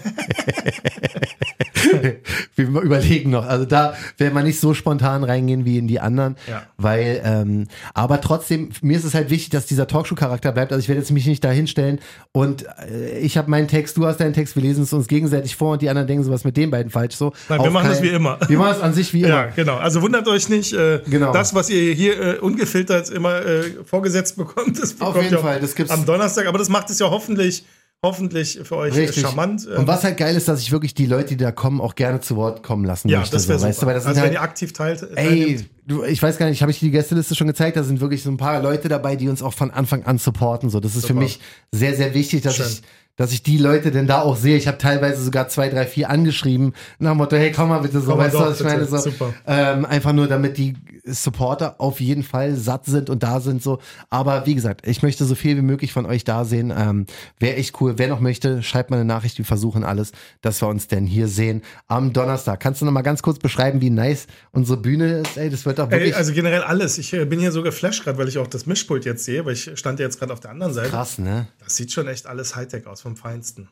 wir 2.55 2.65
überlegen 2.81 3.29
noch. 3.31 3.45
Also 3.45 3.65
da 3.65 3.93
werden 4.17 4.33
wir 4.33 4.43
nicht 4.43 4.59
so 4.59 4.73
spontan 4.73 5.23
reingehen 5.23 5.65
wie 5.65 5.77
in 5.77 5.87
die 5.87 5.99
anderen. 5.99 6.35
Ja. 6.49 6.63
Weil, 6.77 7.21
ähm, 7.23 7.67
aber 7.93 8.21
trotzdem, 8.21 8.69
mir 8.81 8.97
ist 8.97 9.03
es 9.03 9.13
halt 9.13 9.29
wichtig, 9.29 9.49
dass 9.51 9.65
dieser 9.65 9.87
Talkshow-Charakter 9.87 10.51
bleibt. 10.51 10.71
Also 10.71 10.81
ich 10.81 10.87
werde 10.89 11.01
jetzt 11.01 11.11
mich 11.11 11.25
nicht 11.25 11.43
da 11.43 11.51
hinstellen 11.51 11.99
und 12.31 12.65
äh, 12.89 13.19
ich 13.19 13.37
habe 13.37 13.49
meinen 13.49 13.67
Text, 13.67 13.97
du 13.97 14.05
hast 14.05 14.19
deinen 14.19 14.33
Text, 14.33 14.55
wir 14.55 14.63
lesen 14.63 14.83
es 14.83 14.93
uns 14.93 15.07
gegenseitig 15.07 15.55
vor 15.55 15.73
und 15.73 15.81
die 15.81 15.89
anderen 15.89 16.07
denken 16.07 16.23
so 16.23 16.31
was 16.31 16.43
mit 16.43 16.57
dem 16.57 16.71
beiden 16.71 16.91
falsch 16.91 17.15
so. 17.15 17.33
Nein, 17.49 17.59
wir 17.59 17.67
Auf 17.67 17.73
machen 17.73 17.89
das 17.89 17.99
keinen- 17.99 18.11
wie 18.11 18.15
immer. 18.15 18.37
Wir 18.47 18.57
machen 18.57 18.75
es 18.77 18.81
an 18.81 18.93
sich 18.93 19.13
wie 19.13 19.19
immer. 19.21 19.29
Ja, 19.29 19.45
genau. 19.47 19.75
Also 19.77 20.01
wundert 20.01 20.27
euch 20.27 20.49
nicht. 20.49 20.73
Äh, 20.73 21.01
Genau. 21.07 21.31
Das, 21.33 21.53
was 21.53 21.69
ihr 21.69 21.93
hier 21.93 22.19
äh, 22.19 22.37
ungefiltert 22.39 23.09
immer 23.09 23.45
äh, 23.45 23.63
vorgesetzt 23.85 24.37
bekommt, 24.37 24.81
das 24.81 24.93
bekommt 24.93 25.17
jeden 25.17 25.31
ihr 25.33 25.39
auch 25.39 25.43
Fall, 25.43 25.59
das 25.59 25.75
gibt's- 25.75 25.91
am 25.91 26.05
Donnerstag. 26.05 26.47
Aber 26.47 26.57
das 26.57 26.69
macht 26.69 26.89
es 26.89 26.99
ja 26.99 27.09
hoffentlich, 27.09 27.65
hoffentlich 28.03 28.59
für 28.63 28.75
euch 28.75 28.95
äh, 28.95 28.99
Richtig. 29.01 29.23
charmant. 29.23 29.67
Ähm, 29.71 29.79
Und 29.79 29.87
was 29.87 30.03
halt 30.03 30.17
geil 30.17 30.35
ist, 30.35 30.47
dass 30.47 30.61
ich 30.61 30.71
wirklich 30.71 30.93
die 30.93 31.05
Leute, 31.05 31.29
die 31.29 31.37
da 31.37 31.51
kommen, 31.51 31.81
auch 31.81 31.95
gerne 31.95 32.19
zu 32.19 32.35
Wort 32.35 32.61
kommen 32.61 32.83
lassen 32.85 33.07
ja, 33.07 33.19
möchte. 33.19 33.35
das 33.35 33.47
wäre 33.47 33.57
so, 33.57 33.61
super. 33.63 33.69
weißt 33.69 33.81
du, 33.81 33.85
weil 33.87 33.93
das 33.95 34.03
sind 34.03 34.09
also 34.09 34.21
wenn 34.21 34.25
halt, 34.25 34.33
ihr 34.33 34.41
aktiv 34.41 34.73
teilt, 34.73 35.01
Ey, 35.15 35.15
teilnehmt. 35.15 35.69
du, 35.87 36.03
ich 36.03 36.21
weiß 36.21 36.37
gar 36.37 36.49
nicht, 36.49 36.61
habe 36.61 36.71
ich 36.71 36.79
dir 36.79 36.85
die 36.85 36.91
Gästeliste 36.91 37.33
schon 37.33 37.47
gezeigt? 37.47 37.77
Da 37.77 37.83
sind 37.83 38.01
wirklich 38.01 38.21
so 38.21 38.29
ein 38.29 38.37
paar 38.37 38.61
Leute 38.61 38.89
dabei, 38.89 39.15
die 39.15 39.29
uns 39.29 39.41
auch 39.41 39.53
von 39.53 39.71
Anfang 39.71 40.03
an 40.03 40.17
supporten. 40.17 40.69
So, 40.69 40.79
das 40.79 40.95
ist 40.95 41.03
für 41.03 41.13
Super. 41.13 41.21
mich 41.21 41.39
sehr, 41.71 41.95
sehr 41.95 42.13
wichtig, 42.13 42.41
dass 42.41 42.57
Schön. 42.57 42.65
ich, 42.67 42.81
dass 43.15 43.31
ich 43.31 43.41
die 43.43 43.57
Leute 43.57 43.91
denn 43.91 44.07
da 44.07 44.21
auch 44.21 44.35
sehe. 44.35 44.57
Ich 44.57 44.67
habe 44.67 44.77
teilweise 44.77 45.23
sogar 45.23 45.47
zwei, 45.47 45.69
drei, 45.69 45.85
vier 45.85 46.09
angeschrieben 46.09 46.73
nach 46.99 47.11
dem 47.11 47.19
Motto, 47.19 47.37
hey, 47.37 47.51
komm 47.51 47.69
mal 47.69 47.79
bitte 47.79 48.01
so, 48.01 48.11
Komm 48.11 48.19
weißt 48.19 48.35
du, 48.35 48.39
was 48.39 48.59
ich 48.59 48.65
meine? 48.65 48.85
So, 48.85 49.01
ähm, 49.47 49.85
einfach 49.85 50.13
nur, 50.13 50.27
damit 50.27 50.57
die 50.57 50.73
Supporter 51.05 51.75
auf 51.79 51.99
jeden 51.99 52.23
Fall 52.23 52.55
satt 52.55 52.85
sind 52.85 53.09
und 53.09 53.23
da 53.23 53.39
sind 53.39 53.61
so. 53.61 53.79
Aber 54.09 54.45
wie 54.45 54.55
gesagt, 54.55 54.87
ich 54.87 55.03
möchte 55.03 55.25
so 55.25 55.35
viel 55.35 55.57
wie 55.57 55.61
möglich 55.61 55.91
von 55.91 56.05
euch 56.05 56.23
da 56.23 56.45
sehen. 56.45 56.73
Ähm, 56.75 57.05
Wäre 57.39 57.57
echt 57.57 57.79
cool. 57.81 57.97
Wer 57.97 58.07
noch 58.07 58.19
möchte, 58.19 58.63
schreibt 58.63 58.89
mal 58.89 58.97
eine 58.97 59.05
Nachricht. 59.05 59.37
Wir 59.37 59.45
versuchen 59.45 59.83
alles, 59.83 60.13
dass 60.41 60.61
wir 60.61 60.67
uns 60.67 60.87
denn 60.87 61.05
hier 61.05 61.27
sehen 61.27 61.61
am 61.87 62.13
Donnerstag. 62.13 62.59
Kannst 62.59 62.81
du 62.81 62.85
noch 62.85 62.91
mal 62.91 63.01
ganz 63.01 63.21
kurz 63.21 63.39
beschreiben, 63.39 63.81
wie 63.81 63.89
nice 63.89 64.27
unsere 64.51 64.77
Bühne 64.77 65.19
ist? 65.19 65.37
Ey, 65.37 65.49
das 65.49 65.65
wird 65.65 65.79
doch 65.79 65.91
wirklich 65.91 66.13
Ey, 66.13 66.17
also 66.17 66.33
generell 66.33 66.61
alles. 66.61 66.97
Ich 66.97 67.13
äh, 67.13 67.25
bin 67.25 67.39
hier 67.39 67.51
so 67.51 67.63
geflasht 67.63 68.03
gerade, 68.03 68.17
weil 68.17 68.29
ich 68.29 68.37
auch 68.37 68.47
das 68.47 68.65
Mischpult 68.65 69.05
jetzt 69.05 69.25
sehe, 69.25 69.45
weil 69.45 69.53
ich 69.53 69.71
stand 69.75 69.99
ja 69.99 70.05
jetzt 70.05 70.19
gerade 70.19 70.31
auf 70.31 70.39
der 70.39 70.51
anderen 70.51 70.73
Seite. 70.73 70.89
krass, 70.89 71.17
ne? 71.17 71.47
Das 71.59 71.75
sieht 71.75 71.91
schon 71.91 72.07
echt 72.07 72.27
alles 72.27 72.55
Hightech 72.55 72.87
aus, 72.87 73.01
vom 73.01 73.15
Feinsten. 73.17 73.69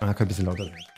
Ah, 0.00 0.12
könnte 0.12 0.24
ein 0.24 0.28
bisschen 0.28 0.46
lauter 0.46 0.64
sein. 0.64 0.95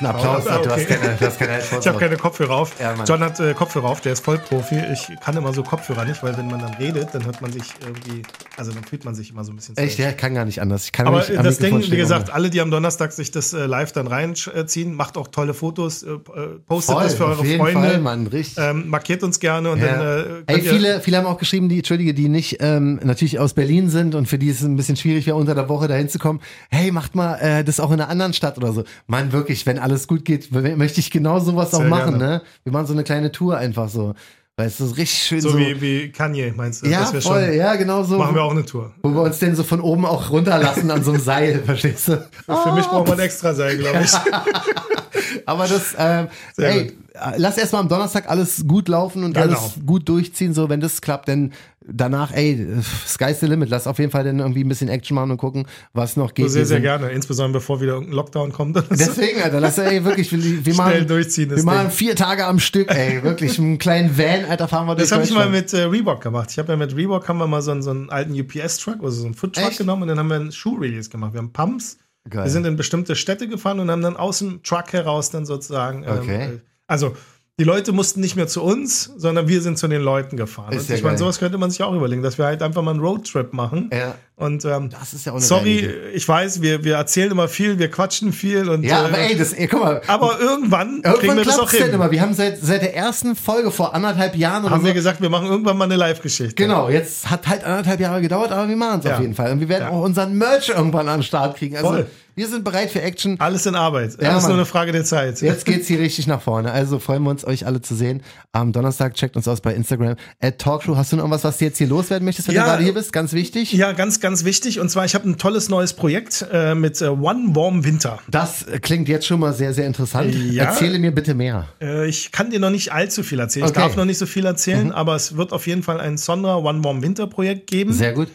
Ein 0.00 0.06
Applaus, 0.06 0.46
Ah, 0.46 0.58
du, 0.58 0.70
hast 0.70 0.82
okay. 0.84 0.84
keine, 0.96 1.16
du 1.16 1.26
hast 1.26 1.38
keine 1.38 1.52
Headphones 1.54 1.84
Ich 1.84 1.88
habe 1.88 1.96
auf. 1.96 2.02
keine 2.02 2.16
Kopfhörer 2.16 2.54
auf. 2.54 2.72
Ja. 2.80 2.94
John 3.04 3.20
hat 3.20 3.40
äh, 3.40 3.52
Kopfhörer 3.54 3.86
auf, 3.88 4.00
der 4.00 4.12
ist 4.12 4.24
Vollprofi. 4.24 4.76
Ich 4.92 5.08
kann 5.20 5.36
immer 5.36 5.52
so 5.52 5.62
Kopfhörer 5.64 6.04
nicht, 6.04 6.22
weil 6.22 6.36
wenn 6.36 6.46
man 6.46 6.60
dann 6.60 6.74
redet, 6.74 7.08
dann 7.14 7.24
hört 7.24 7.40
man 7.42 7.50
sich 7.52 7.64
irgendwie, 7.84 8.22
also 8.56 8.70
dann 8.72 8.84
fühlt 8.84 9.04
man 9.04 9.14
sich 9.16 9.30
immer 9.30 9.42
so 9.44 9.52
ein 9.52 9.56
bisschen 9.56 9.76
Echt, 9.76 9.94
strange. 9.94 10.10
der 10.10 10.16
kann 10.16 10.34
gar 10.34 10.44
nicht 10.44 10.60
anders. 10.62 10.84
Ich 10.84 10.92
kann 10.92 11.06
Aber 11.08 11.24
am 11.36 11.42
das 11.44 11.58
Ding, 11.58 11.78
wie 11.90 11.96
gesagt, 11.96 12.30
alle, 12.30 12.48
die 12.50 12.60
am 12.60 12.70
Donnerstag 12.70 13.12
sich 13.12 13.32
das 13.32 13.52
äh, 13.52 13.66
live 13.66 13.90
dann 13.92 14.06
reinziehen, 14.06 14.94
macht 14.94 15.16
auch 15.16 15.28
tolle 15.28 15.52
Fotos, 15.52 16.04
äh, 16.04 16.10
äh, 16.10 16.18
postet 16.66 16.94
Voll, 16.94 17.04
das 17.04 17.14
für 17.14 17.24
auf 17.26 17.30
eure 17.38 17.46
jeden 17.46 17.58
Freunde, 17.60 17.80
Fall, 17.90 17.98
Mann, 18.00 18.26
richtig. 18.28 18.62
ähm, 18.62 18.88
markiert 18.88 19.22
uns 19.24 19.40
gerne 19.40 19.70
und 19.72 19.80
Ja. 19.80 19.96
dann 19.98 20.46
äh, 20.46 20.52
Ey, 20.54 20.60
viele, 20.62 21.00
viele 21.00 21.16
haben 21.16 21.26
auch 21.26 21.38
geschrieben, 21.38 21.68
die, 21.68 21.78
Entschuldige, 21.78 22.14
die 22.14 22.28
nicht 22.28 22.58
ähm, 22.60 23.00
natürlich 23.02 23.38
aus 23.40 23.52
Berlin 23.54 23.90
sind 23.90 24.14
und 24.14 24.26
für 24.26 24.38
die 24.38 24.50
es 24.50 24.62
ein 24.62 24.76
bisschen 24.76 24.96
schwierig 24.96 25.26
wäre, 25.26 25.36
unter 25.36 25.54
der 25.56 25.68
Woche 25.68 25.88
dahin 25.88 26.08
zu 26.08 26.18
kommen. 26.20 26.40
Hey, 26.70 26.92
macht 26.92 27.14
mal 27.16 27.34
äh, 27.40 27.64
das 27.64 27.80
auch 27.80 27.90
in 27.90 28.00
einer 28.00 28.08
anderen 28.08 28.32
Stadt 28.32 28.56
oder 28.58 28.72
so. 28.72 28.84
Mann, 29.08 29.32
wirklich, 29.32 29.66
wenn 29.66 29.78
alles 29.88 30.06
gut 30.06 30.24
geht, 30.24 30.50
möchte 30.52 31.00
ich 31.00 31.10
genau 31.10 31.38
sowas 31.40 31.74
auch 31.74 31.80
Sehr 31.80 31.88
machen, 31.88 32.18
gerne. 32.18 32.34
ne? 32.36 32.42
Wir 32.64 32.72
machen 32.72 32.86
so 32.86 32.92
eine 32.92 33.04
kleine 33.04 33.32
Tour 33.32 33.56
einfach 33.56 33.88
so. 33.88 34.14
Weißt 34.56 34.80
du, 34.80 34.86
so 34.86 34.94
richtig 34.94 35.18
schön 35.22 35.40
So, 35.40 35.50
so. 35.50 35.58
wie, 35.58 35.80
wie 35.80 36.10
Kanye, 36.10 36.52
meinst 36.56 36.84
du? 36.84 36.88
ja, 36.90 37.04
voll, 37.04 37.20
schon, 37.22 37.54
ja, 37.54 37.76
genau 37.76 38.02
so. 38.02 38.18
Machen 38.18 38.34
wir 38.34 38.42
auch 38.42 38.50
eine 38.50 38.64
Tour. 38.66 38.92
Wo 39.02 39.10
wir 39.10 39.22
uns 39.22 39.38
denn 39.38 39.54
so 39.54 39.62
von 39.62 39.80
oben 39.80 40.04
auch 40.04 40.30
runterlassen 40.30 40.90
an 40.90 41.04
so 41.04 41.12
einem 41.12 41.20
Seil, 41.20 41.62
verstehst 41.64 42.08
du? 42.08 42.28
Für 42.44 42.72
mich 42.74 42.84
braucht 42.86 43.06
man 43.08 43.20
extra 43.20 43.54
sein, 43.54 43.78
glaube 43.78 44.00
ich. 44.02 44.10
Aber 45.46 45.66
das, 45.68 45.94
ähm, 45.96 46.26
ey, 46.56 46.84
gut. 46.88 46.94
Lass 47.36 47.58
erstmal 47.58 47.82
am 47.82 47.88
Donnerstag 47.88 48.28
alles 48.28 48.64
gut 48.66 48.88
laufen 48.88 49.24
und 49.24 49.34
Genau. 49.34 49.46
alles 49.46 49.74
gut 49.86 50.08
durchziehen, 50.08 50.54
so 50.54 50.68
wenn 50.68 50.80
das 50.80 51.00
klappt, 51.00 51.28
dann 51.28 51.52
danach, 51.90 52.32
ey, 52.34 52.66
sky's 53.06 53.40
the 53.40 53.46
limit. 53.46 53.70
Lass 53.70 53.86
auf 53.86 53.98
jeden 53.98 54.10
Fall 54.10 54.22
dann 54.24 54.40
irgendwie 54.40 54.62
ein 54.62 54.68
bisschen 54.68 54.88
Action 54.88 55.14
machen 55.14 55.30
und 55.30 55.38
gucken, 55.38 55.66
was 55.94 56.16
noch 56.16 56.34
geht. 56.34 56.50
sehr, 56.50 56.60
Wir 56.62 56.66
sehr 56.66 56.76
sind- 56.76 56.82
gerne. 56.82 57.08
Insbesondere 57.10 57.60
bevor 57.60 57.80
wieder 57.80 57.92
irgendein 57.94 58.14
Lockdown 58.16 58.52
kommt. 58.52 58.76
Deswegen, 58.90 59.40
Alter, 59.42 59.60
lass 59.60 59.78
ey, 59.78 60.04
wirklich, 60.04 60.30
wir, 60.30 60.38
wir 60.66 60.74
Schnell 60.74 60.76
machen, 60.76 61.06
durchziehen, 61.06 61.50
wir 61.50 61.62
machen 61.64 61.82
Ding. 61.88 61.90
vier 61.90 62.14
Tage 62.14 62.44
am 62.44 62.58
Stück, 62.58 62.90
ey, 62.90 63.22
wirklich, 63.22 63.58
einen 63.58 63.78
kleinen 63.78 64.18
Van, 64.18 64.44
Alter, 64.50 64.68
fahren 64.68 64.86
wir 64.86 64.96
durch 64.96 65.08
Das 65.08 65.12
habe 65.16 65.24
ich 65.24 65.32
mal 65.32 65.48
mit 65.48 65.72
äh, 65.72 65.84
Reebok 65.84 66.20
gemacht. 66.20 66.50
Ich 66.50 66.58
habe 66.58 66.72
ja 66.72 66.76
mit 66.76 66.94
Reebok 66.94 67.26
haben 67.26 67.38
wir 67.38 67.46
mal 67.46 67.62
so 67.62 67.70
einen, 67.70 67.80
so 67.82 67.90
einen 67.90 68.10
alten 68.10 68.38
UPS-Truck, 68.38 69.02
also 69.02 69.20
so 69.20 69.24
einen 69.26 69.34
Food-Truck 69.34 69.68
Echt? 69.68 69.78
genommen 69.78 70.02
und 70.02 70.08
dann 70.08 70.18
haben 70.18 70.28
wir 70.28 70.36
einen 70.36 70.52
Schuh-Release 70.52 71.08
gemacht. 71.08 71.32
Wir 71.32 71.38
haben 71.38 71.52
Pumps. 71.54 71.96
Geil. 72.28 72.44
Wir 72.44 72.50
sind 72.50 72.66
in 72.66 72.76
bestimmte 72.76 73.16
Städte 73.16 73.48
gefahren 73.48 73.80
und 73.80 73.90
haben 73.90 74.02
dann 74.02 74.16
aus 74.18 74.40
dem 74.40 74.62
Truck 74.62 74.92
heraus 74.92 75.30
dann 75.30 75.46
sozusagen. 75.46 76.02
ähm, 76.02 76.18
Okay. 76.20 76.44
äh, 76.44 76.58
also 76.88 77.14
die 77.60 77.64
Leute 77.64 77.92
mussten 77.92 78.20
nicht 78.20 78.36
mehr 78.36 78.46
zu 78.46 78.62
uns, 78.62 79.04
sondern 79.16 79.48
wir 79.48 79.60
sind 79.62 79.78
zu 79.78 79.88
den 79.88 80.00
Leuten 80.02 80.36
gefahren. 80.36 80.72
Ist 80.72 80.82
und 80.82 80.88
ja 80.90 80.94
ich 80.96 81.02
meine, 81.02 81.18
sowas 81.18 81.38
könnte 81.38 81.58
man 81.58 81.70
sich 81.70 81.82
auch 81.82 81.94
überlegen, 81.94 82.22
dass 82.22 82.38
wir 82.38 82.44
halt 82.44 82.62
einfach 82.62 82.82
mal 82.82 82.92
einen 82.92 83.00
Roadtrip 83.00 83.52
machen. 83.52 83.90
Ja. 83.92 84.14
Und 84.38 84.64
ähm, 84.64 84.88
Das 84.90 85.14
ist 85.14 85.26
ja 85.26 85.32
auch 85.32 85.40
sorry, 85.40 85.90
ich 86.14 86.26
weiß, 86.28 86.62
wir, 86.62 86.84
wir 86.84 86.94
erzählen 86.94 87.32
immer 87.32 87.48
viel, 87.48 87.78
wir 87.80 87.90
quatschen 87.90 88.32
viel 88.32 88.68
und 88.68 88.84
Ja, 88.84 89.02
äh, 89.02 89.04
aber 89.06 89.18
ey, 89.18 89.36
das, 89.36 89.52
ey, 89.52 89.66
guck 89.66 89.80
mal, 89.82 90.00
aber 90.06 90.38
irgendwann, 90.40 91.02
kriegen 91.02 91.14
irgendwann 91.14 91.36
wir 91.38 91.44
das 91.44 91.58
auch 91.58 91.64
es 91.66 91.72
denn 91.72 91.86
hin. 91.86 91.94
immer. 91.94 92.10
Wir 92.12 92.20
haben 92.20 92.34
seit, 92.34 92.60
seit 92.60 92.82
der 92.82 92.94
ersten 92.94 93.34
Folge 93.34 93.72
vor 93.72 93.94
anderthalb 93.96 94.36
Jahren 94.36 94.62
oder 94.64 94.74
Haben 94.74 94.82
so, 94.82 94.86
wir 94.86 94.94
gesagt, 94.94 95.20
wir 95.20 95.28
machen 95.28 95.48
irgendwann 95.48 95.76
mal 95.76 95.86
eine 95.86 95.96
Live-Geschichte. 95.96 96.54
Genau, 96.54 96.88
jetzt 96.88 97.28
hat 97.28 97.48
halt 97.48 97.64
anderthalb 97.64 97.98
Jahre 97.98 98.20
gedauert, 98.20 98.52
aber 98.52 98.68
wir 98.68 98.76
machen 98.76 99.00
es 99.00 99.06
Ja. 99.06 99.14
auf 99.16 99.20
jeden 99.20 99.34
Fall. 99.34 99.50
Und 99.50 99.58
wir 99.58 99.68
werden 99.68 99.82
Ja. 99.82 99.90
auch 99.90 100.02
unseren 100.04 100.34
Merch 100.38 100.68
irgendwann 100.68 101.08
an 101.08 101.18
den 101.18 101.24
Start 101.24 101.56
kriegen. 101.56 101.76
Also 101.76 101.88
Voll. 101.88 102.06
wir 102.36 102.46
sind 102.46 102.62
bereit 102.62 102.90
für 102.92 103.02
Action. 103.02 103.40
Alles 103.40 103.66
in 103.66 103.74
Arbeit. 103.74 104.16
Ja, 104.22 104.30
Alles 104.30 104.42
Mann. 104.44 104.52
nur 104.52 104.58
eine 104.58 104.66
Frage 104.66 104.92
der 104.92 105.04
Zeit. 105.04 105.40
Jetzt 105.40 105.64
geht's 105.64 105.88
hier 105.88 105.98
richtig 105.98 106.28
nach 106.28 106.40
vorne. 106.40 106.70
Also 106.70 107.00
freuen 107.00 107.24
wir 107.24 107.30
uns, 107.30 107.44
euch 107.44 107.66
alle 107.66 107.80
zu 107.80 107.96
sehen. 107.96 108.22
Am 108.52 108.72
Donnerstag 108.72 109.14
checkt 109.14 109.34
uns 109.34 109.48
aus 109.48 109.60
bei 109.60 109.74
Instagram. 109.74 110.14
At 110.40 110.58
Talkshow. 110.60 110.96
Hast 110.96 111.10
du 111.10 111.16
noch 111.16 111.24
irgendwas, 111.24 111.42
was 111.42 111.58
du 111.58 111.64
jetzt 111.64 111.78
hier 111.78 111.88
loswerden 111.88 112.24
möchtest, 112.24 112.46
wenn 112.46 112.54
Ja. 112.54 112.62
du 112.62 112.68
gerade 112.70 112.84
hier 112.84 112.94
bist? 112.94 113.12
Ganz 113.12 113.32
wichtig. 113.32 113.72
Ja, 113.72 113.90
ganz, 113.92 114.20
ganz 114.20 114.27
wichtig. 114.44 114.80
Und 114.80 114.88
zwar, 114.90 115.04
ich 115.04 115.14
habe 115.14 115.28
ein 115.28 115.38
tolles 115.38 115.68
neues 115.68 115.92
Projekt 115.92 116.46
äh, 116.52 116.74
mit 116.74 117.00
äh, 117.00 117.06
One 117.08 117.54
Warm 117.54 117.84
Winter. 117.84 118.18
Das 118.30 118.62
äh, 118.64 118.78
klingt 118.78 119.08
jetzt 119.08 119.26
schon 119.26 119.40
mal 119.40 119.52
sehr, 119.52 119.72
sehr 119.74 119.86
interessant. 119.86 120.34
Ja. 120.34 120.64
Erzähle 120.64 120.98
mir 120.98 121.12
bitte 121.12 121.34
mehr. 121.34 121.68
Äh, 121.80 122.08
ich 122.08 122.30
kann 122.32 122.50
dir 122.50 122.60
noch 122.60 122.70
nicht 122.70 122.92
allzu 122.92 123.22
viel 123.22 123.40
erzählen. 123.40 123.64
Okay. 123.66 123.72
Mhm. 123.78 123.80
Ich 123.80 123.86
darf 123.88 123.96
noch 123.96 124.04
nicht 124.04 124.18
so 124.18 124.26
viel 124.26 124.46
erzählen, 124.46 124.92
aber 124.92 125.14
es 125.16 125.36
wird 125.36 125.52
auf 125.52 125.66
jeden 125.66 125.82
Fall 125.82 126.00
ein 126.00 126.18
Sonra 126.18 126.56
One 126.58 126.82
Warm 126.84 127.02
Winter 127.02 127.26
Projekt 127.26 127.66
geben. 127.68 127.92
Sehr 127.92 128.12
gut. 128.12 128.28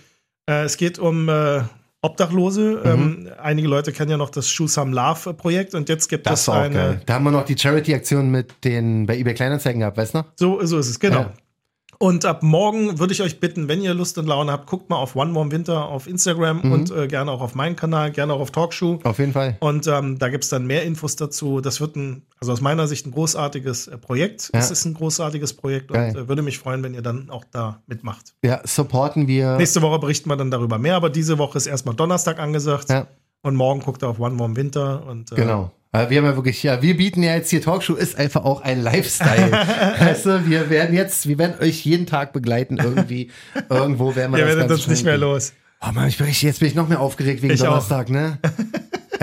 Äh, 0.50 0.64
es 0.64 0.78
geht 0.78 1.00
um 1.00 1.30
äh, 1.30 1.62
Obdachlose. 2.02 2.82
Mhm. 2.84 2.90
Ähm, 2.92 3.30
einige 3.42 3.68
Leute 3.68 3.92
kennen 3.94 4.12
ja 4.12 4.18
noch 4.18 4.30
das 4.30 4.50
Shoe 4.50 4.68
Some 4.68 4.94
Love 4.94 5.34
Projekt 5.36 5.74
und 5.74 5.88
jetzt 5.90 6.10
gibt 6.10 6.28
Das 6.28 6.42
es 6.42 6.50
eine. 6.50 6.74
geil. 6.76 7.02
Da 7.06 7.14
haben 7.14 7.24
wir 7.24 7.32
noch 7.32 7.46
die 7.46 7.58
Charity-Aktion 7.58 8.30
mit 8.30 8.54
den 8.64 9.06
bei 9.06 9.18
eBay 9.18 9.34
Kleinanzeigen 9.34 9.80
gehabt, 9.80 9.98
weißt 9.98 10.14
du 10.14 10.18
noch? 10.20 10.26
So, 10.36 10.66
so 10.66 10.80
ist 10.80 10.90
es, 10.90 11.00
genau. 11.00 11.22
Ja. 11.22 11.34
Und 12.04 12.26
ab 12.26 12.44
morgen 12.44 13.00
würde 13.00 13.14
ich 13.14 13.22
euch 13.22 13.40
bitten, 13.40 13.70
wenn 13.70 13.82
ihr 13.82 13.94
Lust 13.94 14.18
und 14.18 14.26
Laune 14.26 14.52
habt, 14.52 14.68
guckt 14.68 14.90
mal 14.90 14.98
auf 14.98 15.16
One 15.16 15.34
Warm 15.34 15.52
Winter 15.54 15.86
auf 15.86 16.06
Instagram 16.06 16.60
Mhm. 16.62 16.72
und 16.74 16.92
äh, 16.92 17.08
gerne 17.08 17.32
auch 17.32 17.40
auf 17.40 17.56
meinen 17.56 17.78
Kanal, 17.78 18.12
gerne 18.12 18.34
auch 18.34 18.42
auf 18.42 18.52
Talkshow. 18.52 19.00
Auf 19.06 19.20
jeden 19.20 19.32
Fall. 19.32 19.56
Und 19.62 19.88
ähm, 19.88 20.20
da 20.20 20.28
gibt 20.28 20.44
es 20.44 20.50
dann 20.50 20.66
mehr 20.68 20.84
Infos 20.84 21.16
dazu. 21.16 21.62
Das 21.62 21.80
wird 21.80 21.96
ein, 21.96 22.24
also 22.42 22.52
aus 22.52 22.60
meiner 22.60 22.88
Sicht 22.90 23.08
ein 23.08 23.12
großartiges 23.12 23.88
äh, 23.88 23.98
Projekt. 23.98 24.50
Ja. 24.54 24.60
Es 24.60 24.70
ist 24.70 24.84
ein 24.84 24.96
großartiges 24.96 25.54
Projekt 25.54 25.94
Geil. 25.94 26.10
und 26.14 26.24
äh, 26.24 26.28
würde 26.28 26.42
mich 26.42 26.60
freuen, 26.60 26.84
wenn 26.84 26.94
ihr 26.94 27.02
dann 27.04 27.30
auch 27.30 27.46
da 27.50 27.82
mitmacht. 27.88 28.34
Ja, 28.44 28.60
supporten 28.66 29.30
wir. 29.30 29.56
Nächste 29.56 29.82
Woche 29.82 29.98
berichten 30.00 30.28
wir 30.30 30.36
dann 30.36 30.52
darüber 30.52 30.78
mehr, 30.80 30.98
aber 30.98 31.10
diese 31.10 31.38
Woche 31.38 31.58
ist 31.58 31.68
erstmal 31.68 31.96
Donnerstag 31.96 32.38
angesagt. 32.38 32.90
Ja. 32.90 33.08
Und 33.44 33.56
morgen 33.56 33.80
guckt 33.80 34.04
ihr 34.04 34.10
auf 34.10 34.20
One 34.20 34.38
Warm 34.40 34.58
Winter. 34.58 35.06
Und, 35.08 35.32
äh, 35.32 35.36
Genau. 35.36 35.72
Wir 35.96 36.18
haben 36.18 36.26
ja 36.26 36.36
wirklich, 36.36 36.64
ja, 36.64 36.82
wir 36.82 36.98
bieten 36.98 37.22
ja 37.22 37.36
jetzt 37.36 37.52
hier 37.52 37.62
Talkshow, 37.62 37.94
ist 37.94 38.18
einfach 38.18 38.44
auch 38.46 38.62
ein 38.62 38.82
Lifestyle. 38.82 39.52
weißt 40.00 40.26
du, 40.26 40.50
wir 40.50 40.72
werden 40.72 40.96
jetzt, 40.96 41.28
wir 41.28 41.38
werden 41.38 41.54
euch 41.62 41.86
jeden 41.86 42.08
Tag 42.08 42.34
begleiten, 42.34 42.80
irgendwie, 42.80 43.30
irgendwo 43.70 44.16
werden 44.16 44.32
wir 44.32 44.40
Ihr 44.40 44.46
das 44.48 44.56
werdet 44.56 44.72
uns 44.72 44.88
nicht 44.88 45.06
mehr 45.06 45.20
los. 45.20 45.54
Oh 45.86 45.92
Mann, 45.92 46.08
ich 46.08 46.18
bin 46.18 46.26
richtig, 46.26 46.44
jetzt 46.44 46.60
bin 46.62 46.70
ich 46.70 46.76
noch 46.76 46.88
mehr 46.88 47.00
aufgeregt 47.00 47.44
wegen 47.44 47.54
Ich 47.54 47.62
auch. 47.62 47.68
Donnerstag, 47.68 48.10
ne? 48.10 48.40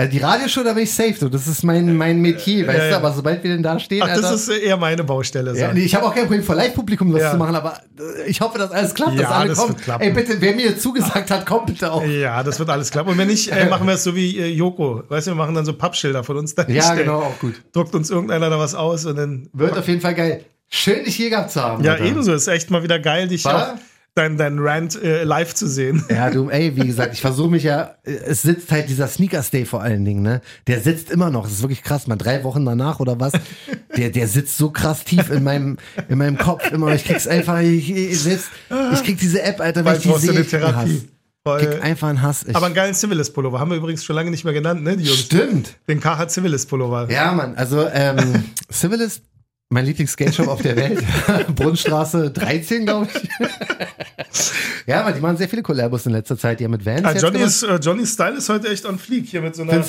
Also 0.01 0.11
die 0.11 0.17
Radioshow, 0.23 0.63
da 0.63 0.73
bin 0.73 0.83
ich 0.83 0.93
safe, 0.93 1.13
so. 1.19 1.29
Das 1.29 1.47
ist 1.47 1.63
mein, 1.63 1.95
mein 1.95 2.19
Metier, 2.19 2.65
weißt 2.67 2.77
Ja, 2.79 2.89
du? 2.89 2.95
Aber 2.97 3.13
sobald 3.13 3.43
wir 3.43 3.51
denn 3.51 3.61
da 3.61 3.79
stehen, 3.79 4.01
Ach, 4.03 4.09
Alter. 4.09 4.21
das 4.21 4.47
ist 4.47 4.49
eher 4.49 4.77
meine 4.77 5.03
Baustelle. 5.03 5.55
ja, 5.57 5.71
nee, 5.73 5.81
ich 5.81 5.93
habe 5.95 6.05
auch 6.05 6.13
kein 6.13 6.23
Problem 6.23 6.43
vor 6.43 6.55
Live-Publikum 6.55 7.13
das 7.13 7.31
zu 7.31 7.37
machen, 7.37 7.55
aber 7.55 7.79
äh, 7.99 8.29
ich 8.29 8.41
hoffe, 8.41 8.57
dass 8.57 8.71
alles 8.71 8.93
klappt, 8.95 9.19
dass 9.19 9.27
alle 9.29 9.49
das 9.49 9.57
kommen. 9.59 9.69
wird 9.75 9.81
klappen. 9.83 10.03
Ey, 10.03 10.11
bitte, 10.11 10.41
wer 10.41 10.55
mir 10.55 10.77
zugesagt 10.77 11.29
hat, 11.29 11.45
kommt 11.45 11.67
bitte 11.67 11.91
auch. 11.91 12.03
Ja, 12.05 12.41
das 12.43 12.57
wird 12.59 12.69
alles 12.69 12.89
klappen. 12.91 13.09
Und 13.11 13.17
wenn 13.17 13.27
nicht, 13.27 13.51
äh, 13.51 13.65
machen 13.69 13.85
wir 13.85 13.93
es 13.93 14.03
so 14.03 14.15
wie 14.15 14.37
äh, 14.39 14.47
Joko. 14.47 15.03
Weißt 15.07 15.27
du, 15.27 15.31
wir 15.31 15.35
machen 15.35 15.53
dann 15.55 15.65
so 15.65 15.73
Pappschilder 15.73 16.23
von 16.23 16.37
uns 16.37 16.55
dahin. 16.55 16.75
Ja, 16.75 16.93
genau, 16.95 17.19
auch 17.21 17.39
gut. 17.39 17.55
Druckt 17.71 17.93
uns 17.93 18.09
irgendeiner 18.09 18.49
da 18.49 18.57
was 18.59 18.73
aus 18.75 19.05
und 19.05 19.15
dann. 19.17 19.49
Wird 19.53 19.77
auf 19.77 19.87
jeden 19.87 20.01
Fall 20.01 20.15
geil. 20.15 20.43
Schön, 20.69 21.03
dich 21.03 21.15
hier 21.15 21.29
gehabt 21.29 21.51
zu 21.51 21.61
haben. 21.61 21.83
Ja, 21.83 21.93
Alter. 21.93 22.05
ebenso. 22.05 22.33
Ist 22.33 22.47
echt 22.47 22.71
mal 22.71 22.81
wieder 22.81 22.97
geil, 22.99 23.27
dich 23.27 23.43
War? 23.45 23.73
auch 23.73 23.90
dein, 24.15 24.37
dein 24.37 24.59
Rant 24.59 25.01
äh, 25.01 25.23
live 25.23 25.53
zu 25.53 25.67
sehen. 25.67 26.03
Ja, 26.11 26.29
du, 26.29 26.49
ey, 26.49 26.75
wie 26.75 26.85
gesagt, 26.85 27.13
ich 27.13 27.21
versuche 27.21 27.49
mich 27.49 27.63
ja, 27.63 27.95
äh, 28.03 28.11
es 28.11 28.41
sitzt 28.41 28.71
halt 28.71 28.89
dieser 28.89 29.07
Sneakers 29.07 29.49
Day 29.49 29.65
vor 29.65 29.81
allen 29.81 30.03
Dingen, 30.03 30.21
ne? 30.21 30.41
Der 30.67 30.81
sitzt 30.81 31.09
immer 31.09 31.29
noch, 31.29 31.43
das 31.43 31.53
ist 31.53 31.61
wirklich 31.61 31.83
krass, 31.83 32.07
mal 32.07 32.17
drei 32.17 32.43
Wochen 32.43 32.65
danach 32.65 32.99
oder 32.99 33.19
was, 33.19 33.33
der, 33.95 34.09
der 34.09 34.27
sitzt 34.27 34.57
so 34.57 34.71
krass 34.71 35.03
tief 35.03 35.29
in 35.29 35.43
meinem, 35.43 35.77
in 36.09 36.17
meinem 36.17 36.37
Kopf 36.37 36.69
immer, 36.71 36.93
ich 36.93 37.05
krieg's 37.05 37.27
einfach, 37.27 37.59
ich, 37.61 37.89
ich, 37.89 38.19
selbst, 38.19 38.49
ich 38.93 39.03
krieg 39.03 39.17
diese 39.17 39.41
App, 39.41 39.61
Alter, 39.61 39.83
Bald 39.83 40.05
ich 40.05 40.11
die 40.11 40.19
sehe. 40.19 40.45
Therapie. 40.45 41.07
Krieg 41.43 41.69
Weil, 41.69 41.81
einfach 41.81 42.09
einen 42.09 42.21
Hass. 42.21 42.43
Ich, 42.47 42.55
aber 42.55 42.67
einen 42.67 42.75
geilen 42.75 42.93
Civilist-Pullover. 42.93 43.59
Haben 43.59 43.71
wir 43.71 43.77
übrigens 43.77 44.03
schon 44.03 44.15
lange 44.15 44.29
nicht 44.29 44.43
mehr 44.43 44.53
genannt, 44.53 44.83
ne? 44.83 44.95
Die 44.95 45.05
Jungs. 45.05 45.21
stimmt. 45.21 45.75
Den 45.87 45.99
KH 45.99 46.27
Civilist-Pullover. 46.29 47.09
Ja, 47.09 47.31
Mann, 47.31 47.55
also, 47.55 47.87
ähm, 47.91 48.43
Civilist, 48.71 49.23
mein 49.71 49.85
Lieblings-Skate-Shop 49.85 50.47
auf 50.47 50.61
der 50.61 50.75
Welt. 50.75 51.03
Brunnenstraße 51.55 52.31
13, 52.31 52.85
glaube 52.85 53.07
ich. 53.13 53.29
ja, 54.85 55.01
aber 55.01 55.13
die 55.13 55.21
machen 55.21 55.37
sehr 55.37 55.49
viele 55.49 55.63
Collabos 55.63 56.05
in 56.05 56.11
letzter 56.11 56.37
Zeit, 56.37 56.59
die 56.59 56.65
haben 56.65 56.71
mit 56.71 56.85
Vans 56.85 57.05
Ah, 57.05 57.13
Johnny, 57.13 57.39
ist, 57.39 57.63
äh, 57.63 57.75
Johnny's 57.77 58.13
Style 58.13 58.37
ist 58.37 58.49
heute 58.49 58.67
echt 58.69 58.85
on 58.85 58.99
fleek. 58.99 59.27
Hier 59.27 59.41
mit 59.41 59.55
so 59.55 59.63
einer 59.63 59.83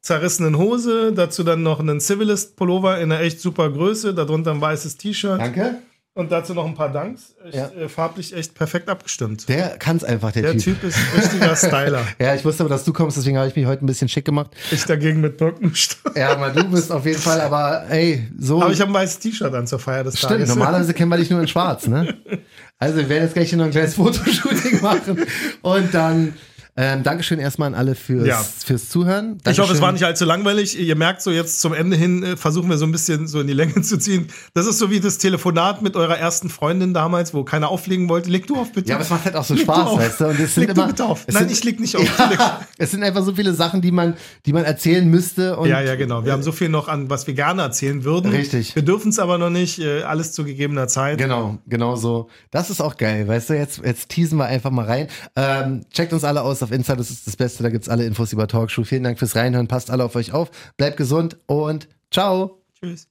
zerrissenen 0.00 0.56
Hose, 0.56 1.12
dazu 1.12 1.44
dann 1.44 1.62
noch 1.62 1.80
einen 1.80 2.00
Civilist-Pullover 2.00 2.98
in 3.00 3.12
einer 3.12 3.20
echt 3.20 3.40
super 3.40 3.70
Größe, 3.70 4.14
darunter 4.14 4.52
ein 4.52 4.60
weißes 4.60 4.96
T-Shirt 4.96 5.40
Danke. 5.40 5.76
Und 6.18 6.32
dazu 6.32 6.52
noch 6.52 6.66
ein 6.66 6.74
paar. 6.74 6.88
Echt, 6.88 7.54
Ja. 7.54 7.68
äh, 7.68 7.88
farblich 7.88 8.34
echt 8.34 8.54
perfekt 8.54 8.88
abgestimmt. 8.88 9.48
Der 9.48 9.76
kann's 9.78 10.02
einfach, 10.02 10.32
der, 10.32 10.42
Der 10.42 10.52
Typ. 10.52 10.80
Typ 10.80 10.84
ist 10.84 10.98
richtiger 11.16 11.54
Styler. 11.54 12.04
Ja, 12.18 12.34
ich 12.34 12.44
wusste 12.44 12.64
aber, 12.64 12.70
dass 12.70 12.84
du 12.84 12.92
kommst, 12.92 13.16
deswegen 13.16 13.38
habe 13.38 13.46
ich 13.48 13.54
mich 13.54 13.66
heute 13.66 13.84
ein 13.84 13.86
bisschen 13.86 14.08
schick 14.08 14.24
gemacht. 14.24 14.50
Ich 14.72 14.84
dagegen 14.84 15.20
mit 15.20 15.36
Birkenstock. 15.36 16.16
Ja, 16.16 16.30
aber 16.32 16.50
du 16.50 16.64
bist 16.64 16.90
auf 16.90 17.06
jeden 17.06 17.20
Fall, 17.20 17.40
aber 17.40 17.84
ey, 17.88 18.28
so. 18.38 18.60
Aber 18.60 18.72
ich 18.72 18.80
habe 18.80 18.90
ein 18.90 18.94
weißes 18.94 19.20
T-Shirt 19.20 19.54
an 19.54 19.66
zur 19.68 19.78
Feier 19.78 20.02
des 20.02 20.18
stimmt, 20.18 20.32
Tages. 20.32 20.48
normalerweise 20.48 20.92
kennen 20.92 21.10
wir 21.10 21.18
dich 21.18 21.30
nur 21.30 21.40
in 21.40 21.48
schwarz, 21.48 21.86
ne? 21.86 22.16
Also 22.80 22.96
wir 22.98 23.08
werden 23.08 23.24
jetzt 23.24 23.34
gleich 23.34 23.48
hier 23.48 23.58
noch 23.58 23.64
ein 23.64 23.70
kleines 23.72 23.94
Fotoshooting 23.94 24.80
machen. 24.82 25.24
Und 25.62 25.92
dann 25.92 26.34
ähm, 26.80 27.02
Dankeschön 27.02 27.40
erstmal 27.40 27.66
an 27.66 27.74
alle 27.74 27.96
fürs, 27.96 28.24
Ja. 28.26 28.40
fürs 28.64 28.88
Zuhören. 28.88 29.38
Ich 29.40 29.46
hoffe, 29.46 29.50
es 29.50 29.56
Dankeschön. 29.56 29.80
war 29.82 29.92
nicht 29.92 30.04
allzu 30.04 30.24
langweilig. 30.24 30.78
Ihr 30.78 30.94
merkt 30.94 31.22
so 31.22 31.32
jetzt 31.32 31.60
zum 31.60 31.74
Ende 31.74 31.96
hin, 31.96 32.22
äh, 32.22 32.36
versuchen 32.36 32.70
wir 32.70 32.78
so 32.78 32.84
ein 32.86 32.92
bisschen 32.92 33.26
so 33.26 33.40
in 33.40 33.48
die 33.48 33.52
Länge 33.52 33.82
zu 33.82 33.98
ziehen. 33.98 34.28
Das 34.54 34.66
ist 34.66 34.78
so 34.78 34.88
wie 34.90 35.00
das 35.00 35.18
Telefonat 35.18 35.82
mit 35.82 35.96
eurer 35.96 36.16
ersten 36.16 36.48
Freundin 36.50 36.94
damals, 36.94 37.34
wo 37.34 37.42
keiner 37.42 37.68
auflegen 37.70 38.08
wollte. 38.08 38.30
Leg 38.30 38.46
du 38.46 38.54
auf, 38.56 38.70
bitte. 38.72 38.90
Ja, 38.90 38.94
aber 38.94 39.02
es 39.04 39.10
macht 39.10 39.24
halt 39.24 39.34
auch 39.34 39.42
so 39.44 39.54
Leg 39.54 39.66
du 39.66 39.72
Spaß, 39.72 39.86
auf. 39.88 39.98
weißt 39.98 40.20
du? 40.20 40.24
Und 40.26 40.38
es 40.40 40.54
sind 40.54 40.66
leg 40.66 40.74
du 40.74 40.80
immer, 40.80 40.86
bitte 40.86 41.04
auf. 41.04 41.26
Nein, 41.26 41.36
sind, 41.48 41.50
ich 41.52 41.64
leg 41.64 41.80
nicht 41.80 41.96
auf. 41.96 42.18
Ja, 42.18 42.60
es 42.78 42.92
sind 42.92 43.02
einfach 43.02 43.24
so 43.24 43.34
viele 43.34 43.54
Sachen, 43.54 43.80
die 43.80 43.90
man, 43.90 44.14
die 44.46 44.52
man 44.52 44.64
erzählen 44.64 45.06
müsste. 45.08 45.56
Und 45.56 45.68
Ja, 45.68 45.80
ja, 45.80 45.96
genau. 45.96 46.24
Wir 46.24 46.32
haben 46.32 46.44
so 46.44 46.52
viel 46.52 46.68
noch 46.68 46.86
an, 46.86 47.10
was 47.10 47.26
wir 47.26 47.34
gerne 47.34 47.62
erzählen 47.62 48.04
würden. 48.04 48.30
Richtig. 48.30 48.76
Wir 48.76 48.82
dürfen 48.82 49.08
es 49.08 49.18
aber 49.18 49.36
noch 49.38 49.50
nicht. 49.50 49.80
äh, 49.80 50.02
Alles 50.02 50.32
zu 50.32 50.44
gegebener 50.44 50.86
Zeit. 50.86 51.18
Genau, 51.18 51.58
genau 51.66 51.96
so. 51.96 52.28
Das 52.52 52.70
ist 52.70 52.80
auch 52.80 52.96
geil, 52.96 53.26
weißt 53.26 53.50
du, 53.50 53.54
jetzt, 53.54 53.80
jetzt 53.84 54.08
teasen 54.10 54.38
wir 54.38 54.46
einfach 54.46 54.70
mal 54.70 54.84
rein. 54.84 55.08
Ähm, 55.34 55.84
checkt 55.92 56.12
uns 56.12 56.22
alle 56.22 56.42
aus 56.42 56.58
auf 56.68 56.72
Insta, 56.72 56.94
das 56.96 57.10
ist 57.10 57.26
das 57.26 57.36
Beste, 57.36 57.62
da 57.62 57.70
gibt's 57.70 57.88
alle 57.88 58.04
Infos 58.04 58.32
über 58.32 58.46
Talkshow. 58.46 58.84
Vielen 58.84 59.02
Dank 59.02 59.18
fürs 59.18 59.34
Reinhören, 59.34 59.68
passt 59.68 59.90
alle 59.90 60.04
auf 60.04 60.14
euch 60.16 60.32
auf, 60.32 60.50
bleibt 60.76 60.96
gesund 60.96 61.36
und 61.46 61.88
ciao. 62.10 62.62
Tschüss. 62.78 63.08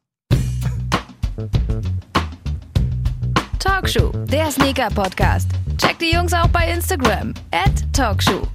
Talkshow, 3.59 4.11
der 4.25 4.51
Sneaker-Podcast. 4.51 5.49
Checkt 5.77 6.01
die 6.01 6.13
Jungs 6.13 6.33
auch 6.33 6.47
bei 6.47 6.71
Instagram. 6.71 7.33
At 7.51 7.71
Talkshow. 7.93 8.47